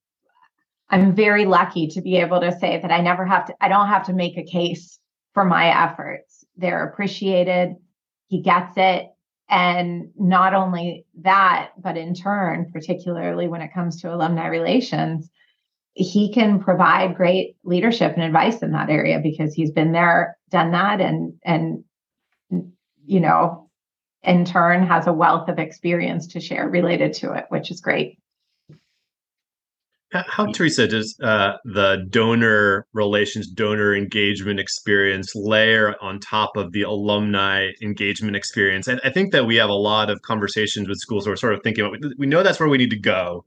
I'm 0.89 1.15
very 1.15 1.45
lucky 1.45 1.87
to 1.87 2.01
be 2.01 2.17
able 2.17 2.39
to 2.41 2.57
say 2.59 2.79
that 2.81 2.91
I 2.91 3.01
never 3.01 3.25
have 3.25 3.45
to, 3.45 3.55
I 3.59 3.67
don't 3.67 3.87
have 3.87 4.05
to 4.05 4.13
make 4.13 4.37
a 4.37 4.43
case 4.43 4.99
for 5.33 5.43
my 5.43 5.85
efforts. 5.85 6.36
They're 6.57 6.87
appreciated. 6.87 7.75
He 8.27 8.41
gets 8.41 8.73
it. 8.77 9.09
And 9.49 10.09
not 10.17 10.53
only 10.53 11.05
that, 11.21 11.71
but 11.77 11.95
in 11.95 12.13
turn, 12.13 12.69
particularly 12.71 13.47
when 13.47 13.61
it 13.61 13.73
comes 13.73 14.01
to 14.01 14.13
alumni 14.13 14.47
relations, 14.47 15.29
he 15.93 16.31
can 16.31 16.59
provide 16.59 17.15
great 17.15 17.55
leadership 17.63 18.13
and 18.13 18.23
advice 18.23 18.59
in 18.59 18.71
that 18.73 18.89
area 18.89 19.19
because 19.23 19.53
he's 19.53 19.71
been 19.71 19.93
there, 19.93 20.37
done 20.49 20.71
that, 20.71 21.01
and 21.01 21.33
and 21.43 21.83
you 23.05 23.19
know, 23.19 23.69
in 24.21 24.45
turn 24.45 24.85
has 24.85 25.07
a 25.07 25.13
wealth 25.13 25.49
of 25.49 25.57
experience 25.57 26.27
to 26.27 26.39
share 26.39 26.69
related 26.69 27.13
to 27.13 27.33
it, 27.33 27.45
which 27.49 27.71
is 27.71 27.81
great. 27.81 28.19
How, 30.11 30.45
Teresa 30.45 30.87
does 30.87 31.19
uh, 31.21 31.57
the 31.65 32.05
donor 32.09 32.87
relations, 32.93 33.47
donor 33.47 33.93
engagement 33.93 34.57
experience 34.57 35.35
layer 35.35 35.95
on 36.01 36.19
top 36.21 36.55
of 36.55 36.71
the 36.71 36.83
alumni 36.83 37.71
engagement 37.81 38.37
experience? 38.37 38.87
I, 38.87 38.99
I 39.03 39.09
think 39.09 39.33
that 39.33 39.45
we 39.45 39.57
have 39.57 39.69
a 39.69 39.73
lot 39.73 40.09
of 40.09 40.21
conversations 40.21 40.87
with 40.87 40.99
schools 40.99 41.25
who 41.25 41.31
are 41.31 41.35
sort 41.35 41.53
of 41.53 41.61
thinking 41.61 41.85
about. 41.85 41.99
We 42.17 42.25
know 42.25 42.41
that's 42.41 42.59
where 42.59 42.69
we 42.69 42.77
need 42.77 42.91
to 42.91 42.99
go, 42.99 43.43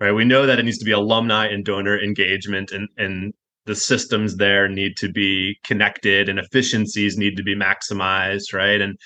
right? 0.00 0.10
We 0.10 0.24
know 0.24 0.44
that 0.44 0.58
it 0.58 0.64
needs 0.64 0.78
to 0.78 0.84
be 0.84 0.90
alumni 0.90 1.46
and 1.46 1.64
donor 1.64 1.98
engagement, 2.00 2.72
and 2.72 2.88
and 2.98 3.32
the 3.66 3.76
systems 3.76 4.36
there 4.38 4.68
need 4.68 4.96
to 4.96 5.08
be 5.08 5.56
connected, 5.62 6.28
and 6.28 6.40
efficiencies 6.40 7.16
need 7.16 7.36
to 7.36 7.44
be 7.44 7.54
maximized, 7.54 8.52
right? 8.52 8.80
And 8.80 8.98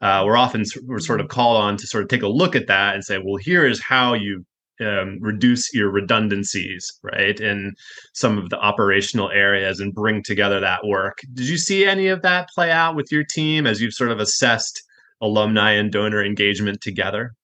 uh, 0.00 0.22
we're 0.24 0.38
often 0.38 0.64
we're 0.86 1.00
sort 1.00 1.20
of 1.20 1.28
called 1.28 1.58
on 1.58 1.76
to 1.76 1.86
sort 1.86 2.02
of 2.02 2.08
take 2.08 2.22
a 2.22 2.28
look 2.28 2.56
at 2.56 2.66
that 2.68 2.94
and 2.94 3.04
say, 3.04 3.18
well, 3.18 3.36
here 3.36 3.66
is 3.66 3.82
how 3.82 4.14
you 4.14 4.46
um, 4.80 5.18
reduce 5.20 5.72
your 5.74 5.90
redundancies, 5.90 6.90
right, 7.02 7.38
in 7.38 7.74
some 8.14 8.38
of 8.38 8.50
the 8.50 8.58
operational 8.58 9.30
areas 9.30 9.80
and 9.80 9.94
bring 9.94 10.22
together 10.22 10.60
that 10.60 10.86
work. 10.86 11.18
Did 11.34 11.48
you 11.48 11.56
see 11.56 11.84
any 11.84 12.08
of 12.08 12.22
that 12.22 12.48
play 12.54 12.70
out 12.70 12.96
with 12.96 13.10
your 13.10 13.24
team 13.24 13.66
as 13.66 13.80
you've 13.80 13.94
sort 13.94 14.10
of 14.10 14.20
assessed 14.20 14.82
alumni 15.20 15.72
and 15.72 15.92
donor 15.92 16.24
engagement 16.24 16.80
together? 16.80 17.34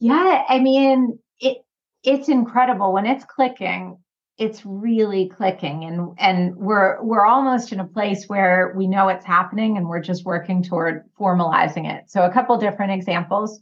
Yeah, 0.00 0.44
I 0.48 0.58
mean, 0.58 1.18
it 1.40 1.58
it's 2.02 2.28
incredible 2.28 2.92
when 2.92 3.06
it's 3.06 3.24
clicking 3.24 3.96
it's 4.38 4.64
really 4.64 5.28
clicking 5.28 5.84
and 5.84 6.14
and 6.18 6.56
we're 6.56 7.02
we're 7.02 7.24
almost 7.24 7.72
in 7.72 7.80
a 7.80 7.86
place 7.86 8.24
where 8.26 8.72
we 8.76 8.86
know 8.86 9.08
it's 9.08 9.24
happening 9.24 9.76
and 9.76 9.88
we're 9.88 10.00
just 10.00 10.24
working 10.24 10.62
toward 10.62 11.04
formalizing 11.18 11.88
it 11.88 12.10
so 12.10 12.22
a 12.22 12.32
couple 12.32 12.56
different 12.56 12.92
examples 12.92 13.60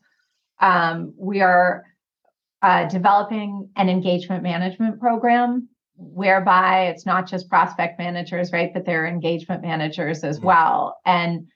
um, 0.60 1.12
we 1.16 1.40
are 1.40 1.84
uh, 2.62 2.88
developing 2.88 3.68
an 3.76 3.88
engagement 3.88 4.42
management 4.42 5.00
program 5.00 5.68
whereby 5.96 6.86
it's 6.86 7.04
not 7.04 7.26
just 7.28 7.48
prospect 7.48 7.98
managers 7.98 8.52
right 8.52 8.72
but 8.72 8.86
they're 8.86 9.06
engagement 9.06 9.60
managers 9.60 10.24
as 10.24 10.38
mm-hmm. 10.38 10.46
well 10.46 10.98
and 11.04 11.46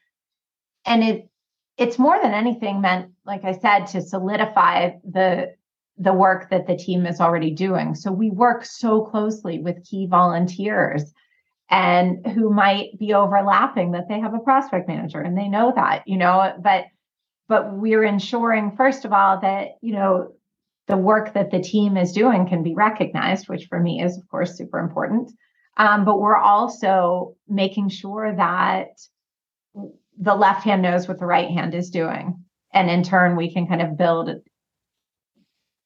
and 0.84 1.02
it 1.02 1.28
it's 1.78 1.98
more 1.98 2.20
than 2.22 2.34
anything 2.34 2.82
meant 2.82 3.10
like 3.24 3.42
i 3.44 3.52
said 3.52 3.86
to 3.86 4.02
solidify 4.02 4.90
the 5.10 5.50
the 5.96 6.12
work 6.12 6.50
that 6.50 6.66
the 6.66 6.76
team 6.76 7.06
is 7.06 7.20
already 7.20 7.50
doing. 7.50 7.94
So 7.94 8.10
we 8.10 8.30
work 8.30 8.64
so 8.64 9.02
closely 9.02 9.60
with 9.60 9.84
key 9.84 10.06
volunteers 10.06 11.12
and 11.70 12.26
who 12.26 12.50
might 12.50 12.98
be 12.98 13.14
overlapping 13.14 13.92
that 13.92 14.08
they 14.08 14.20
have 14.20 14.34
a 14.34 14.40
prospect 14.40 14.88
manager 14.88 15.20
and 15.20 15.38
they 15.38 15.48
know 15.48 15.72
that, 15.76 16.02
you 16.06 16.16
know, 16.16 16.52
but 16.62 16.86
but 17.46 17.74
we're 17.74 18.04
ensuring 18.04 18.74
first 18.76 19.04
of 19.04 19.12
all 19.12 19.40
that, 19.40 19.72
you 19.82 19.92
know, 19.92 20.32
the 20.86 20.96
work 20.96 21.34
that 21.34 21.50
the 21.50 21.60
team 21.60 21.96
is 21.96 22.12
doing 22.12 22.46
can 22.46 22.62
be 22.62 22.74
recognized, 22.74 23.48
which 23.48 23.66
for 23.66 23.80
me 23.80 24.02
is 24.02 24.18
of 24.18 24.28
course 24.28 24.56
super 24.56 24.78
important. 24.78 25.30
Um, 25.76 26.04
but 26.04 26.20
we're 26.20 26.36
also 26.36 27.36
making 27.48 27.88
sure 27.88 28.34
that 28.36 28.88
the 30.18 30.34
left 30.34 30.62
hand 30.64 30.82
knows 30.82 31.08
what 31.08 31.18
the 31.18 31.26
right 31.26 31.50
hand 31.50 31.74
is 31.74 31.90
doing. 31.90 32.44
And 32.72 32.90
in 32.90 33.02
turn, 33.02 33.36
we 33.36 33.52
can 33.52 33.66
kind 33.66 33.82
of 33.82 33.96
build 33.96 34.30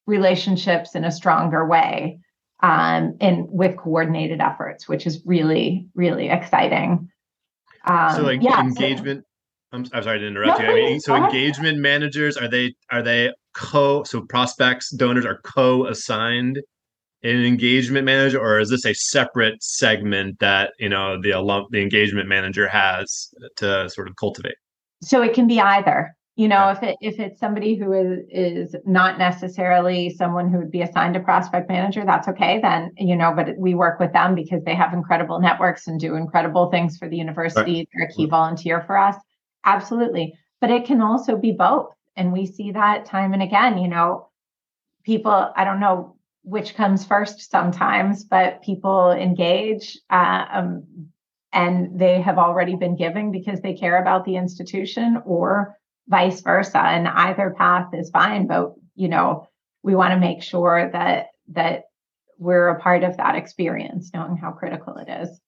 relationships 0.07 0.95
in 0.95 1.05
a 1.05 1.13
stronger 1.13 1.67
way 1.67 2.21
um, 2.61 3.17
and 3.21 3.47
with 3.49 3.77
coordinated 3.77 4.41
efforts, 4.41 4.89
which 4.89 5.07
is 5.07 5.23
really, 5.25 5.87
really 5.95 6.29
exciting. 6.29 7.11
Um, 7.85 8.17
so 8.17 8.23
like 8.23 8.43
yeah, 8.43 8.61
engagement. 8.61 9.25
I'm, 9.73 9.85
I'm, 9.93 10.03
sorry 10.03 10.19
to 10.19 10.27
interrupt 10.27 10.61
no, 10.61 10.67
you. 10.67 10.71
I 10.71 10.75
mean, 10.91 11.01
so 11.01 11.15
engagement 11.15 11.79
managers 11.79 12.37
are 12.37 12.49
they 12.49 12.75
are 12.91 13.03
they 13.03 13.33
co 13.55 14.03
so 14.05 14.23
prospects 14.23 14.91
donors 14.91 15.27
are 15.27 15.41
co-assigned 15.45 16.59
an 17.23 17.45
engagement 17.45 18.05
manager 18.05 18.39
or 18.39 18.61
is 18.61 18.71
this 18.71 18.87
a 18.87 18.95
separate 18.95 19.63
segment 19.63 20.39
that 20.39 20.73
you 20.79 20.89
know 20.89 21.21
the 21.21 21.31
alum 21.31 21.67
the 21.71 21.83
engagement 21.83 22.29
manager 22.29 22.69
has 22.69 23.29
to 23.57 23.91
sort 23.91 24.09
of 24.09 24.17
cultivate? 24.17 24.55
So 25.03 25.23
it 25.23 25.35
can 25.35 25.47
be 25.47 25.61
either. 25.61 26.15
You 26.37 26.47
know 26.47 26.71
if 26.71 26.83
it 26.85 26.97
if 27.01 27.19
it's 27.19 27.39
somebody 27.39 27.75
who 27.75 27.93
is 27.93 28.21
is 28.31 28.77
not 28.87 29.19
necessarily 29.19 30.09
someone 30.09 30.49
who 30.49 30.59
would 30.59 30.71
be 30.71 30.83
assigned 30.83 31.17
a 31.17 31.21
prospect 31.21 31.69
manager 31.69 32.05
that's 32.07 32.29
okay 32.29 32.61
then 32.63 32.93
you 32.97 33.17
know 33.17 33.33
but 33.35 33.59
we 33.59 33.75
work 33.75 33.99
with 33.99 34.13
them 34.13 34.37
because 34.37 34.63
they 34.63 34.77
have 34.77 34.95
incredible 34.95 35.41
networks 35.41 35.89
and 35.89 35.99
do 35.99 36.15
incredible 36.15 36.71
things 36.71 36.97
for 36.97 37.09
the 37.09 37.17
university. 37.17 37.79
Right. 37.79 37.89
they're 37.93 38.07
a 38.07 38.13
key 38.13 38.27
volunteer 38.27 38.85
for 38.87 38.97
us 38.97 39.17
absolutely. 39.65 40.35
But 40.61 40.71
it 40.71 40.87
can 40.87 41.01
also 41.01 41.37
be 41.37 41.53
both 41.53 41.93
and 42.17 42.33
we 42.33 42.47
see 42.47 42.73
that 42.73 43.07
time 43.07 43.33
and 43.33 43.43
again 43.43 43.79
you 43.79 43.89
know? 43.89 44.29
People 45.05 45.53
i 45.57 45.65
don't 45.65 45.81
know 45.81 46.17
which 46.43 46.75
comes 46.75 47.05
first 47.05 47.51
sometimes 47.51 48.25
but 48.25 48.63
people 48.63 49.11
engage 49.11 49.99
uh, 50.11 50.45
um, 50.51 50.85
and 51.53 51.99
they 51.99 52.21
have 52.21 52.37
already 52.37 52.77
been 52.77 52.97
giving 52.97 53.33
because 53.33 53.61
they 53.61 53.75
care 53.75 54.01
about 54.01 54.25
the 54.25 54.37
institution 54.37 55.23
or 55.25 55.77
vice 56.09 56.41
versa 56.43 56.79
and 56.79 57.09
either 57.09 57.55
path 57.57 57.89
is 57.95 58.11
fine 58.11 58.47
but 58.47 58.75
you 58.97 59.09
know 59.09 59.49
we 59.83 59.95
want 59.95 60.13
to 60.13 60.21
make 60.21 60.43
sure 60.43 60.91
that 60.93 61.29
that 61.49 61.85
we're 62.39 62.69
a 62.69 62.81
part 62.81 63.03
of 63.03 63.17
that 63.17 63.35
experience 63.35 64.11
knowing 64.13 64.37
how 64.37 64.51
critical 64.51 64.97
it 64.97 65.09
is 65.09 65.41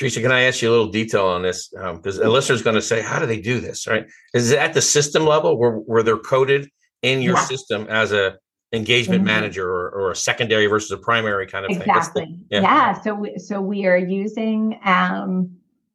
Teresa, 0.00 0.22
can 0.22 0.32
I 0.32 0.44
ask 0.44 0.62
you 0.62 0.70
a 0.70 0.72
little 0.72 0.90
detail 0.90 1.26
on 1.26 1.42
this? 1.42 1.68
Because 1.68 2.18
um, 2.18 2.26
a 2.26 2.30
listener's 2.30 2.62
going 2.62 2.74
to 2.74 2.80
say, 2.80 3.02
"How 3.02 3.18
do 3.18 3.26
they 3.26 3.38
do 3.38 3.60
this?" 3.60 3.86
Right? 3.86 4.06
Is 4.32 4.50
it 4.50 4.58
at 4.58 4.72
the 4.72 4.80
system 4.80 5.26
level 5.26 5.58
where, 5.58 5.72
where 5.72 6.02
they're 6.02 6.16
coded 6.16 6.70
in 7.02 7.20
your 7.20 7.34
yeah. 7.34 7.44
system 7.44 7.86
as 7.90 8.10
a 8.10 8.38
engagement 8.72 9.18
mm-hmm. 9.18 9.26
manager 9.26 9.68
or, 9.68 9.90
or, 9.90 10.10
a 10.12 10.16
secondary 10.16 10.66
versus 10.66 10.90
a 10.92 10.96
primary 10.96 11.46
kind 11.46 11.66
of 11.66 11.72
exactly. 11.72 12.22
thing? 12.22 12.32
Exactly. 12.32 12.46
Yeah. 12.50 12.62
yeah. 12.62 13.00
So 13.02 13.14
we, 13.14 13.38
so 13.38 13.60
we 13.60 13.84
are 13.84 13.98
using 13.98 14.80
um, 14.86 15.50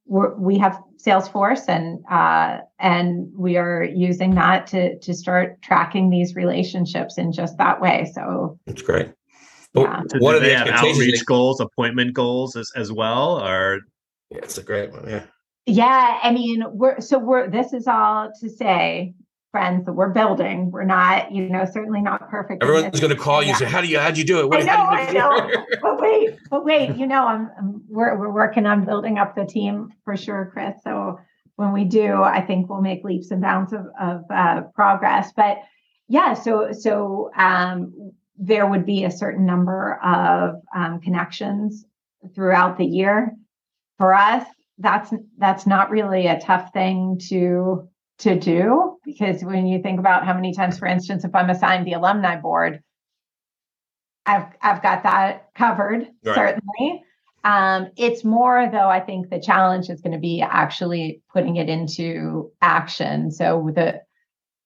we're, 0.06 0.36
we 0.36 0.60
have 0.60 0.80
Salesforce 1.04 1.68
and 1.68 2.06
uh, 2.08 2.60
and 2.80 3.32
we 3.36 3.58
are 3.58 3.84
using 3.84 4.36
that 4.36 4.68
to 4.68 5.00
to 5.00 5.16
start 5.16 5.64
tracking 5.64 6.12
these 6.12 6.36
relationships 6.36 7.18
in 7.18 7.32
just 7.32 7.58
that 7.58 7.82
way. 7.82 8.12
So 8.14 8.60
that's 8.68 8.84
great. 8.84 9.14
Yeah. 9.74 10.04
So 10.10 10.20
what 10.20 10.36
are 10.36 10.40
they 10.40 10.54
have 10.54 10.68
outreach 10.68 11.26
goals, 11.26 11.60
appointment 11.60 12.14
goals 12.14 12.56
as, 12.56 12.72
as 12.76 12.92
well? 12.92 13.44
Or 13.44 13.80
yeah, 14.36 14.44
it's 14.44 14.58
a 14.58 14.64
great 14.64 14.92
one. 14.92 15.08
Yeah. 15.08 15.24
Yeah, 15.68 16.20
I 16.22 16.32
mean, 16.32 16.64
we're 16.68 17.02
so 17.02 17.18
we're 17.18 17.50
this 17.50 17.74
is 17.74 17.88
all 17.88 18.32
to 18.40 18.50
say 18.50 19.16
friends 19.56 19.86
that 19.86 19.94
we're 19.94 20.10
building. 20.10 20.70
We're 20.70 20.84
not, 20.84 21.32
you 21.32 21.48
know, 21.48 21.66
certainly 21.66 22.02
not 22.02 22.30
perfect. 22.30 22.62
Everyone's 22.62 23.00
going 23.00 23.16
to 23.16 23.20
call 23.20 23.42
you 23.42 23.50
and 23.50 23.58
say, 23.58 23.66
"How 23.66 23.82
do 23.82 23.88
you? 23.88 23.98
How'd 23.98 24.18
you 24.18 24.26
do 24.26 24.40
it?" 24.40 24.50
What, 24.50 24.62
I 24.62 24.66
know, 24.66 24.74
I 24.74 25.12
know. 25.12 25.66
but 25.82 26.02
wait, 26.02 26.38
but 26.52 26.66
wait, 26.66 26.98
you 26.98 27.08
know, 27.08 27.26
I'm, 27.26 27.50
I'm, 27.58 27.82
we're 27.88 28.18
we're 28.18 28.32
working 28.32 28.66
on 28.66 28.86
building 28.86 29.18
up 29.18 29.34
the 29.34 29.46
team 29.46 29.92
for 30.04 30.16
sure, 30.16 30.52
Chris. 30.54 30.76
So 30.84 31.20
when 31.56 31.72
we 31.72 31.86
do, 31.86 32.22
I 32.22 32.42
think 32.42 32.70
we'll 32.70 32.82
make 32.82 33.04
leaps 33.04 33.32
and 33.32 33.42
bounds 33.42 33.72
of 33.72 33.88
of 34.00 34.22
uh, 34.30 34.64
progress. 34.76 35.32
But 35.36 35.60
yeah, 36.10 36.34
so 36.34 36.74
so 36.74 37.32
um, 37.38 38.12
there 38.38 38.68
would 38.68 38.86
be 38.86 39.06
a 39.06 39.12
certain 39.12 39.46
number 39.46 40.00
of 40.04 40.62
um, 40.76 41.00
connections 41.00 41.86
throughout 42.36 42.78
the 42.78 42.86
year. 42.86 43.32
For 43.98 44.14
us, 44.14 44.46
that's 44.78 45.14
that's 45.38 45.66
not 45.66 45.90
really 45.90 46.28
a 46.28 46.40
tough 46.40 46.74
thing 46.74 47.20
to 47.30 47.88
to 48.18 48.40
do 48.40 48.98
because 49.04 49.44
when 49.44 49.68
you 49.68 49.82
think 49.82 50.00
about 50.00 50.26
how 50.26 50.34
many 50.34 50.54
times 50.54 50.80
for 50.80 50.86
instance 50.86 51.26
if 51.26 51.36
i'm 51.36 51.50
assigned 51.50 51.86
the 51.86 51.94
alumni 51.94 52.36
board 52.38 52.82
i've 54.26 54.46
i've 54.62 54.82
got 54.82 55.04
that 55.04 55.50
covered 55.56 56.08
right. 56.24 56.36
certainly. 56.36 57.04
Um, 57.44 57.92
it's 57.96 58.24
more 58.24 58.68
though 58.72 58.90
i 58.90 59.00
think 59.00 59.30
the 59.30 59.40
challenge 59.40 59.90
is 59.90 60.02
going 60.02 60.14
to 60.14 60.20
be 60.20 60.42
actually 60.42 61.22
putting 61.32 61.58
it 61.58 61.70
into 61.70 62.52
action. 62.62 63.32
So 63.32 63.70
the 63.76 64.02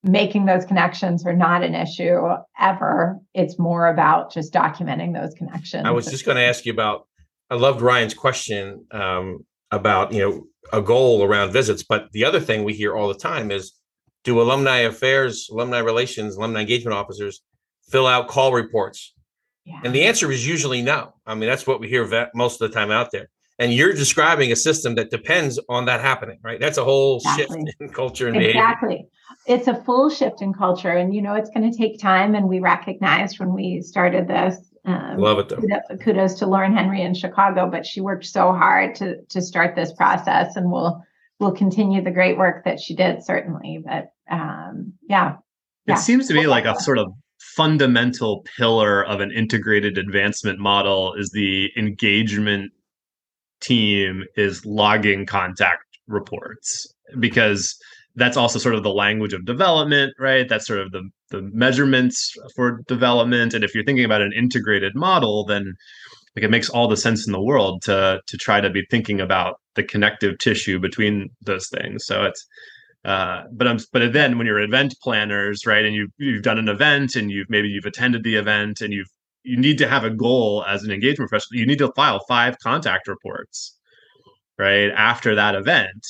making 0.03 0.45
those 0.45 0.65
connections 0.65 1.25
are 1.25 1.35
not 1.35 1.63
an 1.63 1.75
issue 1.75 2.21
ever. 2.57 3.19
It's 3.33 3.59
more 3.59 3.87
about 3.87 4.31
just 4.31 4.53
documenting 4.53 5.13
those 5.13 5.33
connections. 5.33 5.85
I 5.85 5.91
was 5.91 6.05
just 6.05 6.25
going 6.25 6.37
to 6.37 6.43
ask 6.43 6.65
you 6.65 6.71
about 6.71 7.07
i 7.49 7.55
loved 7.55 7.81
ryan's 7.81 8.13
question 8.13 8.85
um, 8.91 9.45
about 9.71 10.11
you 10.11 10.21
know 10.21 10.47
a 10.71 10.81
goal 10.81 11.23
around 11.23 11.51
visits. 11.51 11.83
But 11.83 12.11
the 12.11 12.25
other 12.25 12.39
thing 12.39 12.63
we 12.63 12.73
hear 12.73 12.95
all 12.95 13.07
the 13.07 13.19
time 13.19 13.51
is 13.51 13.73
do 14.23 14.41
alumni 14.41 14.79
affairs, 14.79 15.49
alumni 15.51 15.79
relations, 15.79 16.35
alumni 16.35 16.61
engagement 16.61 16.95
officers 16.95 17.41
fill 17.89 18.05
out 18.05 18.27
call 18.27 18.53
reports 18.53 19.13
Yeah. 19.65 19.79
And 19.83 19.95
the 19.95 20.03
answer 20.03 20.31
is 20.31 20.47
usually 20.47 20.81
no. 20.81 21.13
I 21.25 21.35
mean, 21.35 21.49
that's 21.49 21.65
what 21.65 21.79
we 21.79 21.87
hear 21.87 22.29
most 22.35 22.61
of 22.61 22.69
the 22.69 22.73
time 22.73 22.91
out 22.91 23.11
there. 23.11 23.29
And 23.57 23.73
you're 23.73 23.93
describing 23.93 24.51
a 24.51 24.55
system 24.55 24.95
that 24.95 25.11
depends 25.11 25.59
on 25.67 25.85
that 25.85 25.99
happening, 25.99 26.39
right? 26.43 26.59
That's 26.59 26.77
a 26.77 26.83
whole 26.83 27.17
exactly. 27.17 27.65
shift 27.65 27.81
in 27.81 27.89
culture 27.89 28.27
and 28.27 28.37
exactly. 28.37 28.53
behavior. 28.53 28.61
Exactly. 28.61 29.07
It's 29.47 29.67
a 29.67 29.83
full 29.83 30.09
shift 30.09 30.41
in 30.41 30.53
culture. 30.53 30.91
And, 30.91 31.13
you 31.13 31.21
know, 31.21 31.33
it's 31.33 31.49
going 31.49 31.69
to 31.69 31.77
take 31.77 31.99
time. 31.99 32.35
And 32.35 32.47
we 32.47 32.59
recognized 32.59 33.39
when 33.39 33.53
we 33.53 33.81
started 33.81 34.27
this. 34.27 34.68
Um, 34.85 35.17
Love 35.17 35.39
it, 35.39 35.49
though. 35.49 35.97
Kudos 35.97 36.35
to 36.35 36.45
Lauren 36.45 36.75
Henry 36.75 37.01
in 37.01 37.13
Chicago, 37.13 37.69
but 37.69 37.85
she 37.85 38.01
worked 38.01 38.25
so 38.25 38.53
hard 38.53 38.95
to 38.95 39.21
to 39.29 39.41
start 39.41 39.75
this 39.75 39.93
process, 39.93 40.55
and 40.55 40.71
we'll 40.71 41.03
we'll 41.39 41.51
continue 41.51 42.03
the 42.03 42.11
great 42.11 42.37
work 42.37 42.65
that 42.65 42.79
she 42.79 42.95
did, 42.95 43.23
certainly. 43.23 43.83
But 43.83 44.11
um, 44.29 44.93
yeah, 45.07 45.33
it 45.87 45.91
yeah. 45.91 45.95
seems 45.95 46.27
to 46.27 46.33
me 46.33 46.47
like 46.47 46.65
a 46.65 46.75
sort 46.79 46.97
of 46.97 47.11
fundamental 47.39 48.45
pillar 48.57 49.05
of 49.05 49.21
an 49.21 49.31
integrated 49.31 49.97
advancement 49.97 50.59
model 50.59 51.13
is 51.15 51.29
the 51.31 51.71
engagement 51.77 52.71
team 53.61 54.23
is 54.35 54.65
logging 54.65 55.25
contact 55.25 55.83
reports 56.07 56.93
because 57.19 57.77
that's 58.15 58.37
also 58.37 58.59
sort 58.59 58.75
of 58.75 58.83
the 58.83 58.89
language 58.89 59.33
of 59.33 59.45
development 59.45 60.13
right 60.19 60.47
that's 60.49 60.65
sort 60.67 60.79
of 60.79 60.91
the 60.91 61.09
the 61.31 61.41
measurements 61.53 62.33
for 62.55 62.81
development 62.87 63.53
and 63.53 63.63
if 63.63 63.73
you're 63.73 63.83
thinking 63.83 64.05
about 64.05 64.21
an 64.21 64.33
integrated 64.33 64.93
model 64.95 65.45
then 65.45 65.73
like 66.35 66.43
it 66.43 66.51
makes 66.51 66.69
all 66.69 66.87
the 66.87 66.97
sense 66.97 67.25
in 67.25 67.33
the 67.33 67.41
world 67.41 67.81
to 67.81 68.19
to 68.27 68.37
try 68.37 68.61
to 68.61 68.69
be 68.69 68.85
thinking 68.89 69.19
about 69.19 69.59
the 69.75 69.83
connective 69.83 70.37
tissue 70.39 70.79
between 70.79 71.29
those 71.45 71.67
things 71.69 72.05
so 72.05 72.23
it's 72.23 72.45
uh, 73.05 73.43
but 73.51 73.67
I'm 73.67 73.79
but 73.93 74.11
then 74.11 74.37
when 74.37 74.45
you're 74.45 74.59
event 74.59 74.93
planners, 75.01 75.65
right, 75.65 75.85
and 75.85 75.95
you've 75.95 76.11
you've 76.17 76.43
done 76.43 76.59
an 76.59 76.67
event 76.67 77.15
and 77.15 77.31
you've 77.31 77.49
maybe 77.49 77.69
you've 77.69 77.85
attended 77.85 78.23
the 78.23 78.35
event 78.35 78.81
and 78.81 78.93
you've 78.93 79.07
you 79.43 79.57
need 79.57 79.77
to 79.77 79.87
have 79.87 80.03
a 80.03 80.09
goal 80.09 80.65
as 80.67 80.83
an 80.83 80.91
engagement 80.91 81.29
professional. 81.29 81.59
You 81.59 81.65
need 81.65 81.79
to 81.79 81.91
file 81.93 82.19
five 82.27 82.57
contact 82.59 83.07
reports, 83.07 83.77
right, 84.57 84.91
after 84.91 85.33
that 85.35 85.55
event, 85.55 86.05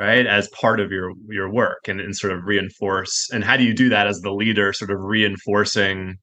right, 0.00 0.26
as 0.26 0.48
part 0.60 0.80
of 0.80 0.90
your 0.90 1.12
your 1.28 1.52
work 1.52 1.86
and, 1.86 2.00
and 2.00 2.16
sort 2.16 2.32
of 2.32 2.44
reinforce. 2.44 3.28
And 3.32 3.44
how 3.44 3.56
do 3.56 3.64
you 3.64 3.74
do 3.74 3.88
that 3.90 4.06
as 4.06 4.20
the 4.20 4.32
leader, 4.32 4.72
sort 4.72 4.90
of 4.90 4.98
reinforcing, 5.00 6.16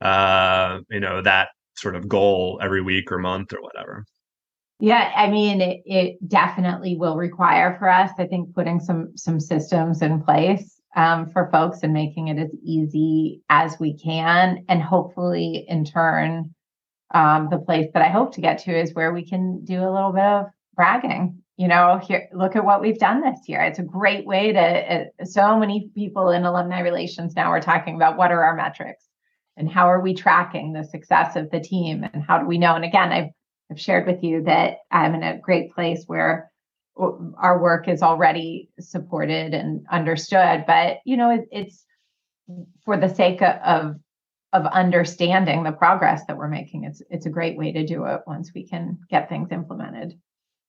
uh, 0.00 0.78
you 0.90 1.00
know, 1.00 1.22
that 1.22 1.48
sort 1.76 1.94
of 1.94 2.08
goal 2.08 2.58
every 2.62 2.80
week 2.80 3.12
or 3.12 3.18
month 3.18 3.52
or 3.52 3.60
whatever? 3.60 4.04
Yeah, 4.80 5.12
I 5.14 5.30
mean, 5.30 5.60
it, 5.60 5.82
it 5.84 6.28
definitely 6.28 6.96
will 6.96 7.16
require 7.16 7.76
for 7.78 7.88
us, 7.88 8.10
I 8.18 8.26
think, 8.26 8.54
putting 8.54 8.80
some 8.80 9.12
some 9.14 9.38
systems 9.38 10.02
in 10.02 10.22
place 10.22 10.80
um, 10.96 11.28
for 11.30 11.50
folks 11.52 11.80
and 11.82 11.92
making 11.92 12.28
it 12.28 12.38
as 12.38 12.50
easy 12.64 13.42
as 13.48 13.78
we 13.78 13.96
can, 13.96 14.64
and 14.68 14.82
hopefully, 14.82 15.66
in 15.68 15.84
turn, 15.84 16.54
um, 17.14 17.48
the 17.50 17.58
place 17.58 17.88
that 17.94 18.02
I 18.02 18.08
hope 18.08 18.34
to 18.34 18.40
get 18.40 18.58
to 18.64 18.76
is 18.76 18.94
where 18.94 19.12
we 19.12 19.24
can 19.24 19.64
do 19.64 19.80
a 19.80 19.92
little 19.92 20.12
bit 20.12 20.24
of 20.24 20.46
bragging. 20.74 21.41
You 21.58 21.68
know, 21.68 22.00
here, 22.02 22.28
look 22.32 22.56
at 22.56 22.64
what 22.64 22.80
we've 22.80 22.98
done 22.98 23.20
this 23.20 23.40
year. 23.46 23.60
It's 23.62 23.78
a 23.78 23.84
great 23.84 24.26
way 24.26 24.52
to. 24.52 24.60
Uh, 24.60 25.24
so 25.24 25.58
many 25.58 25.90
people 25.94 26.30
in 26.30 26.44
alumni 26.44 26.80
relations 26.80 27.36
now 27.36 27.50
are 27.50 27.60
talking 27.60 27.94
about 27.94 28.16
what 28.16 28.32
are 28.32 28.42
our 28.42 28.56
metrics 28.56 29.04
and 29.56 29.70
how 29.70 29.86
are 29.86 30.00
we 30.00 30.14
tracking 30.14 30.72
the 30.72 30.84
success 30.84 31.36
of 31.36 31.50
the 31.50 31.60
team 31.60 32.04
and 32.12 32.22
how 32.22 32.38
do 32.38 32.46
we 32.46 32.58
know. 32.58 32.74
And 32.74 32.84
again, 32.84 33.12
I've 33.12 33.30
I've 33.70 33.80
shared 33.80 34.06
with 34.06 34.22
you 34.22 34.42
that 34.44 34.78
I'm 34.90 35.14
in 35.14 35.22
a 35.22 35.38
great 35.38 35.72
place 35.72 36.04
where 36.06 36.50
our 36.96 37.60
work 37.60 37.88
is 37.88 38.02
already 38.02 38.68
supported 38.78 39.54
and 39.54 39.86
understood. 39.90 40.64
But 40.66 40.98
you 41.04 41.16
know, 41.16 41.30
it, 41.30 41.48
it's 41.50 41.84
for 42.84 42.96
the 42.96 43.14
sake 43.14 43.42
of 43.42 43.96
of 44.52 44.66
understanding 44.66 45.62
the 45.62 45.72
progress 45.72 46.22
that 46.26 46.36
we're 46.36 46.48
making. 46.48 46.84
It's 46.84 47.02
it's 47.10 47.26
a 47.26 47.30
great 47.30 47.56
way 47.56 47.72
to 47.72 47.86
do 47.86 48.04
it 48.04 48.20
once 48.26 48.52
we 48.54 48.66
can 48.66 48.98
get 49.08 49.28
things 49.28 49.52
implemented. 49.52 50.18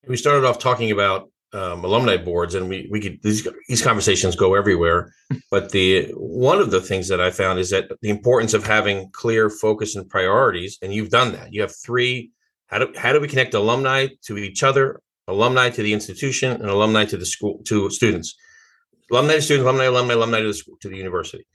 We 0.08 0.18
started 0.18 0.45
off 0.45 0.60
talking 0.60 0.91
about 0.91 1.30
um, 1.54 1.86
alumni 1.86 2.18
boards, 2.18 2.56
and 2.56 2.68
we 2.68 2.88
we 2.89 2.99
could 2.99 3.22
these 3.22 3.47
these 3.68 3.82
conversations 3.82 4.36
go 4.36 4.56
everywhere. 4.56 5.14
But 5.49 5.72
the 5.72 6.12
one 6.16 6.60
of 6.60 6.72
the 6.72 6.82
things 6.82 7.08
that 7.08 7.22
I 7.22 7.30
found 7.32 7.60
is 7.60 7.70
that 7.70 7.91
the 8.01 8.10
importance 8.10 8.54
of 8.54 8.66
having 8.66 9.10
clear 9.12 9.49
focus 9.49 9.95
and 9.95 10.10
priorities, 10.10 10.78
and 10.82 10.93
you've 10.93 11.10
done 11.10 11.34
that. 11.34 11.54
You 11.54 11.62
have 11.62 11.76
three 11.76 12.32
how 12.74 12.80
do, 12.80 12.91
how 12.97 13.14
do 13.14 13.20
we 13.20 13.28
connect 13.28 13.54
alumni 13.54 14.08
to 14.24 14.36
each 14.36 14.64
other, 14.64 14.99
alumni 15.28 15.70
to 15.70 15.84
the 15.84 15.93
institution, 15.93 16.54
and 16.54 16.66
alumni 16.66 17.06
to 17.06 17.18
the 17.18 17.26
school 17.26 17.62
to 17.66 17.91
students? 17.91 18.36
Alumni 19.12 19.36
to 19.36 19.41
students, 19.43 19.64
alumni, 19.64 19.84
alumni, 19.86 20.16
alumni 20.16 20.39
to 20.39 20.47
the 20.47 20.54
school, 20.56 20.78
to 20.82 20.89
the 20.89 20.97
university. 20.97 21.45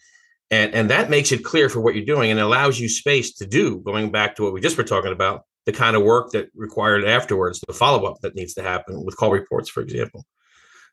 And, 0.53 0.73
and 0.75 0.91
that 0.91 1.11
makes 1.11 1.33
it 1.33 1.45
clear 1.45 1.69
for 1.69 1.81
what 1.81 1.97
you're 1.97 2.05
doing 2.05 2.31
and 2.31 2.39
allows 2.39 2.79
you 2.79 2.89
space 2.89 3.35
to 3.35 3.47
do, 3.47 3.81
going 3.81 4.13
back 4.13 4.37
to 4.37 4.45
what 4.45 4.53
we 4.53 4.61
just 4.61 4.79
were 4.79 4.85
talking 4.85 5.11
about, 5.11 5.43
the 5.69 5.73
kind 5.73 5.95
of 5.95 6.03
work 6.03 6.31
that 6.33 6.49
required 6.55 7.05
afterwards, 7.05 7.61
the 7.67 7.75
follow 7.75 8.05
up 8.07 8.17
that 8.23 8.35
needs 8.35 8.55
to 8.55 8.63
happen 8.63 9.05
with 9.05 9.17
call 9.17 9.31
reports, 9.31 9.69
for 9.69 9.83
example. 9.83 10.25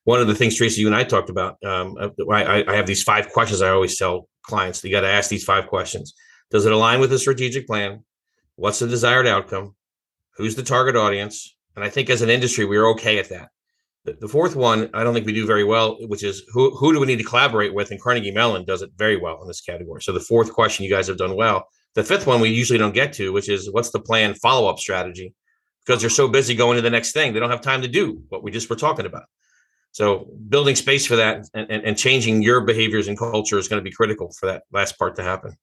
One 0.03 0.19
of 0.19 0.28
the 0.28 0.36
things, 0.36 0.55
Tracy, 0.55 0.82
you 0.82 0.88
and 0.88 0.95
I 0.95 1.03
talked 1.03 1.30
about, 1.30 1.57
um, 1.63 1.95
I, 2.30 2.63
I 2.67 2.76
have 2.76 2.86
these 2.86 3.01
five 3.01 3.30
questions 3.30 3.61
I 3.61 3.69
always 3.69 3.97
tell 3.97 4.28
clients. 4.43 4.84
You 4.84 4.91
got 4.91 5.01
to 5.01 5.07
ask 5.07 5.30
these 5.30 5.43
five 5.43 5.67
questions. 5.67 6.13
Does 6.51 6.65
it 6.65 6.71
align 6.71 6.99
with 6.99 7.09
the 7.09 7.17
strategic 7.17 7.65
plan? 7.65 8.03
What's 8.55 8.80
the 8.80 8.88
desired 8.88 9.26
outcome? 9.26 9.76
who's 10.38 10.55
the 10.55 10.63
target 10.63 10.95
audience 10.95 11.55
and 11.76 11.84
i 11.84 11.89
think 11.89 12.09
as 12.09 12.21
an 12.21 12.30
industry 12.30 12.65
we're 12.65 12.89
okay 12.89 13.17
at 13.17 13.30
that 13.30 13.49
the, 14.03 14.13
the, 14.13 14.28
fourth 14.28 14.55
one 14.55 14.89
i 14.93 15.03
don't 15.03 15.13
think 15.13 15.26
we 15.26 15.34
do 15.34 15.45
very 15.45 15.63
well 15.63 15.97
which 16.07 16.23
is 16.23 16.43
who, 16.53 16.76
who 16.76 16.93
do 16.93 16.99
we 16.99 17.07
need 17.07 17.17
to 17.17 17.23
collaborate 17.23 17.73
with 17.73 17.91
and 17.91 18.01
carnegie 18.01 18.32
mellon 18.32 18.65
does 18.65 18.82
it 18.82 18.91
very 18.97 19.17
well 19.17 19.41
in 19.41 19.47
this 19.47 19.61
category 19.61 20.01
so 20.01 20.11
the 20.11 20.19
fourth 20.19 20.51
question 20.53 20.84
you 20.84 20.91
guys 20.91 21.07
have 21.07 21.17
done 21.17 21.36
well 21.36 21.67
the 21.96 22.04
fifth 22.04 22.28
one 22.28 22.39
we 22.39 22.50
usually 22.50 22.78
don't 22.78 22.93
get 22.93 23.14
to 23.14 23.34
which 23.34 23.50
is 23.50 23.72
what's 23.72 23.89
the 23.89 24.00
plan 24.00 24.34
follow-up 24.36 24.80
strategy? 24.80 25.34
Because 25.86 26.02
they're 26.02 26.10
so 26.10 26.28
busy 26.28 26.56
going 26.56 26.76
to 26.76 26.82
the 26.82 26.89
next 26.89 27.12
thing 27.12 27.34
they 27.34 27.39
don't 27.39 27.50
have 27.50 27.62
time 27.62 27.82
to 27.82 27.88
do 27.88 28.22
what 28.30 28.43
we 28.43 28.52
just 28.52 28.70
were 28.70 28.76
talking 28.76 29.06
about. 29.06 29.24
So 29.91 30.28
building 30.50 30.76
space 30.76 31.06
for 31.06 31.16
that 31.16 31.48
and, 31.54 31.72
and, 31.72 31.84
and 31.84 31.98
changing 31.98 32.41
your 32.41 32.62
behaviors 32.62 33.08
and 33.08 33.18
culture 33.18 33.58
is 33.58 33.68
going 33.68 33.82
to 33.82 33.89
be 33.89 33.96
critical 33.96 34.32
for 34.39 34.46
that 34.48 34.64
last 34.72 35.00
part 35.00 35.16
to 35.16 35.24
happen. 35.24 35.58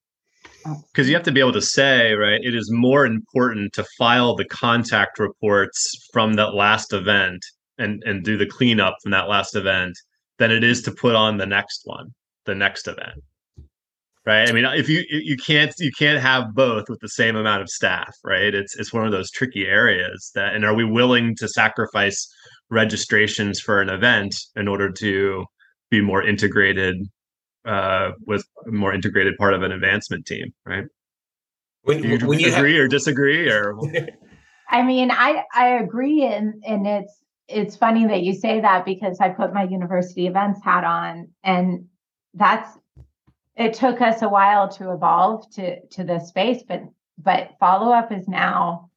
Because 0.91 1.07
you 1.07 1.13
have 1.13 1.23
to 1.25 1.31
be 1.31 1.39
able 1.39 1.53
to 1.53 1.61
say 1.61 2.13
right 2.13 2.43
it 2.43 2.55
is 2.55 2.71
more 2.71 3.05
important 3.05 3.73
to 3.73 3.85
file 3.97 4.35
the 4.35 4.45
contact 4.45 5.19
reports 5.19 6.09
from 6.11 6.33
that 6.33 6.53
last 6.53 6.93
event 6.93 7.45
and 7.77 8.03
and 8.05 8.23
do 8.23 8.37
the 8.37 8.45
cleanup 8.45 8.95
from 9.01 9.11
that 9.11 9.29
last 9.29 9.55
event 9.55 9.97
than 10.39 10.51
it 10.51 10.63
is 10.63 10.81
to 10.83 10.91
put 10.91 11.15
on 11.15 11.37
the 11.37 11.45
next 11.45 11.81
one 11.85 12.13
the 12.45 12.55
next 12.55 12.87
event 12.87 13.23
right 14.25 14.49
i 14.49 14.51
mean 14.51 14.65
if 14.65 14.87
you 14.89 15.03
you 15.09 15.37
can't 15.37 15.73
you 15.79 15.91
can't 15.97 16.21
have 16.21 16.53
both 16.53 16.85
with 16.89 16.99
the 17.01 17.09
same 17.09 17.35
amount 17.35 17.61
of 17.61 17.69
staff 17.69 18.15
right 18.23 18.53
it's 18.53 18.75
it's 18.77 18.93
one 18.93 19.05
of 19.05 19.11
those 19.11 19.31
tricky 19.31 19.65
areas 19.65 20.31
that 20.35 20.55
and 20.55 20.65
are 20.65 20.75
we 20.75 20.85
willing 20.85 21.35
to 21.35 21.47
sacrifice 21.47 22.27
registrations 22.69 23.59
for 23.59 23.81
an 23.81 23.89
event 23.89 24.35
in 24.55 24.67
order 24.67 24.91
to 24.91 25.45
be 25.89 26.01
more 26.01 26.23
integrated 26.23 26.97
uh, 27.65 28.11
with 28.25 28.45
a 28.67 28.71
more 28.71 28.93
integrated 28.93 29.37
part 29.37 29.53
of 29.53 29.61
an 29.63 29.71
advancement 29.71 30.25
team, 30.25 30.53
right? 30.65 30.85
When, 31.83 32.01
Do 32.01 32.07
you 32.09 32.27
when 32.27 32.39
you 32.39 32.53
agree 32.53 32.75
have... 32.75 32.85
or 32.85 32.87
disagree, 32.87 33.49
or 33.49 33.75
I 34.69 34.83
mean, 34.83 35.11
I 35.11 35.43
I 35.53 35.67
agree, 35.79 36.23
and 36.23 36.63
and 36.65 36.87
it's 36.87 37.13
it's 37.47 37.75
funny 37.75 38.07
that 38.07 38.23
you 38.23 38.33
say 38.33 38.61
that 38.61 38.85
because 38.85 39.19
I 39.19 39.29
put 39.29 39.53
my 39.53 39.63
university 39.63 40.27
events 40.27 40.61
hat 40.63 40.83
on, 40.83 41.29
and 41.43 41.85
that's 42.33 42.69
it 43.55 43.73
took 43.73 44.01
us 44.01 44.21
a 44.21 44.29
while 44.29 44.69
to 44.69 44.91
evolve 44.91 45.49
to 45.51 45.85
to 45.87 46.03
this 46.03 46.27
space, 46.27 46.63
but 46.67 46.83
but 47.17 47.51
follow 47.59 47.91
up 47.91 48.11
is 48.11 48.27
now 48.27 48.89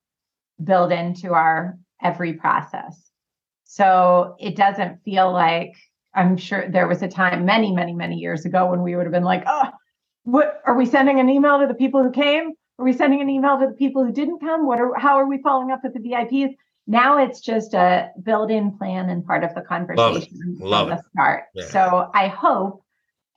built 0.62 0.92
into 0.92 1.34
our 1.34 1.78
every 2.02 2.34
process. 2.34 3.10
So 3.64 4.36
it 4.38 4.56
doesn't 4.56 5.02
feel 5.04 5.30
like 5.32 5.74
I'm 6.14 6.36
sure 6.36 6.68
there 6.68 6.88
was 6.88 7.02
a 7.02 7.08
time 7.08 7.44
many, 7.44 7.72
many, 7.72 7.92
many 7.92 8.16
years 8.16 8.46
ago 8.46 8.70
when 8.70 8.82
we 8.82 8.96
would 8.96 9.04
have 9.04 9.12
been 9.12 9.24
like, 9.24 9.44
oh, 9.46 9.68
what 10.22 10.62
are 10.64 10.74
we 10.74 10.86
sending 10.86 11.20
an 11.20 11.28
email 11.28 11.60
to 11.60 11.66
the 11.66 11.74
people 11.74 12.02
who 12.02 12.10
came? 12.10 12.52
Are 12.78 12.84
we 12.84 12.92
sending 12.92 13.20
an 13.20 13.28
email 13.28 13.58
to 13.58 13.66
the 13.66 13.74
people 13.74 14.04
who 14.04 14.12
didn't 14.12 14.40
come? 14.40 14.66
What 14.66 14.80
are 14.80 14.94
how 14.98 15.16
are 15.16 15.26
we 15.26 15.42
following 15.42 15.70
up 15.70 15.80
with 15.82 15.94
the 15.94 16.00
VIPs? 16.00 16.54
Now 16.86 17.18
it's 17.18 17.40
just 17.40 17.74
a 17.74 18.10
built-in 18.22 18.78
plan 18.78 19.10
and 19.10 19.26
part 19.26 19.44
of 19.44 19.54
the 19.54 19.60
conversation 19.60 20.56
Love 20.60 20.88
from 20.88 20.96
the 20.96 21.02
start. 21.10 21.44
Yeah. 21.54 21.66
So 21.66 22.10
I 22.14 22.28
hope, 22.28 22.84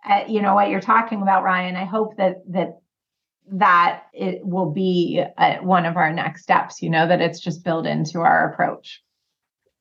uh, 0.08 0.24
you 0.28 0.42
know, 0.42 0.54
what 0.56 0.70
you're 0.70 0.82
talking 0.82 1.22
about, 1.22 1.44
Ryan. 1.44 1.76
I 1.76 1.86
hope 1.86 2.18
that 2.18 2.38
that 2.50 2.80
that 3.52 4.04
it 4.14 4.46
will 4.46 4.72
be 4.72 5.24
uh, 5.38 5.58
one 5.58 5.86
of 5.86 5.98
our 5.98 6.14
next 6.14 6.44
steps. 6.44 6.82
You 6.82 6.90
know, 6.90 7.08
that 7.08 7.22
it's 7.22 7.40
just 7.40 7.64
built 7.64 7.86
into 7.86 8.20
our 8.20 8.52
approach, 8.52 9.02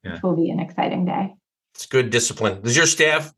yeah. 0.05 0.15
which 0.15 0.23
will 0.23 0.37
be 0.37 0.51
an 0.51 0.61
exciting 0.61 1.05
day. 1.05 1.35
It's 1.75 1.87
good 1.87 2.11
discipline. 2.11 2.61
Does 2.63 2.77
your 2.77 2.87
staff 2.87 3.33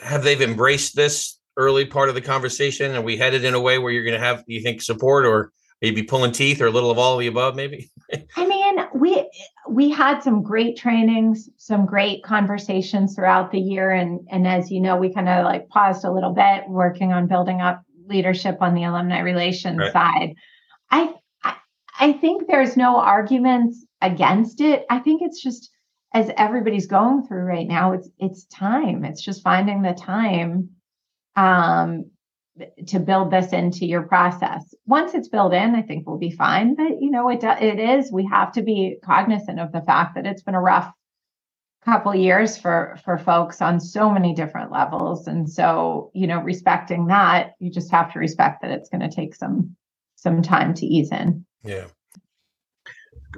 have 0.00 0.24
they've 0.24 0.40
embraced 0.40 0.96
this 0.96 1.38
early 1.56 1.84
part 1.84 2.08
of 2.08 2.14
the 2.16 2.20
conversation? 2.20 2.94
and 2.94 3.04
we 3.04 3.16
headed 3.16 3.44
in 3.44 3.54
a 3.54 3.60
way 3.60 3.78
where 3.78 3.92
you're 3.92 4.04
going 4.04 4.18
to 4.18 4.26
have, 4.26 4.42
you 4.46 4.60
think, 4.60 4.82
support 4.82 5.26
or 5.26 5.52
maybe 5.84 6.02
pulling 6.02 6.32
teeth 6.32 6.62
or 6.62 6.66
a 6.66 6.70
little 6.70 6.90
of 6.90 6.96
all 6.96 7.14
of 7.14 7.20
the 7.20 7.26
above, 7.26 7.54
maybe? 7.54 7.90
I 8.36 8.46
mean, 8.46 8.76
we 8.94 9.30
we 9.68 9.90
had 9.90 10.22
some 10.22 10.42
great 10.42 10.78
trainings, 10.78 11.50
some 11.58 11.84
great 11.84 12.22
conversations 12.22 13.14
throughout 13.14 13.50
the 13.50 13.60
year, 13.60 13.90
and 13.90 14.26
and 14.30 14.46
as 14.46 14.70
you 14.70 14.80
know, 14.80 14.96
we 14.96 15.12
kind 15.12 15.28
of 15.28 15.44
like 15.44 15.68
paused 15.68 16.04
a 16.04 16.10
little 16.10 16.32
bit, 16.32 16.64
working 16.68 17.12
on 17.12 17.26
building 17.26 17.60
up 17.60 17.82
leadership 18.06 18.58
on 18.62 18.74
the 18.74 18.84
alumni 18.84 19.20
relations 19.20 19.78
right. 19.78 19.92
side. 19.92 20.34
I, 20.90 21.14
I 21.42 21.56
I 22.00 22.12
think 22.14 22.46
there's 22.46 22.78
no 22.78 22.96
arguments 22.96 23.84
against 24.00 24.62
it. 24.62 24.86
I 24.88 25.00
think 25.00 25.20
it's 25.20 25.42
just 25.42 25.70
as 26.14 26.30
everybody's 26.38 26.86
going 26.86 27.26
through 27.26 27.42
right 27.42 27.68
now, 27.68 27.92
it's 27.92 28.08
it's 28.18 28.46
time. 28.46 29.04
It's 29.04 29.22
just 29.22 29.42
finding 29.42 29.82
the 29.82 29.92
time 29.92 30.70
um, 31.36 32.10
to 32.86 33.00
build 33.00 33.30
this 33.30 33.52
into 33.52 33.84
your 33.86 34.02
process. 34.02 34.74
Once 34.86 35.14
it's 35.14 35.28
built 35.28 35.52
in, 35.52 35.74
I 35.74 35.82
think 35.82 36.06
we'll 36.06 36.18
be 36.18 36.30
fine. 36.30 36.74
But 36.74 37.00
you 37.00 37.10
know, 37.10 37.28
it 37.28 37.42
it 37.42 37.78
is. 37.78 38.12
We 38.12 38.26
have 38.26 38.52
to 38.52 38.62
be 38.62 38.96
cognizant 39.04 39.58
of 39.60 39.72
the 39.72 39.82
fact 39.82 40.14
that 40.14 40.26
it's 40.26 40.42
been 40.42 40.54
a 40.54 40.60
rough 40.60 40.92
couple 41.84 42.14
years 42.14 42.56
for 42.56 42.96
for 43.04 43.18
folks 43.18 43.60
on 43.60 43.80
so 43.80 44.10
many 44.10 44.34
different 44.34 44.70
levels, 44.70 45.26
and 45.26 45.50
so 45.50 46.10
you 46.14 46.26
know, 46.26 46.40
respecting 46.40 47.06
that, 47.08 47.52
you 47.58 47.70
just 47.70 47.90
have 47.90 48.12
to 48.12 48.18
respect 48.18 48.62
that 48.62 48.70
it's 48.70 48.88
going 48.88 49.08
to 49.08 49.14
take 49.14 49.34
some 49.34 49.76
some 50.16 50.40
time 50.40 50.74
to 50.74 50.86
ease 50.86 51.10
in. 51.10 51.44
Yeah. 51.64 51.86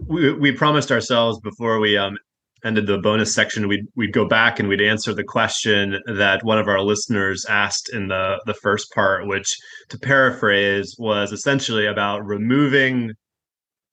We, 0.07 0.33
we 0.35 0.53
promised 0.53 0.93
ourselves 0.93 1.41
before 1.41 1.81
we 1.81 1.97
um, 1.97 2.19
ended 2.65 2.87
the 2.87 2.99
bonus 2.99 3.35
section, 3.35 3.69
we'd 3.69 3.87
we'd 3.95 4.13
go 4.13 4.27
back 4.27 4.59
and 4.59 4.69
we'd 4.69 4.81
answer 4.81 5.15
the 5.15 5.25
question 5.25 6.01
that 6.07 6.45
one 6.45 6.59
of 6.59 6.69
our 6.69 6.81
listeners 6.81 7.45
asked 7.47 7.91
in 7.93 8.09
the 8.09 8.41
the 8.47 8.55
first 8.55 8.93
part, 8.93 9.27
which 9.27 9.57
to 9.89 9.99
paraphrase 9.99 10.97
was 10.99 11.33
essentially 11.33 11.87
about 11.87 12.25
removing 12.25 13.13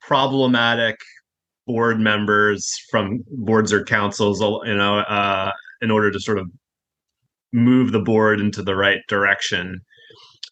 problematic 0.01 0.97
board 1.66 1.99
members 1.99 2.78
from 2.89 3.24
boards 3.32 3.72
or 3.72 3.84
councils, 3.84 4.41
you 4.41 4.76
know, 4.76 4.99
uh, 4.99 5.51
in 5.82 5.91
order 5.91 6.11
to 6.11 6.20
sort 6.20 6.38
of 6.38 6.49
move 7.53 7.91
the 7.91 8.01
board 8.01 8.41
into 8.41 8.61
the 8.64 8.76
right 8.76 8.99
direction. 9.07 9.80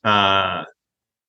Uh, 0.03 0.64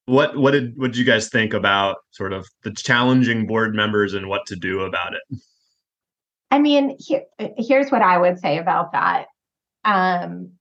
what 0.06 0.36
what 0.36 0.50
did 0.50 0.76
what 0.76 0.88
did 0.88 0.98
you 0.98 1.04
guys 1.04 1.28
think 1.28 1.54
about 1.54 1.96
sort 2.10 2.32
of 2.32 2.46
the 2.64 2.72
challenging 2.72 3.46
board 3.46 3.74
members 3.74 4.14
and 4.14 4.28
what 4.28 4.46
to 4.46 4.56
do 4.56 4.80
about 4.80 5.14
it? 5.14 5.38
I 6.52 6.58
mean, 6.58 6.98
here, 7.00 7.22
here's 7.56 7.90
what 7.90 8.02
I 8.02 8.18
would 8.18 8.38
say 8.38 8.58
about 8.58 8.92
that. 8.92 9.24
Um, 9.86 10.52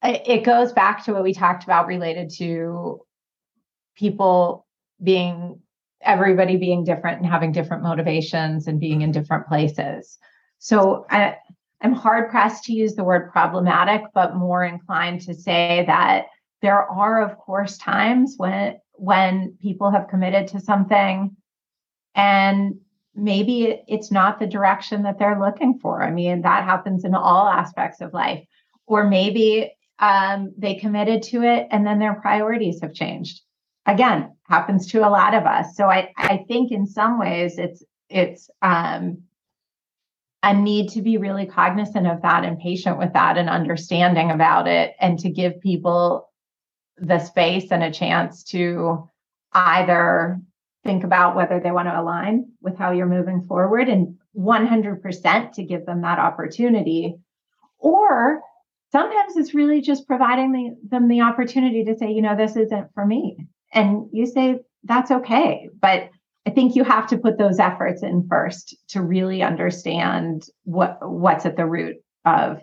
it 0.00 0.44
goes 0.44 0.72
back 0.72 1.04
to 1.04 1.12
what 1.12 1.24
we 1.24 1.34
talked 1.34 1.64
about 1.64 1.88
related 1.88 2.30
to 2.36 3.00
people 3.96 4.64
being 5.02 5.60
everybody 6.02 6.56
being 6.56 6.84
different 6.84 7.18
and 7.18 7.26
having 7.26 7.50
different 7.50 7.82
motivations 7.82 8.68
and 8.68 8.78
being 8.78 9.02
in 9.02 9.10
different 9.10 9.48
places. 9.48 10.18
So 10.60 11.04
I, 11.10 11.36
I'm 11.80 11.94
hard 11.94 12.30
pressed 12.30 12.64
to 12.64 12.72
use 12.72 12.94
the 12.94 13.02
word 13.02 13.32
problematic, 13.32 14.02
but 14.14 14.36
more 14.36 14.62
inclined 14.62 15.22
to 15.22 15.34
say 15.34 15.82
that 15.88 16.26
there 16.62 16.84
are, 16.88 17.22
of 17.28 17.38
course, 17.38 17.76
times 17.76 18.34
when 18.36 18.78
when 18.92 19.56
people 19.60 19.90
have 19.90 20.06
committed 20.06 20.46
to 20.48 20.60
something 20.60 21.36
and 22.14 22.76
maybe 23.14 23.82
it's 23.86 24.10
not 24.10 24.38
the 24.38 24.46
direction 24.46 25.02
that 25.02 25.18
they're 25.18 25.40
looking 25.40 25.78
for. 25.78 26.02
I 26.02 26.10
mean, 26.10 26.42
that 26.42 26.64
happens 26.64 27.04
in 27.04 27.14
all 27.14 27.48
aspects 27.48 28.00
of 28.00 28.12
life. 28.12 28.44
Or 28.86 29.04
maybe 29.08 29.72
um, 29.98 30.52
they 30.58 30.74
committed 30.74 31.22
to 31.24 31.42
it 31.42 31.68
and 31.70 31.86
then 31.86 31.98
their 31.98 32.14
priorities 32.14 32.80
have 32.82 32.92
changed. 32.92 33.40
Again, 33.86 34.34
happens 34.48 34.90
to 34.92 35.00
a 35.00 35.10
lot 35.10 35.34
of 35.34 35.44
us. 35.44 35.76
So 35.76 35.86
I, 35.86 36.12
I 36.16 36.44
think 36.48 36.72
in 36.72 36.86
some 36.86 37.18
ways 37.18 37.58
it's 37.58 37.82
it's 38.10 38.50
um, 38.62 39.22
a 40.42 40.54
need 40.54 40.90
to 40.90 41.00
be 41.00 41.16
really 41.16 41.46
cognizant 41.46 42.06
of 42.06 42.22
that 42.22 42.44
and 42.44 42.58
patient 42.58 42.98
with 42.98 43.12
that 43.14 43.38
and 43.38 43.48
understanding 43.48 44.30
about 44.30 44.68
it 44.68 44.94
and 45.00 45.18
to 45.20 45.30
give 45.30 45.60
people 45.60 46.30
the 46.98 47.18
space 47.18 47.70
and 47.70 47.82
a 47.82 47.90
chance 47.90 48.44
to 48.44 49.08
either 49.52 50.38
think 50.84 51.04
about 51.04 51.34
whether 51.34 51.60
they 51.60 51.70
want 51.70 51.88
to 51.88 52.00
align 52.00 52.52
with 52.60 52.76
how 52.76 52.92
you're 52.92 53.06
moving 53.06 53.42
forward 53.42 53.88
and 53.88 54.16
100% 54.36 55.52
to 55.52 55.62
give 55.64 55.86
them 55.86 56.02
that 56.02 56.18
opportunity. 56.18 57.16
Or 57.78 58.40
sometimes 58.92 59.36
it's 59.36 59.54
really 59.54 59.80
just 59.80 60.06
providing 60.06 60.52
the, 60.52 60.88
them 60.88 61.08
the 61.08 61.22
opportunity 61.22 61.84
to 61.84 61.96
say, 61.96 62.12
you 62.12 62.22
know, 62.22 62.36
this 62.36 62.56
isn't 62.56 62.92
for 62.94 63.04
me. 63.04 63.46
And 63.72 64.08
you 64.12 64.26
say, 64.26 64.60
that's 64.84 65.10
okay. 65.10 65.70
But 65.80 66.10
I 66.46 66.50
think 66.50 66.76
you 66.76 66.84
have 66.84 67.08
to 67.08 67.18
put 67.18 67.38
those 67.38 67.58
efforts 67.58 68.02
in 68.02 68.26
first 68.28 68.76
to 68.88 69.00
really 69.00 69.42
understand 69.42 70.46
what 70.64 70.98
what's 71.00 71.46
at 71.46 71.56
the 71.56 71.66
root 71.66 71.96
of 72.24 72.60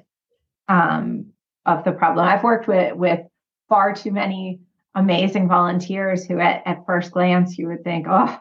um, 0.68 1.32
of 1.66 1.84
the 1.84 1.92
problem. 1.92 2.28
I've 2.28 2.44
worked 2.44 2.68
with 2.68 2.96
with 2.96 3.22
far 3.68 3.94
too 3.94 4.12
many 4.12 4.60
amazing 4.96 5.48
volunteers 5.48 6.26
who 6.26 6.40
at, 6.40 6.64
at 6.66 6.86
first 6.86 7.12
glance 7.12 7.58
you 7.58 7.68
would 7.68 7.84
think, 7.84 8.08
oh, 8.10 8.38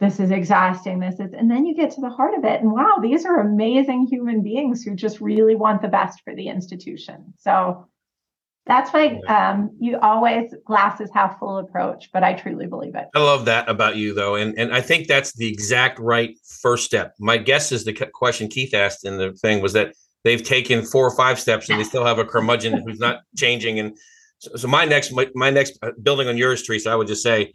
this 0.00 0.20
is 0.20 0.30
exhausting. 0.30 1.00
This 1.00 1.18
is, 1.18 1.32
and 1.32 1.50
then 1.50 1.66
you 1.66 1.74
get 1.74 1.90
to 1.92 2.00
the 2.00 2.10
heart 2.10 2.34
of 2.34 2.44
it. 2.44 2.60
And 2.60 2.72
wow, 2.72 2.98
these 3.02 3.24
are 3.24 3.40
amazing 3.40 4.06
human 4.06 4.42
beings 4.42 4.82
who 4.82 4.94
just 4.94 5.20
really 5.20 5.56
want 5.56 5.82
the 5.82 5.88
best 5.88 6.22
for 6.22 6.34
the 6.34 6.48
institution. 6.48 7.34
So 7.38 7.88
that's 8.68 8.92
why 8.92 9.18
um, 9.28 9.70
you 9.80 9.98
always 9.98 10.54
glasses 10.66 11.10
half 11.12 11.38
full 11.38 11.58
approach, 11.58 12.10
but 12.12 12.22
I 12.22 12.34
truly 12.34 12.66
believe 12.66 12.94
it. 12.94 13.06
I 13.14 13.18
love 13.18 13.46
that 13.46 13.68
about 13.68 13.96
you, 13.96 14.12
though, 14.12 14.34
and 14.34 14.56
and 14.58 14.74
I 14.74 14.82
think 14.82 15.08
that's 15.08 15.32
the 15.32 15.50
exact 15.50 15.98
right 15.98 16.38
first 16.60 16.84
step. 16.84 17.14
My 17.18 17.38
guess 17.38 17.72
is 17.72 17.84
the 17.84 17.94
question 18.12 18.46
Keith 18.48 18.74
asked 18.74 19.06
in 19.06 19.16
the 19.16 19.32
thing 19.32 19.62
was 19.62 19.72
that 19.72 19.94
they've 20.22 20.42
taken 20.42 20.84
four 20.84 21.06
or 21.06 21.16
five 21.16 21.40
steps 21.40 21.70
and 21.70 21.80
they 21.80 21.84
still 21.92 22.04
have 22.04 22.18
a 22.18 22.26
curmudgeon 22.26 22.82
who's 22.84 23.00
not 23.00 23.22
changing, 23.36 23.80
and 23.80 23.96
so, 24.38 24.56
so 24.56 24.68
my 24.68 24.84
next 24.84 25.12
my, 25.12 25.28
my 25.34 25.50
next 25.50 25.78
uh, 25.82 25.90
building 26.02 26.28
on 26.28 26.36
yours, 26.36 26.62
Teresa, 26.62 26.90
I 26.90 26.94
would 26.96 27.08
just 27.08 27.22
say 27.22 27.52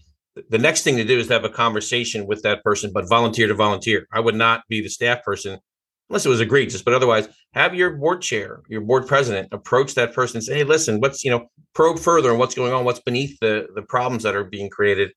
the 0.49 0.57
next 0.57 0.84
thing 0.84 0.97
to 0.97 1.03
do 1.03 1.19
is 1.19 1.27
to 1.27 1.34
have 1.34 1.45
a 1.45 1.49
conversation 1.49 2.25
with 2.25 2.41
that 2.43 2.63
person, 2.63 2.91
but 2.93 3.07
volunteer 3.07 3.47
to 3.47 3.53
volunteer. 3.53 4.07
I 4.11 4.19
would 4.19 4.36
not 4.36 4.63
be 4.67 4.81
the 4.81 4.89
staff 4.89 5.23
person 5.23 5.59
unless 6.09 6.25
it 6.25 6.29
was 6.29 6.41
egregious, 6.41 6.81
but 6.81 6.93
otherwise 6.93 7.27
have 7.53 7.75
your 7.75 7.91
board 7.91 8.21
chair, 8.21 8.61
your 8.67 8.81
board 8.81 9.07
president 9.07 9.49
approach 9.51 9.95
that 9.95 10.13
person 10.13 10.38
and 10.38 10.43
say, 10.43 10.55
Hey, 10.55 10.63
listen, 10.63 10.99
what's, 10.99 11.23
you 11.23 11.31
know, 11.31 11.47
probe 11.73 11.99
further 11.99 12.31
on 12.31 12.38
what's 12.38 12.55
going 12.55 12.73
on, 12.73 12.86
what's 12.86 12.99
beneath 12.99 13.38
the, 13.39 13.67
the 13.75 13.81
problems 13.84 14.23
that 14.23 14.36
are 14.36 14.43
being 14.43 14.69
created. 14.69 15.11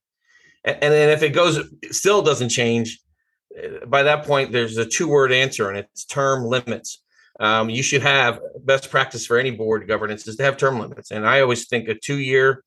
And, 0.63 0.77
and 0.81 0.93
then 0.93 1.09
if 1.09 1.23
it 1.23 1.29
goes, 1.29 1.67
still 1.91 2.21
doesn't 2.21 2.49
change 2.49 2.99
uh, 3.57 3.85
by 3.85 4.03
that 4.03 4.25
point, 4.25 4.51
there's 4.51 4.77
a 4.77 4.85
two 4.85 5.07
word 5.07 5.31
answer 5.31 5.69
and 5.69 5.77
it's 5.79 6.05
term 6.05 6.45
limits 6.45 7.03
um, 7.39 7.69
you 7.69 7.83
should 7.83 8.01
have 8.01 8.39
best 8.61 8.89
practice 8.89 9.25
for 9.25 9.37
any 9.37 9.51
board 9.51 9.87
governance 9.87 10.27
is 10.27 10.35
to 10.37 10.43
have 10.43 10.57
term 10.57 10.79
limits. 10.79 11.11
And 11.11 11.27
I 11.27 11.41
always 11.41 11.67
think 11.67 11.87
a 11.87 11.95
two 11.95 12.17
year 12.17 12.63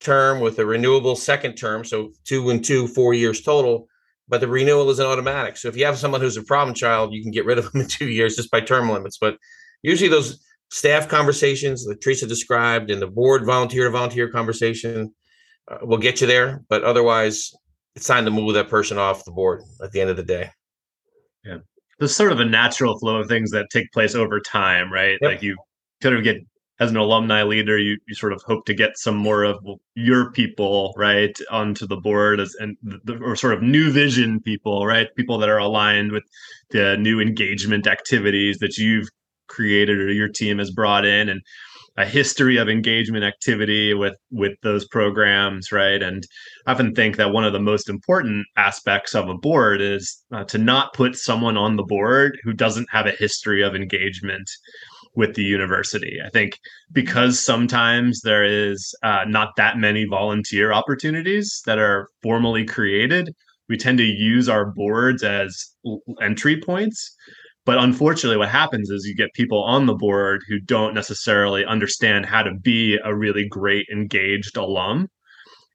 term 0.00 0.40
with 0.40 0.58
a 0.58 0.66
renewable 0.66 1.16
second 1.16 1.54
term, 1.54 1.84
so 1.84 2.12
two 2.24 2.50
and 2.50 2.64
two, 2.64 2.86
four 2.88 3.14
years 3.14 3.42
total. 3.42 3.88
But 4.26 4.40
the 4.40 4.48
renewal 4.48 4.88
isn't 4.88 5.04
automatic. 5.04 5.58
So 5.58 5.68
if 5.68 5.76
you 5.76 5.84
have 5.84 5.98
someone 5.98 6.22
who's 6.22 6.38
a 6.38 6.42
problem 6.42 6.74
child, 6.74 7.12
you 7.12 7.22
can 7.22 7.30
get 7.30 7.44
rid 7.44 7.58
of 7.58 7.70
them 7.70 7.82
in 7.82 7.88
two 7.88 8.08
years 8.08 8.36
just 8.36 8.50
by 8.50 8.60
term 8.60 8.88
limits. 8.88 9.18
But 9.18 9.36
usually 9.82 10.08
those 10.08 10.42
staff 10.70 11.08
conversations 11.08 11.84
that 11.84 12.00
Teresa 12.00 12.26
described 12.26 12.90
and 12.90 13.02
the 13.02 13.06
board 13.06 13.44
volunteer 13.44 13.84
to 13.84 13.90
volunteer 13.90 14.30
conversation 14.30 15.14
uh, 15.70 15.78
will 15.82 15.98
get 15.98 16.22
you 16.22 16.26
there. 16.26 16.64
But 16.70 16.84
otherwise, 16.84 17.52
it's 17.94 18.06
time 18.06 18.24
to 18.24 18.30
move 18.30 18.54
that 18.54 18.70
person 18.70 18.96
off 18.96 19.26
the 19.26 19.30
board 19.30 19.62
at 19.82 19.92
the 19.92 20.00
end 20.00 20.08
of 20.08 20.16
the 20.16 20.22
day. 20.22 20.50
Yeah 21.44 21.58
there's 21.98 22.14
sort 22.14 22.32
of 22.32 22.40
a 22.40 22.44
natural 22.44 22.98
flow 22.98 23.16
of 23.16 23.28
things 23.28 23.50
that 23.50 23.70
take 23.70 23.90
place 23.92 24.14
over 24.14 24.40
time, 24.40 24.92
right? 24.92 25.18
Yep. 25.20 25.30
Like 25.30 25.42
you 25.42 25.56
kind 26.00 26.14
of 26.14 26.24
get 26.24 26.38
as 26.80 26.90
an 26.90 26.96
alumni 26.96 27.44
leader, 27.44 27.78
you, 27.78 27.98
you 28.08 28.14
sort 28.14 28.32
of 28.32 28.42
hope 28.42 28.66
to 28.66 28.74
get 28.74 28.98
some 28.98 29.16
more 29.16 29.44
of 29.44 29.64
your 29.94 30.32
people, 30.32 30.92
right, 30.96 31.38
onto 31.50 31.86
the 31.86 31.96
board 31.96 32.40
as 32.40 32.54
and 32.58 32.76
the, 32.82 33.16
or 33.22 33.36
sort 33.36 33.54
of 33.54 33.62
new 33.62 33.92
vision 33.92 34.40
people, 34.40 34.84
right? 34.84 35.14
People 35.16 35.38
that 35.38 35.48
are 35.48 35.58
aligned 35.58 36.10
with 36.10 36.24
the 36.70 36.96
new 36.96 37.20
engagement 37.20 37.86
activities 37.86 38.58
that 38.58 38.76
you've 38.76 39.08
created 39.46 39.98
or 39.98 40.12
your 40.12 40.28
team 40.28 40.58
has 40.58 40.70
brought 40.70 41.04
in. 41.04 41.28
And 41.28 41.42
a 41.96 42.04
history 42.04 42.56
of 42.56 42.68
engagement 42.68 43.24
activity 43.24 43.94
with 43.94 44.14
with 44.30 44.52
those 44.62 44.86
programs 44.88 45.72
right? 45.72 46.02
And 46.02 46.24
i 46.66 46.72
often 46.72 46.94
think 46.94 47.16
that 47.16 47.32
one 47.32 47.44
of 47.44 47.52
the 47.52 47.60
most 47.60 47.88
important 47.88 48.46
aspects 48.56 49.14
of 49.14 49.28
a 49.28 49.38
board 49.38 49.80
is 49.80 50.22
uh, 50.32 50.44
to 50.44 50.58
not 50.58 50.92
put 50.94 51.16
someone 51.16 51.56
on 51.56 51.76
the 51.76 51.84
board 51.84 52.38
who 52.42 52.52
doesn't 52.52 52.88
have 52.90 53.06
a 53.06 53.12
history 53.12 53.62
of 53.62 53.74
engagement 53.74 54.48
with 55.16 55.34
the 55.36 55.44
university. 55.44 56.18
I 56.24 56.28
think 56.30 56.58
because 56.90 57.38
sometimes 57.38 58.20
there 58.22 58.44
is 58.44 58.92
uh, 59.04 59.24
not 59.28 59.50
that 59.56 59.78
many 59.78 60.06
volunteer 60.06 60.72
opportunities 60.72 61.62
that 61.66 61.78
are 61.78 62.08
formally 62.22 62.64
created 62.64 63.32
we 63.68 63.76
tend 63.76 63.98
to 63.98 64.04
use 64.04 64.48
our 64.48 64.66
boards 64.66 65.22
as 65.22 65.74
entry 66.20 66.60
points 66.60 67.16
but 67.66 67.78
unfortunately, 67.78 68.36
what 68.36 68.50
happens 68.50 68.90
is 68.90 69.06
you 69.06 69.14
get 69.14 69.32
people 69.32 69.62
on 69.62 69.86
the 69.86 69.94
board 69.94 70.42
who 70.48 70.58
don't 70.60 70.94
necessarily 70.94 71.64
understand 71.64 72.26
how 72.26 72.42
to 72.42 72.54
be 72.54 72.98
a 73.04 73.14
really 73.14 73.48
great 73.48 73.86
engaged 73.90 74.56
alum. 74.56 75.08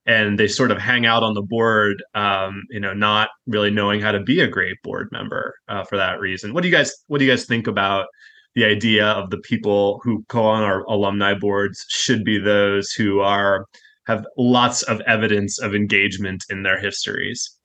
And 0.05 0.39
they 0.39 0.47
sort 0.47 0.71
of 0.71 0.77
hang 0.79 1.05
out 1.05 1.23
on 1.23 1.33
the 1.33 1.41
board, 1.41 2.01
um, 2.15 2.63
you 2.69 2.79
know, 2.79 2.93
not 2.93 3.29
really 3.47 3.69
knowing 3.69 4.01
how 4.01 4.11
to 4.11 4.19
be 4.19 4.39
a 4.39 4.47
great 4.47 4.77
board 4.83 5.09
member 5.11 5.53
uh, 5.67 5.83
for 5.83 5.97
that 5.97 6.19
reason. 6.19 6.53
What 6.53 6.61
do 6.63 6.69
you 6.69 6.75
guys 6.75 6.93
What 7.07 7.19
do 7.19 7.25
you 7.25 7.31
guys 7.31 7.45
think 7.45 7.67
about 7.67 8.07
the 8.55 8.65
idea 8.65 9.07
of 9.07 9.29
the 9.29 9.37
people 9.39 9.99
who 10.03 10.23
go 10.27 10.43
on 10.43 10.63
our 10.63 10.83
alumni 10.85 11.33
boards 11.33 11.85
should 11.89 12.23
be 12.23 12.39
those 12.39 12.91
who 12.91 13.19
are 13.19 13.65
have 14.07 14.25
lots 14.37 14.81
of 14.83 15.01
evidence 15.01 15.59
of 15.59 15.75
engagement 15.75 16.43
in 16.49 16.63
their 16.63 16.79
histories? 16.79 17.59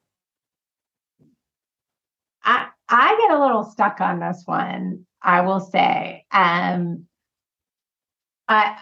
I 2.88 3.16
get 3.20 3.36
a 3.36 3.40
little 3.40 3.64
stuck 3.64 4.00
on 4.00 4.20
this 4.20 4.42
one. 4.44 5.06
I 5.22 5.40
will 5.40 5.60
say, 5.60 6.26
um, 6.30 7.06
I 8.46 8.76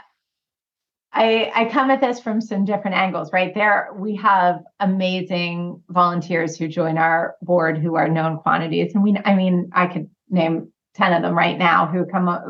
I, 1.12 1.53
I 1.55 1.64
come 1.66 1.90
at 1.90 2.00
this 2.00 2.20
from 2.20 2.40
some 2.40 2.64
different 2.64 2.96
angles, 2.96 3.32
right? 3.32 3.55
There, 3.55 3.90
we 3.94 4.16
have 4.16 4.62
amazing 4.80 5.82
volunteers 5.90 6.57
who 6.57 6.68
join 6.68 6.96
our 6.96 7.36
board 7.42 7.78
who 7.78 7.96
are 7.96 8.09
known 8.09 8.38
quantities. 8.38 8.94
And 8.94 9.05
we, 9.05 9.18
I 9.24 9.34
mean, 9.34 9.70
I 9.74 9.88
could 9.88 10.09
name 10.30 10.72
10 10.94 11.12
of 11.12 11.22
them 11.22 11.36
right 11.36 11.59
now 11.59 11.86
who 11.86 12.07
come 12.07 12.28
up, 12.28 12.44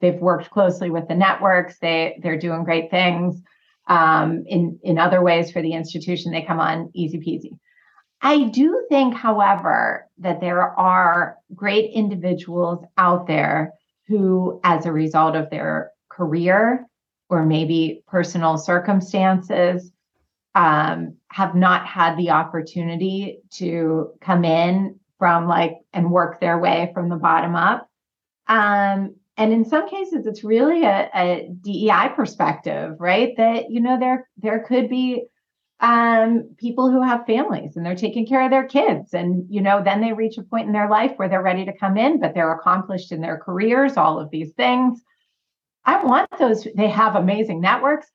they've 0.00 0.20
worked 0.20 0.50
closely 0.50 0.88
with 0.88 1.06
the 1.08 1.14
networks. 1.14 1.78
They, 1.80 2.18
they're 2.22 2.38
doing 2.38 2.64
great 2.64 2.90
things 2.90 3.42
um, 3.88 4.44
in, 4.46 4.78
in 4.82 4.98
other 4.98 5.22
ways 5.22 5.50
for 5.50 5.60
the 5.60 5.74
institution. 5.74 6.32
They 6.32 6.42
come 6.42 6.60
on 6.60 6.90
easy 6.94 7.18
peasy. 7.18 7.58
I 8.20 8.44
do 8.44 8.84
think, 8.88 9.14
however, 9.14 10.08
that 10.18 10.40
there 10.40 10.62
are 10.62 11.36
great 11.54 11.92
individuals 11.92 12.84
out 12.96 13.26
there 13.26 13.74
who, 14.06 14.60
as 14.64 14.86
a 14.86 14.92
result 14.92 15.36
of 15.36 15.50
their 15.50 15.92
career 16.08 16.86
or 17.28 17.44
maybe 17.44 18.02
personal 18.08 18.58
circumstances 18.58 19.92
um, 20.54 21.14
have 21.30 21.54
not 21.54 21.86
had 21.86 22.16
the 22.16 22.30
opportunity 22.30 23.40
to 23.50 24.10
come 24.20 24.44
in 24.44 24.98
from 25.18 25.46
like 25.46 25.74
and 25.92 26.10
work 26.10 26.40
their 26.40 26.58
way 26.58 26.90
from 26.94 27.08
the 27.08 27.16
bottom 27.16 27.54
up. 27.54 27.88
Um, 28.48 29.14
and 29.36 29.52
in 29.52 29.64
some 29.64 29.88
cases, 29.88 30.26
it's 30.26 30.42
really 30.42 30.84
a, 30.84 31.08
a, 31.14 31.50
DEI 31.60 32.10
perspective, 32.16 32.96
right? 32.98 33.36
That 33.36 33.70
you 33.70 33.80
know 33.80 33.98
there 33.98 34.28
there 34.36 34.64
could 34.64 34.88
be 34.88 35.26
um, 35.80 36.50
people 36.56 36.90
who 36.90 37.02
have 37.02 37.26
families 37.26 37.76
and 37.76 37.86
they're 37.86 37.94
taking 37.94 38.26
care 38.26 38.44
of 38.44 38.50
their 38.50 38.66
kids, 38.66 39.14
and 39.14 39.46
you 39.48 39.60
know 39.60 39.82
then 39.82 40.00
they 40.00 40.12
reach 40.12 40.38
a 40.38 40.42
point 40.42 40.66
in 40.66 40.72
their 40.72 40.88
life 40.88 41.12
where 41.16 41.28
they're 41.28 41.42
ready 41.42 41.64
to 41.64 41.76
come 41.76 41.96
in, 41.96 42.20
but 42.20 42.34
they're 42.34 42.52
accomplished 42.52 43.12
in 43.12 43.20
their 43.20 43.38
careers, 43.38 43.96
all 43.96 44.18
of 44.18 44.30
these 44.30 44.52
things. 44.52 45.02
I 45.84 46.04
want 46.04 46.28
those, 46.38 46.66
they 46.74 46.88
have 46.88 47.16
amazing 47.16 47.60
networks. 47.60 48.08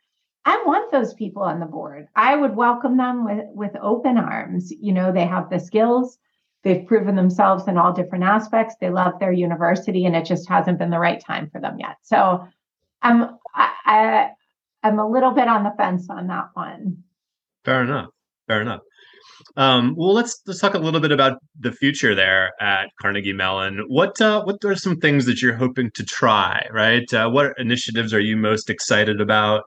I 0.46 0.62
want 0.66 0.92
those 0.92 1.14
people 1.14 1.42
on 1.42 1.60
the 1.60 1.66
board. 1.66 2.08
I 2.16 2.36
would 2.36 2.56
welcome 2.56 2.98
them 2.98 3.26
with, 3.26 3.46
with 3.54 3.72
open 3.82 4.18
arms. 4.18 4.72
You 4.72 4.92
know, 4.92 5.12
they 5.12 5.26
have 5.26 5.50
the 5.50 5.60
skills, 5.60 6.20
they've 6.64 6.86
proven 6.86 7.16
themselves 7.16 7.68
in 7.68 7.78
all 7.78 7.94
different 7.94 8.26
aspects. 8.26 8.76
They 8.80 8.90
love 8.90 9.20
their 9.20 9.32
university, 9.32 10.06
and 10.06 10.16
it 10.16 10.26
just 10.26 10.48
hasn't 10.50 10.80
been 10.80 10.90
the 10.90 11.00
right 11.00 11.20
time 11.20 11.50
for 11.50 11.62
them 11.62 11.78
yet. 11.80 11.98
So 12.04 12.46
I'm 13.02 13.38
I, 13.56 13.74
I 13.86 14.30
I'm 14.84 15.00
a 15.00 15.10
little 15.10 15.32
bit 15.32 15.48
on 15.48 15.64
the 15.64 15.74
fence 15.78 16.10
on 16.10 16.28
that 16.28 16.50
one. 16.54 17.04
Fair 17.66 17.84
enough. 17.84 18.10
Fair 18.48 18.62
enough. 18.62 18.82
Um, 19.56 19.94
well, 19.96 20.14
let's 20.14 20.42
let's 20.48 20.60
talk 20.60 20.74
a 20.74 20.80
little 20.80 21.00
bit 21.00 21.12
about 21.12 21.38
the 21.60 21.72
future 21.72 22.16
there 22.16 22.52
at 22.60 22.90
Carnegie 23.02 23.34
Mellon. 23.34 23.84
What 23.88 24.20
uh, 24.20 24.44
what 24.44 24.64
are 24.66 24.76
some 24.76 24.98
things 24.98 25.26
that 25.26 25.42
you're 25.42 25.56
hoping 25.56 25.92
to 25.92 26.04
try? 26.04 26.66
Right, 26.72 27.12
uh, 27.14 27.30
what 27.30 27.54
initiatives 27.58 28.14
are 28.14 28.20
you 28.20 28.36
most 28.36 28.70
excited 28.70 29.22
about? 29.22 29.64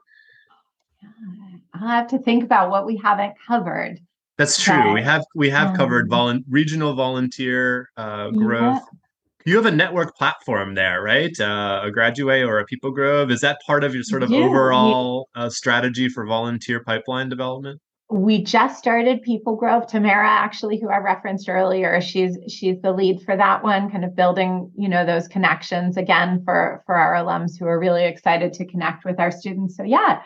I'll 1.73 1.87
have 1.87 2.07
to 2.07 2.19
think 2.19 2.43
about 2.43 2.69
what 2.69 2.85
we 2.85 2.97
haven't 2.97 3.33
covered. 3.47 3.99
That's 4.37 4.61
true. 4.61 4.83
But, 4.83 4.93
we 4.93 5.01
have 5.01 5.23
we 5.35 5.49
have 5.49 5.69
um, 5.69 5.75
covered 5.75 6.09
volu- 6.09 6.43
regional 6.49 6.93
volunteer 6.93 7.89
uh, 7.97 8.29
growth. 8.31 8.81
Yeah. 8.81 8.97
You 9.45 9.55
have 9.55 9.65
a 9.65 9.71
network 9.71 10.17
platform 10.17 10.75
there, 10.75 11.01
right? 11.01 11.31
Uh, 11.39 11.83
a 11.85 11.89
Graduway 11.89 12.45
or 12.45 12.59
a 12.59 12.65
People 12.65 12.91
Grove. 12.91 13.31
Is 13.31 13.39
that 13.39 13.61
part 13.65 13.85
of 13.85 13.95
your 13.95 14.03
sort 14.03 14.21
of 14.21 14.29
yeah, 14.29 14.39
overall 14.39 15.29
uh, 15.35 15.49
strategy 15.49 16.09
for 16.09 16.25
volunteer 16.25 16.83
pipeline 16.83 17.29
development? 17.29 17.79
We 18.09 18.41
just 18.41 18.79
started 18.79 19.21
People 19.21 19.57
Grove. 19.57 19.85
Tamara, 19.85 20.29
actually, 20.29 20.79
who 20.79 20.89
I 20.89 20.97
referenced 20.97 21.49
earlier, 21.49 21.99
she's 21.99 22.37
she's 22.47 22.79
the 22.81 22.93
lead 22.93 23.21
for 23.21 23.35
that 23.35 23.63
one, 23.63 23.91
kind 23.91 24.05
of 24.05 24.15
building, 24.15 24.71
you 24.77 24.87
know, 24.87 25.05
those 25.05 25.27
connections 25.27 25.97
again 25.97 26.41
for 26.45 26.83
for 26.85 26.95
our 26.95 27.15
alums 27.15 27.59
who 27.59 27.65
are 27.65 27.79
really 27.79 28.05
excited 28.05 28.53
to 28.53 28.65
connect 28.65 29.03
with 29.03 29.19
our 29.19 29.31
students. 29.31 29.75
So 29.75 29.83
yeah, 29.83 30.21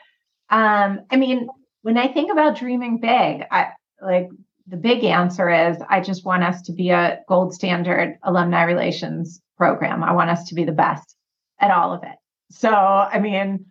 um, 0.52 1.02
I 1.10 1.18
mean, 1.18 1.48
when 1.82 1.98
I 1.98 2.08
think 2.08 2.32
about 2.32 2.58
dreaming 2.58 3.00
big, 3.00 3.46
I 3.50 3.70
like 4.00 4.30
the 4.68 4.78
big 4.78 5.04
answer 5.04 5.50
is 5.50 5.78
I 5.90 6.02
just 6.02 6.24
want 6.24 6.44
us 6.44 6.62
to 6.64 6.74
be 6.74 6.92
a 6.92 7.20
gold 7.28 7.52
standard 7.56 8.16
alumni 8.22 8.64
relations 8.64 9.42
program. 9.58 10.04
I 10.04 10.14
want 10.14 10.30
us 10.30 10.48
to 10.50 10.56
be 10.56 10.66
the 10.66 10.72
best 10.72 11.16
at 11.60 11.72
all 11.72 11.94
of 11.94 12.04
it. 12.04 12.16
So 12.52 12.70
I 12.70 13.20
mean, 13.20 13.66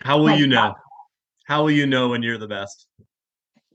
how 0.00 0.22
will 0.22 0.38
you 0.38 0.46
know? 0.46 0.74
How 1.44 1.62
will 1.62 1.70
you 1.70 1.86
know 1.86 2.08
when 2.08 2.22
you're 2.22 2.38
the 2.38 2.48
best? 2.48 2.86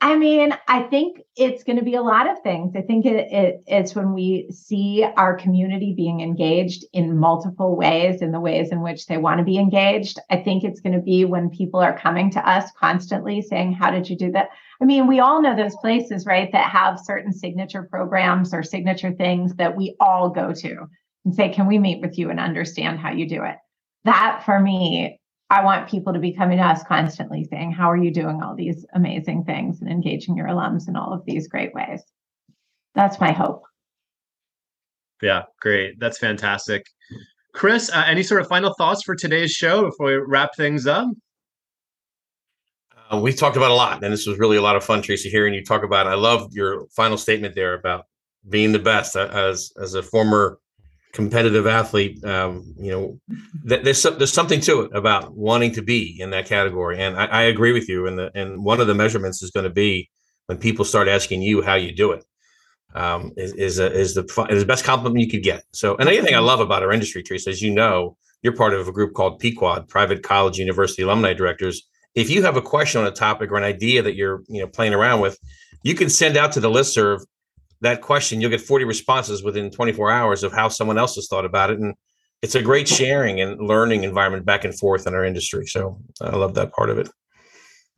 I 0.03 0.17
mean, 0.17 0.51
I 0.67 0.81
think 0.81 1.21
it's 1.35 1.63
going 1.63 1.77
to 1.77 1.85
be 1.85 1.93
a 1.93 2.01
lot 2.01 2.27
of 2.27 2.41
things. 2.41 2.73
I 2.75 2.81
think 2.81 3.05
it, 3.05 3.31
it, 3.31 3.63
it's 3.67 3.93
when 3.93 4.13
we 4.13 4.49
see 4.49 5.05
our 5.15 5.35
community 5.35 5.93
being 5.95 6.21
engaged 6.21 6.85
in 6.91 7.15
multiple 7.15 7.75
ways, 7.75 8.23
in 8.23 8.31
the 8.31 8.39
ways 8.39 8.71
in 8.71 8.81
which 8.81 9.05
they 9.05 9.19
want 9.19 9.37
to 9.37 9.43
be 9.43 9.59
engaged. 9.59 10.17
I 10.31 10.37
think 10.37 10.63
it's 10.63 10.81
going 10.81 10.95
to 10.95 11.01
be 11.01 11.25
when 11.25 11.51
people 11.51 11.79
are 11.79 11.97
coming 11.97 12.31
to 12.31 12.49
us 12.49 12.71
constantly 12.79 13.43
saying, 13.43 13.73
How 13.73 13.91
did 13.91 14.09
you 14.09 14.17
do 14.17 14.31
that? 14.31 14.49
I 14.81 14.85
mean, 14.85 15.05
we 15.05 15.19
all 15.19 15.39
know 15.39 15.55
those 15.55 15.75
places, 15.75 16.25
right, 16.25 16.51
that 16.51 16.71
have 16.71 16.99
certain 16.99 17.31
signature 17.31 17.83
programs 17.83 18.55
or 18.55 18.63
signature 18.63 19.11
things 19.11 19.53
that 19.55 19.77
we 19.77 19.95
all 19.99 20.29
go 20.29 20.51
to 20.51 20.87
and 21.25 21.35
say, 21.35 21.49
Can 21.49 21.67
we 21.67 21.77
meet 21.77 22.01
with 22.01 22.17
you 22.17 22.31
and 22.31 22.39
understand 22.39 22.97
how 22.97 23.11
you 23.11 23.29
do 23.29 23.43
it? 23.43 23.57
That 24.05 24.41
for 24.47 24.59
me 24.59 25.20
I 25.51 25.65
want 25.65 25.89
people 25.89 26.13
to 26.13 26.19
be 26.19 26.33
coming 26.33 26.59
to 26.59 26.63
us 26.63 26.81
constantly 26.83 27.43
saying, 27.43 27.73
How 27.73 27.91
are 27.91 27.97
you 27.97 28.09
doing 28.09 28.41
all 28.41 28.55
these 28.55 28.85
amazing 28.93 29.43
things 29.43 29.81
and 29.81 29.91
engaging 29.91 30.37
your 30.37 30.47
alums 30.47 30.87
in 30.87 30.95
all 30.95 31.11
of 31.11 31.25
these 31.25 31.49
great 31.49 31.73
ways? 31.73 32.01
That's 32.95 33.19
my 33.19 33.33
hope. 33.33 33.63
Yeah, 35.21 35.43
great. 35.59 35.99
That's 35.99 36.17
fantastic. 36.17 36.85
Chris, 37.53 37.91
uh, 37.91 38.05
any 38.07 38.23
sort 38.23 38.39
of 38.39 38.47
final 38.47 38.73
thoughts 38.75 39.03
for 39.03 39.13
today's 39.13 39.51
show 39.51 39.83
before 39.83 40.05
we 40.05 40.15
wrap 40.15 40.55
things 40.55 40.87
up? 40.87 41.09
Uh, 43.11 43.19
we 43.19 43.33
talked 43.33 43.57
about 43.57 43.71
a 43.71 43.75
lot, 43.75 44.01
and 44.01 44.13
this 44.13 44.25
was 44.25 44.39
really 44.39 44.55
a 44.55 44.61
lot 44.61 44.77
of 44.77 44.85
fun, 44.85 45.01
Tracy, 45.01 45.29
hearing 45.29 45.53
you 45.53 45.65
talk 45.65 45.83
about. 45.83 46.07
It. 46.07 46.11
I 46.11 46.15
love 46.15 46.47
your 46.53 46.87
final 46.95 47.17
statement 47.17 47.55
there 47.55 47.73
about 47.73 48.05
being 48.47 48.71
the 48.71 48.79
best. 48.79 49.17
Uh, 49.17 49.27
as 49.33 49.73
as 49.81 49.95
a 49.95 50.01
former 50.01 50.59
competitive 51.13 51.67
athlete, 51.67 52.23
um, 52.23 52.73
you 52.77 52.91
know, 52.91 53.19
th- 53.67 53.83
there's 53.83 54.03
there's 54.03 54.33
something 54.33 54.61
to 54.61 54.81
it 54.81 54.91
about 54.95 55.35
wanting 55.35 55.71
to 55.73 55.81
be 55.81 56.17
in 56.19 56.29
that 56.31 56.45
category, 56.45 57.01
and 57.01 57.17
I, 57.17 57.25
I 57.25 57.41
agree 57.43 57.73
with 57.73 57.89
you. 57.89 58.07
And 58.07 58.17
the 58.17 58.31
and 58.35 58.63
one 58.63 58.79
of 58.81 58.87
the 58.87 58.95
measurements 58.95 59.41
is 59.41 59.51
going 59.51 59.65
to 59.65 59.69
be 59.69 60.09
when 60.47 60.57
people 60.57 60.85
start 60.85 61.07
asking 61.07 61.41
you 61.41 61.61
how 61.61 61.75
you 61.75 61.91
do 61.91 62.11
it. 62.11 62.23
Um, 62.93 63.31
is 63.37 63.53
is, 63.53 63.79
a, 63.79 63.91
is 63.91 64.15
the 64.15 64.23
is 64.49 64.61
the 64.61 64.65
best 64.65 64.83
compliment 64.83 65.21
you 65.21 65.29
could 65.29 65.43
get. 65.43 65.63
So, 65.71 65.95
and 65.95 66.09
anything 66.09 66.35
I 66.35 66.39
love 66.39 66.59
about 66.59 66.83
our 66.83 66.91
industry, 66.91 67.23
Teresa, 67.23 67.49
as 67.49 67.61
you 67.61 67.71
know, 67.71 68.17
you're 68.41 68.55
part 68.55 68.73
of 68.73 68.87
a 68.87 68.91
group 68.91 69.13
called 69.13 69.41
PQUAD, 69.41 69.87
Private 69.87 70.23
College 70.23 70.57
University 70.57 71.03
Alumni 71.03 71.33
Directors. 71.33 71.87
If 72.15 72.29
you 72.29 72.43
have 72.43 72.57
a 72.57 72.61
question 72.61 72.99
on 72.99 73.07
a 73.07 73.11
topic 73.11 73.49
or 73.49 73.55
an 73.55 73.63
idea 73.63 74.01
that 74.01 74.15
you're 74.15 74.43
you 74.47 74.61
know 74.61 74.67
playing 74.67 74.93
around 74.93 75.21
with, 75.21 75.37
you 75.83 75.95
can 75.95 76.09
send 76.09 76.35
out 76.35 76.51
to 76.53 76.59
the 76.59 76.69
listserv 76.69 77.21
that 77.81 78.01
question, 78.01 78.39
you'll 78.39 78.51
get 78.51 78.61
40 78.61 78.85
responses 78.85 79.43
within 79.43 79.71
24 79.71 80.11
hours 80.11 80.43
of 80.43 80.53
how 80.53 80.69
someone 80.69 80.97
else 80.97 81.15
has 81.15 81.27
thought 81.27 81.45
about 81.45 81.71
it. 81.71 81.79
And 81.79 81.95
it's 82.41 82.55
a 82.55 82.61
great 82.61 82.87
sharing 82.87 83.41
and 83.41 83.59
learning 83.59 84.03
environment 84.03 84.45
back 84.45 84.63
and 84.63 84.77
forth 84.77 85.05
in 85.07 85.13
our 85.13 85.25
industry. 85.25 85.65
So 85.67 85.99
I 86.21 86.35
love 86.35 86.53
that 86.55 86.71
part 86.73 86.89
of 86.89 86.97
it. 86.97 87.09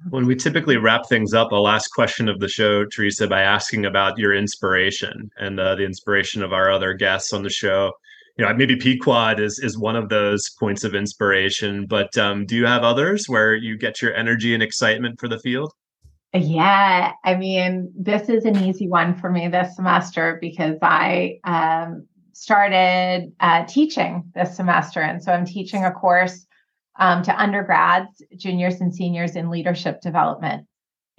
When 0.09 0.25
we 0.25 0.35
typically 0.35 0.77
wrap 0.77 1.07
things 1.07 1.33
up, 1.33 1.49
I'll 1.51 1.79
question 1.93 2.27
of 2.27 2.39
the 2.39 2.49
show, 2.49 2.85
Teresa, 2.85 3.27
by 3.27 3.41
asking 3.41 3.85
about 3.85 4.17
your 4.17 4.33
inspiration 4.33 5.29
and 5.37 5.59
uh, 5.59 5.75
the 5.75 5.85
inspiration 5.85 6.43
of 6.43 6.51
our 6.51 6.69
other 6.69 6.93
guests 6.93 7.31
on 7.31 7.43
the 7.43 7.49
show. 7.49 7.91
You 8.37 8.45
know, 8.45 8.53
maybe 8.53 8.75
PQUAD 8.75 9.39
is 9.39 9.59
is 9.59 9.77
one 9.77 9.95
of 9.95 10.09
those 10.09 10.49
points 10.59 10.83
of 10.83 10.95
inspiration, 10.95 11.85
but 11.85 12.17
um, 12.17 12.45
do 12.45 12.55
you 12.55 12.65
have 12.65 12.83
others 12.83 13.29
where 13.29 13.55
you 13.55 13.77
get 13.77 14.01
your 14.01 14.13
energy 14.15 14.53
and 14.53 14.63
excitement 14.63 15.19
for 15.19 15.27
the 15.27 15.39
field? 15.39 15.71
Yeah, 16.33 17.11
I 17.23 17.35
mean, 17.35 17.91
this 17.95 18.27
is 18.27 18.45
an 18.45 18.57
easy 18.57 18.87
one 18.87 19.15
for 19.15 19.29
me 19.29 19.47
this 19.47 19.75
semester 19.75 20.39
because 20.41 20.77
I 20.81 21.39
um, 21.43 22.07
started 22.33 23.31
uh, 23.39 23.65
teaching 23.65 24.31
this 24.33 24.55
semester. 24.55 24.99
And 24.99 25.23
so 25.23 25.31
I'm 25.31 25.45
teaching 25.45 25.85
a 25.85 25.91
course 25.91 26.47
um, 26.97 27.21
to 27.23 27.39
undergrads, 27.39 28.23
juniors, 28.35 28.81
and 28.81 28.93
seniors 28.93 29.35
in 29.35 29.51
leadership 29.51 30.01
development 30.01 30.65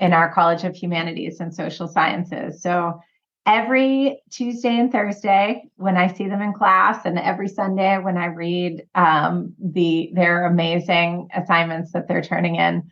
in 0.01 0.13
our 0.13 0.33
College 0.33 0.65
of 0.65 0.75
Humanities 0.75 1.39
and 1.39 1.55
Social 1.55 1.87
Sciences. 1.87 2.61
So 2.61 3.01
every 3.47 4.21
Tuesday 4.31 4.81
and 4.81 4.91
Thursday 4.91 5.63
when 5.77 5.97
I 5.97 6.13
see 6.13 6.27
them 6.27 6.43
in 6.43 6.53
class, 6.53 7.05
and 7.05 7.21
every 7.21 7.49
Sunday 7.49 7.99
when 7.99 8.17
I 8.17 8.27
read 8.27 8.83
um, 8.97 9.55
the 9.63 10.11
their 10.13 10.47
amazing 10.47 11.29
assignments 11.33 11.93
that 11.93 12.09
they're 12.09 12.23
turning 12.23 12.57
in, 12.57 12.91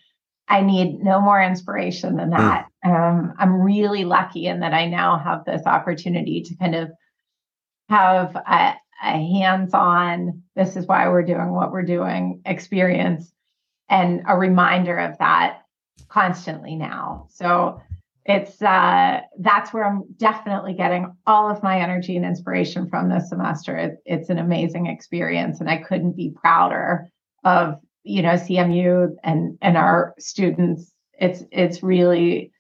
I 0.53 0.61
need 0.61 1.03
no 1.03 1.19
more 1.19 1.43
inspiration 1.43 2.17
than 2.17 2.29
hmm. 2.29 2.37
that. 2.37 2.67
Um, 2.85 3.33
I'm 3.39 3.63
really 3.63 4.05
lucky 4.05 4.47
in 4.47 4.61
that 4.61 4.75
I 4.75 4.87
now 4.87 5.19
have 5.19 5.47
this 5.47 5.65
opportunity 5.65 6.43
to 6.43 6.55
kind 6.57 6.75
of 6.75 6.91
have 7.89 8.37
a, 8.37 8.75
a 9.03 9.39
hands 9.41 9.73
on, 9.73 10.43
this 10.55 10.77
is 10.77 10.87
why 10.87 11.09
we're 11.09 11.23
doing 11.23 11.53
what 11.53 11.73
we're 11.73 11.85
doing 11.85 12.43
experience 12.45 13.33
and 13.89 14.23
a 14.29 14.37
reminder 14.37 14.99
of 14.99 15.17
that 15.19 15.63
constantly 16.09 16.77
now. 16.77 17.29
So 17.31 17.81
it's 18.27 18.61
uh, 18.61 19.21
that's 19.39 19.73
where 19.73 19.85
I'm 19.85 20.05
definitely 20.19 20.75
getting 20.75 21.17
all 21.27 21.51
of 21.51 21.63
my 21.63 21.81
energy 21.81 22.15
and 22.17 22.27
inspiration 22.27 22.89
from 22.91 23.09
this 23.09 23.31
semester. 23.31 23.77
It, 23.77 24.03
it's 24.05 24.29
an 24.29 24.39
amazing 24.39 24.87
experience, 24.87 25.61
and 25.61 25.69
I 25.69 25.79
couldn't 25.79 26.13
be 26.13 26.31
prouder 26.31 27.09
of 27.43 27.81
you 28.05 28.23
know 28.23 28.35
CMU 28.35 29.15
and 29.25 29.59
and 29.63 29.77
our 29.77 30.15
students. 30.19 30.93
It's 31.19 31.45
it's 31.51 31.83
really 31.83 32.53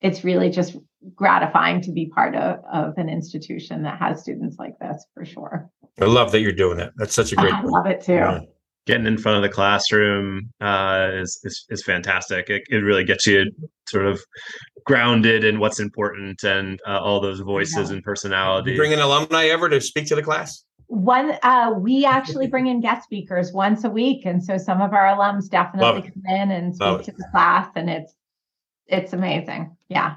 it's 0.00 0.24
really 0.24 0.50
just 0.50 0.76
gratifying 1.14 1.80
to 1.82 1.92
be 1.92 2.06
part 2.06 2.34
of, 2.34 2.60
of 2.72 2.94
an 2.96 3.08
institution 3.08 3.82
that 3.82 3.98
has 3.98 4.20
students 4.20 4.56
like 4.58 4.78
this 4.80 5.04
for 5.14 5.24
sure. 5.24 5.70
I 6.00 6.04
love 6.04 6.32
that 6.32 6.40
you're 6.40 6.52
doing 6.52 6.78
that. 6.78 6.92
That's 6.96 7.14
such 7.14 7.32
a 7.32 7.36
great. 7.36 7.52
I 7.52 7.62
love 7.62 7.86
it 7.86 8.02
too. 8.02 8.14
Yeah 8.14 8.40
getting 8.88 9.06
in 9.06 9.18
front 9.18 9.36
of 9.36 9.42
the 9.42 9.54
classroom 9.54 10.50
uh, 10.62 11.10
is, 11.12 11.38
is, 11.44 11.66
is 11.68 11.84
fantastic. 11.84 12.48
It, 12.48 12.62
it 12.70 12.78
really 12.78 13.04
gets 13.04 13.26
you 13.26 13.52
sort 13.86 14.06
of 14.06 14.18
grounded 14.86 15.44
in 15.44 15.60
what's 15.60 15.78
important 15.78 16.42
and 16.42 16.80
uh, 16.88 16.98
all 16.98 17.20
those 17.20 17.40
voices 17.40 17.90
yeah. 17.90 17.96
and 17.96 18.02
personalities. 18.02 18.72
You 18.72 18.78
bring 18.78 18.94
an 18.94 19.00
alumni 19.00 19.44
ever 19.48 19.68
to 19.68 19.78
speak 19.82 20.06
to 20.06 20.14
the 20.14 20.22
class? 20.22 20.64
One, 20.88 21.38
uh, 21.42 21.74
we 21.78 22.06
actually 22.06 22.46
bring 22.46 22.66
in 22.66 22.80
guest 22.80 23.04
speakers 23.04 23.52
once 23.52 23.84
a 23.84 23.90
week, 23.90 24.24
and 24.24 24.42
so 24.42 24.56
some 24.56 24.80
of 24.80 24.92
our 24.92 25.04
alums 25.04 25.48
definitely 25.48 26.02
come 26.02 26.22
in 26.26 26.50
and 26.50 26.74
speak 26.74 27.02
to 27.02 27.12
the 27.12 27.28
class, 27.30 27.68
and 27.76 27.90
it's 27.90 28.14
it's 28.86 29.12
amazing. 29.12 29.76
Yeah. 29.90 30.16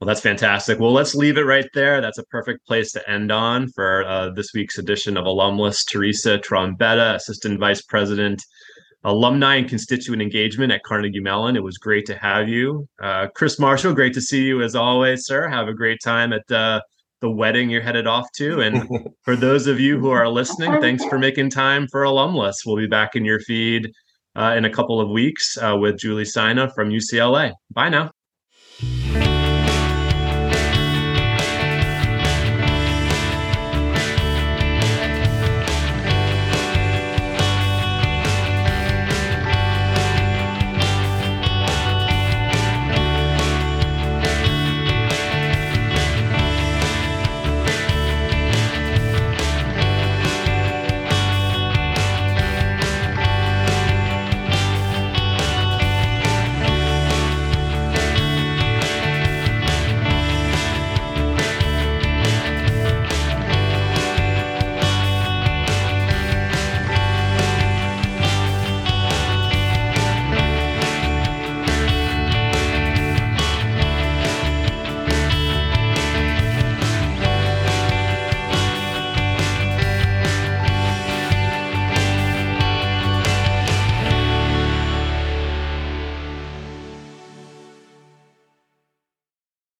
Well, 0.00 0.06
that's 0.06 0.20
fantastic. 0.20 0.78
Well, 0.78 0.92
let's 0.92 1.14
leave 1.14 1.38
it 1.38 1.44
right 1.44 1.68
there. 1.74 2.00
That's 2.00 2.18
a 2.18 2.24
perfect 2.24 2.66
place 2.66 2.92
to 2.92 3.10
end 3.10 3.30
on 3.30 3.68
for 3.68 4.04
uh, 4.04 4.30
this 4.30 4.52
week's 4.54 4.78
edition 4.78 5.16
of 5.16 5.24
Alumless. 5.24 5.86
Teresa 5.86 6.38
Trombetta, 6.38 7.14
Assistant 7.14 7.58
Vice 7.58 7.82
President, 7.82 8.42
Alumni 9.04 9.56
and 9.56 9.68
Constituent 9.68 10.20
Engagement 10.20 10.72
at 10.72 10.82
Carnegie 10.82 11.20
Mellon. 11.20 11.56
It 11.56 11.62
was 11.62 11.78
great 11.78 12.04
to 12.06 12.18
have 12.18 12.48
you. 12.48 12.88
Uh, 13.02 13.28
Chris 13.34 13.58
Marshall, 13.58 13.94
great 13.94 14.12
to 14.14 14.20
see 14.20 14.44
you 14.44 14.62
as 14.62 14.74
always, 14.74 15.24
sir. 15.24 15.48
Have 15.48 15.68
a 15.68 15.74
great 15.74 16.00
time 16.02 16.32
at 16.32 16.50
uh, 16.50 16.80
the 17.20 17.30
wedding 17.30 17.70
you're 17.70 17.82
headed 17.82 18.06
off 18.06 18.26
to. 18.36 18.60
And 18.66 18.88
for 19.22 19.36
those 19.36 19.66
of 19.66 19.80
you 19.80 19.98
who 19.98 20.10
are 20.10 20.28
listening, 20.28 20.80
thanks 20.80 21.04
for 21.04 21.18
making 21.18 21.50
time 21.50 21.86
for 21.90 22.02
Alumless. 22.02 22.56
We'll 22.64 22.76
be 22.76 22.86
back 22.86 23.14
in 23.14 23.24
your 23.24 23.40
feed 23.40 23.90
uh, 24.36 24.54
in 24.56 24.64
a 24.64 24.70
couple 24.70 25.00
of 25.00 25.08
weeks 25.08 25.56
uh, 25.58 25.76
with 25.76 25.98
Julie 25.98 26.24
Sina 26.24 26.70
from 26.74 26.90
UCLA. 26.90 27.52
Bye 27.72 27.88
now. 27.88 28.10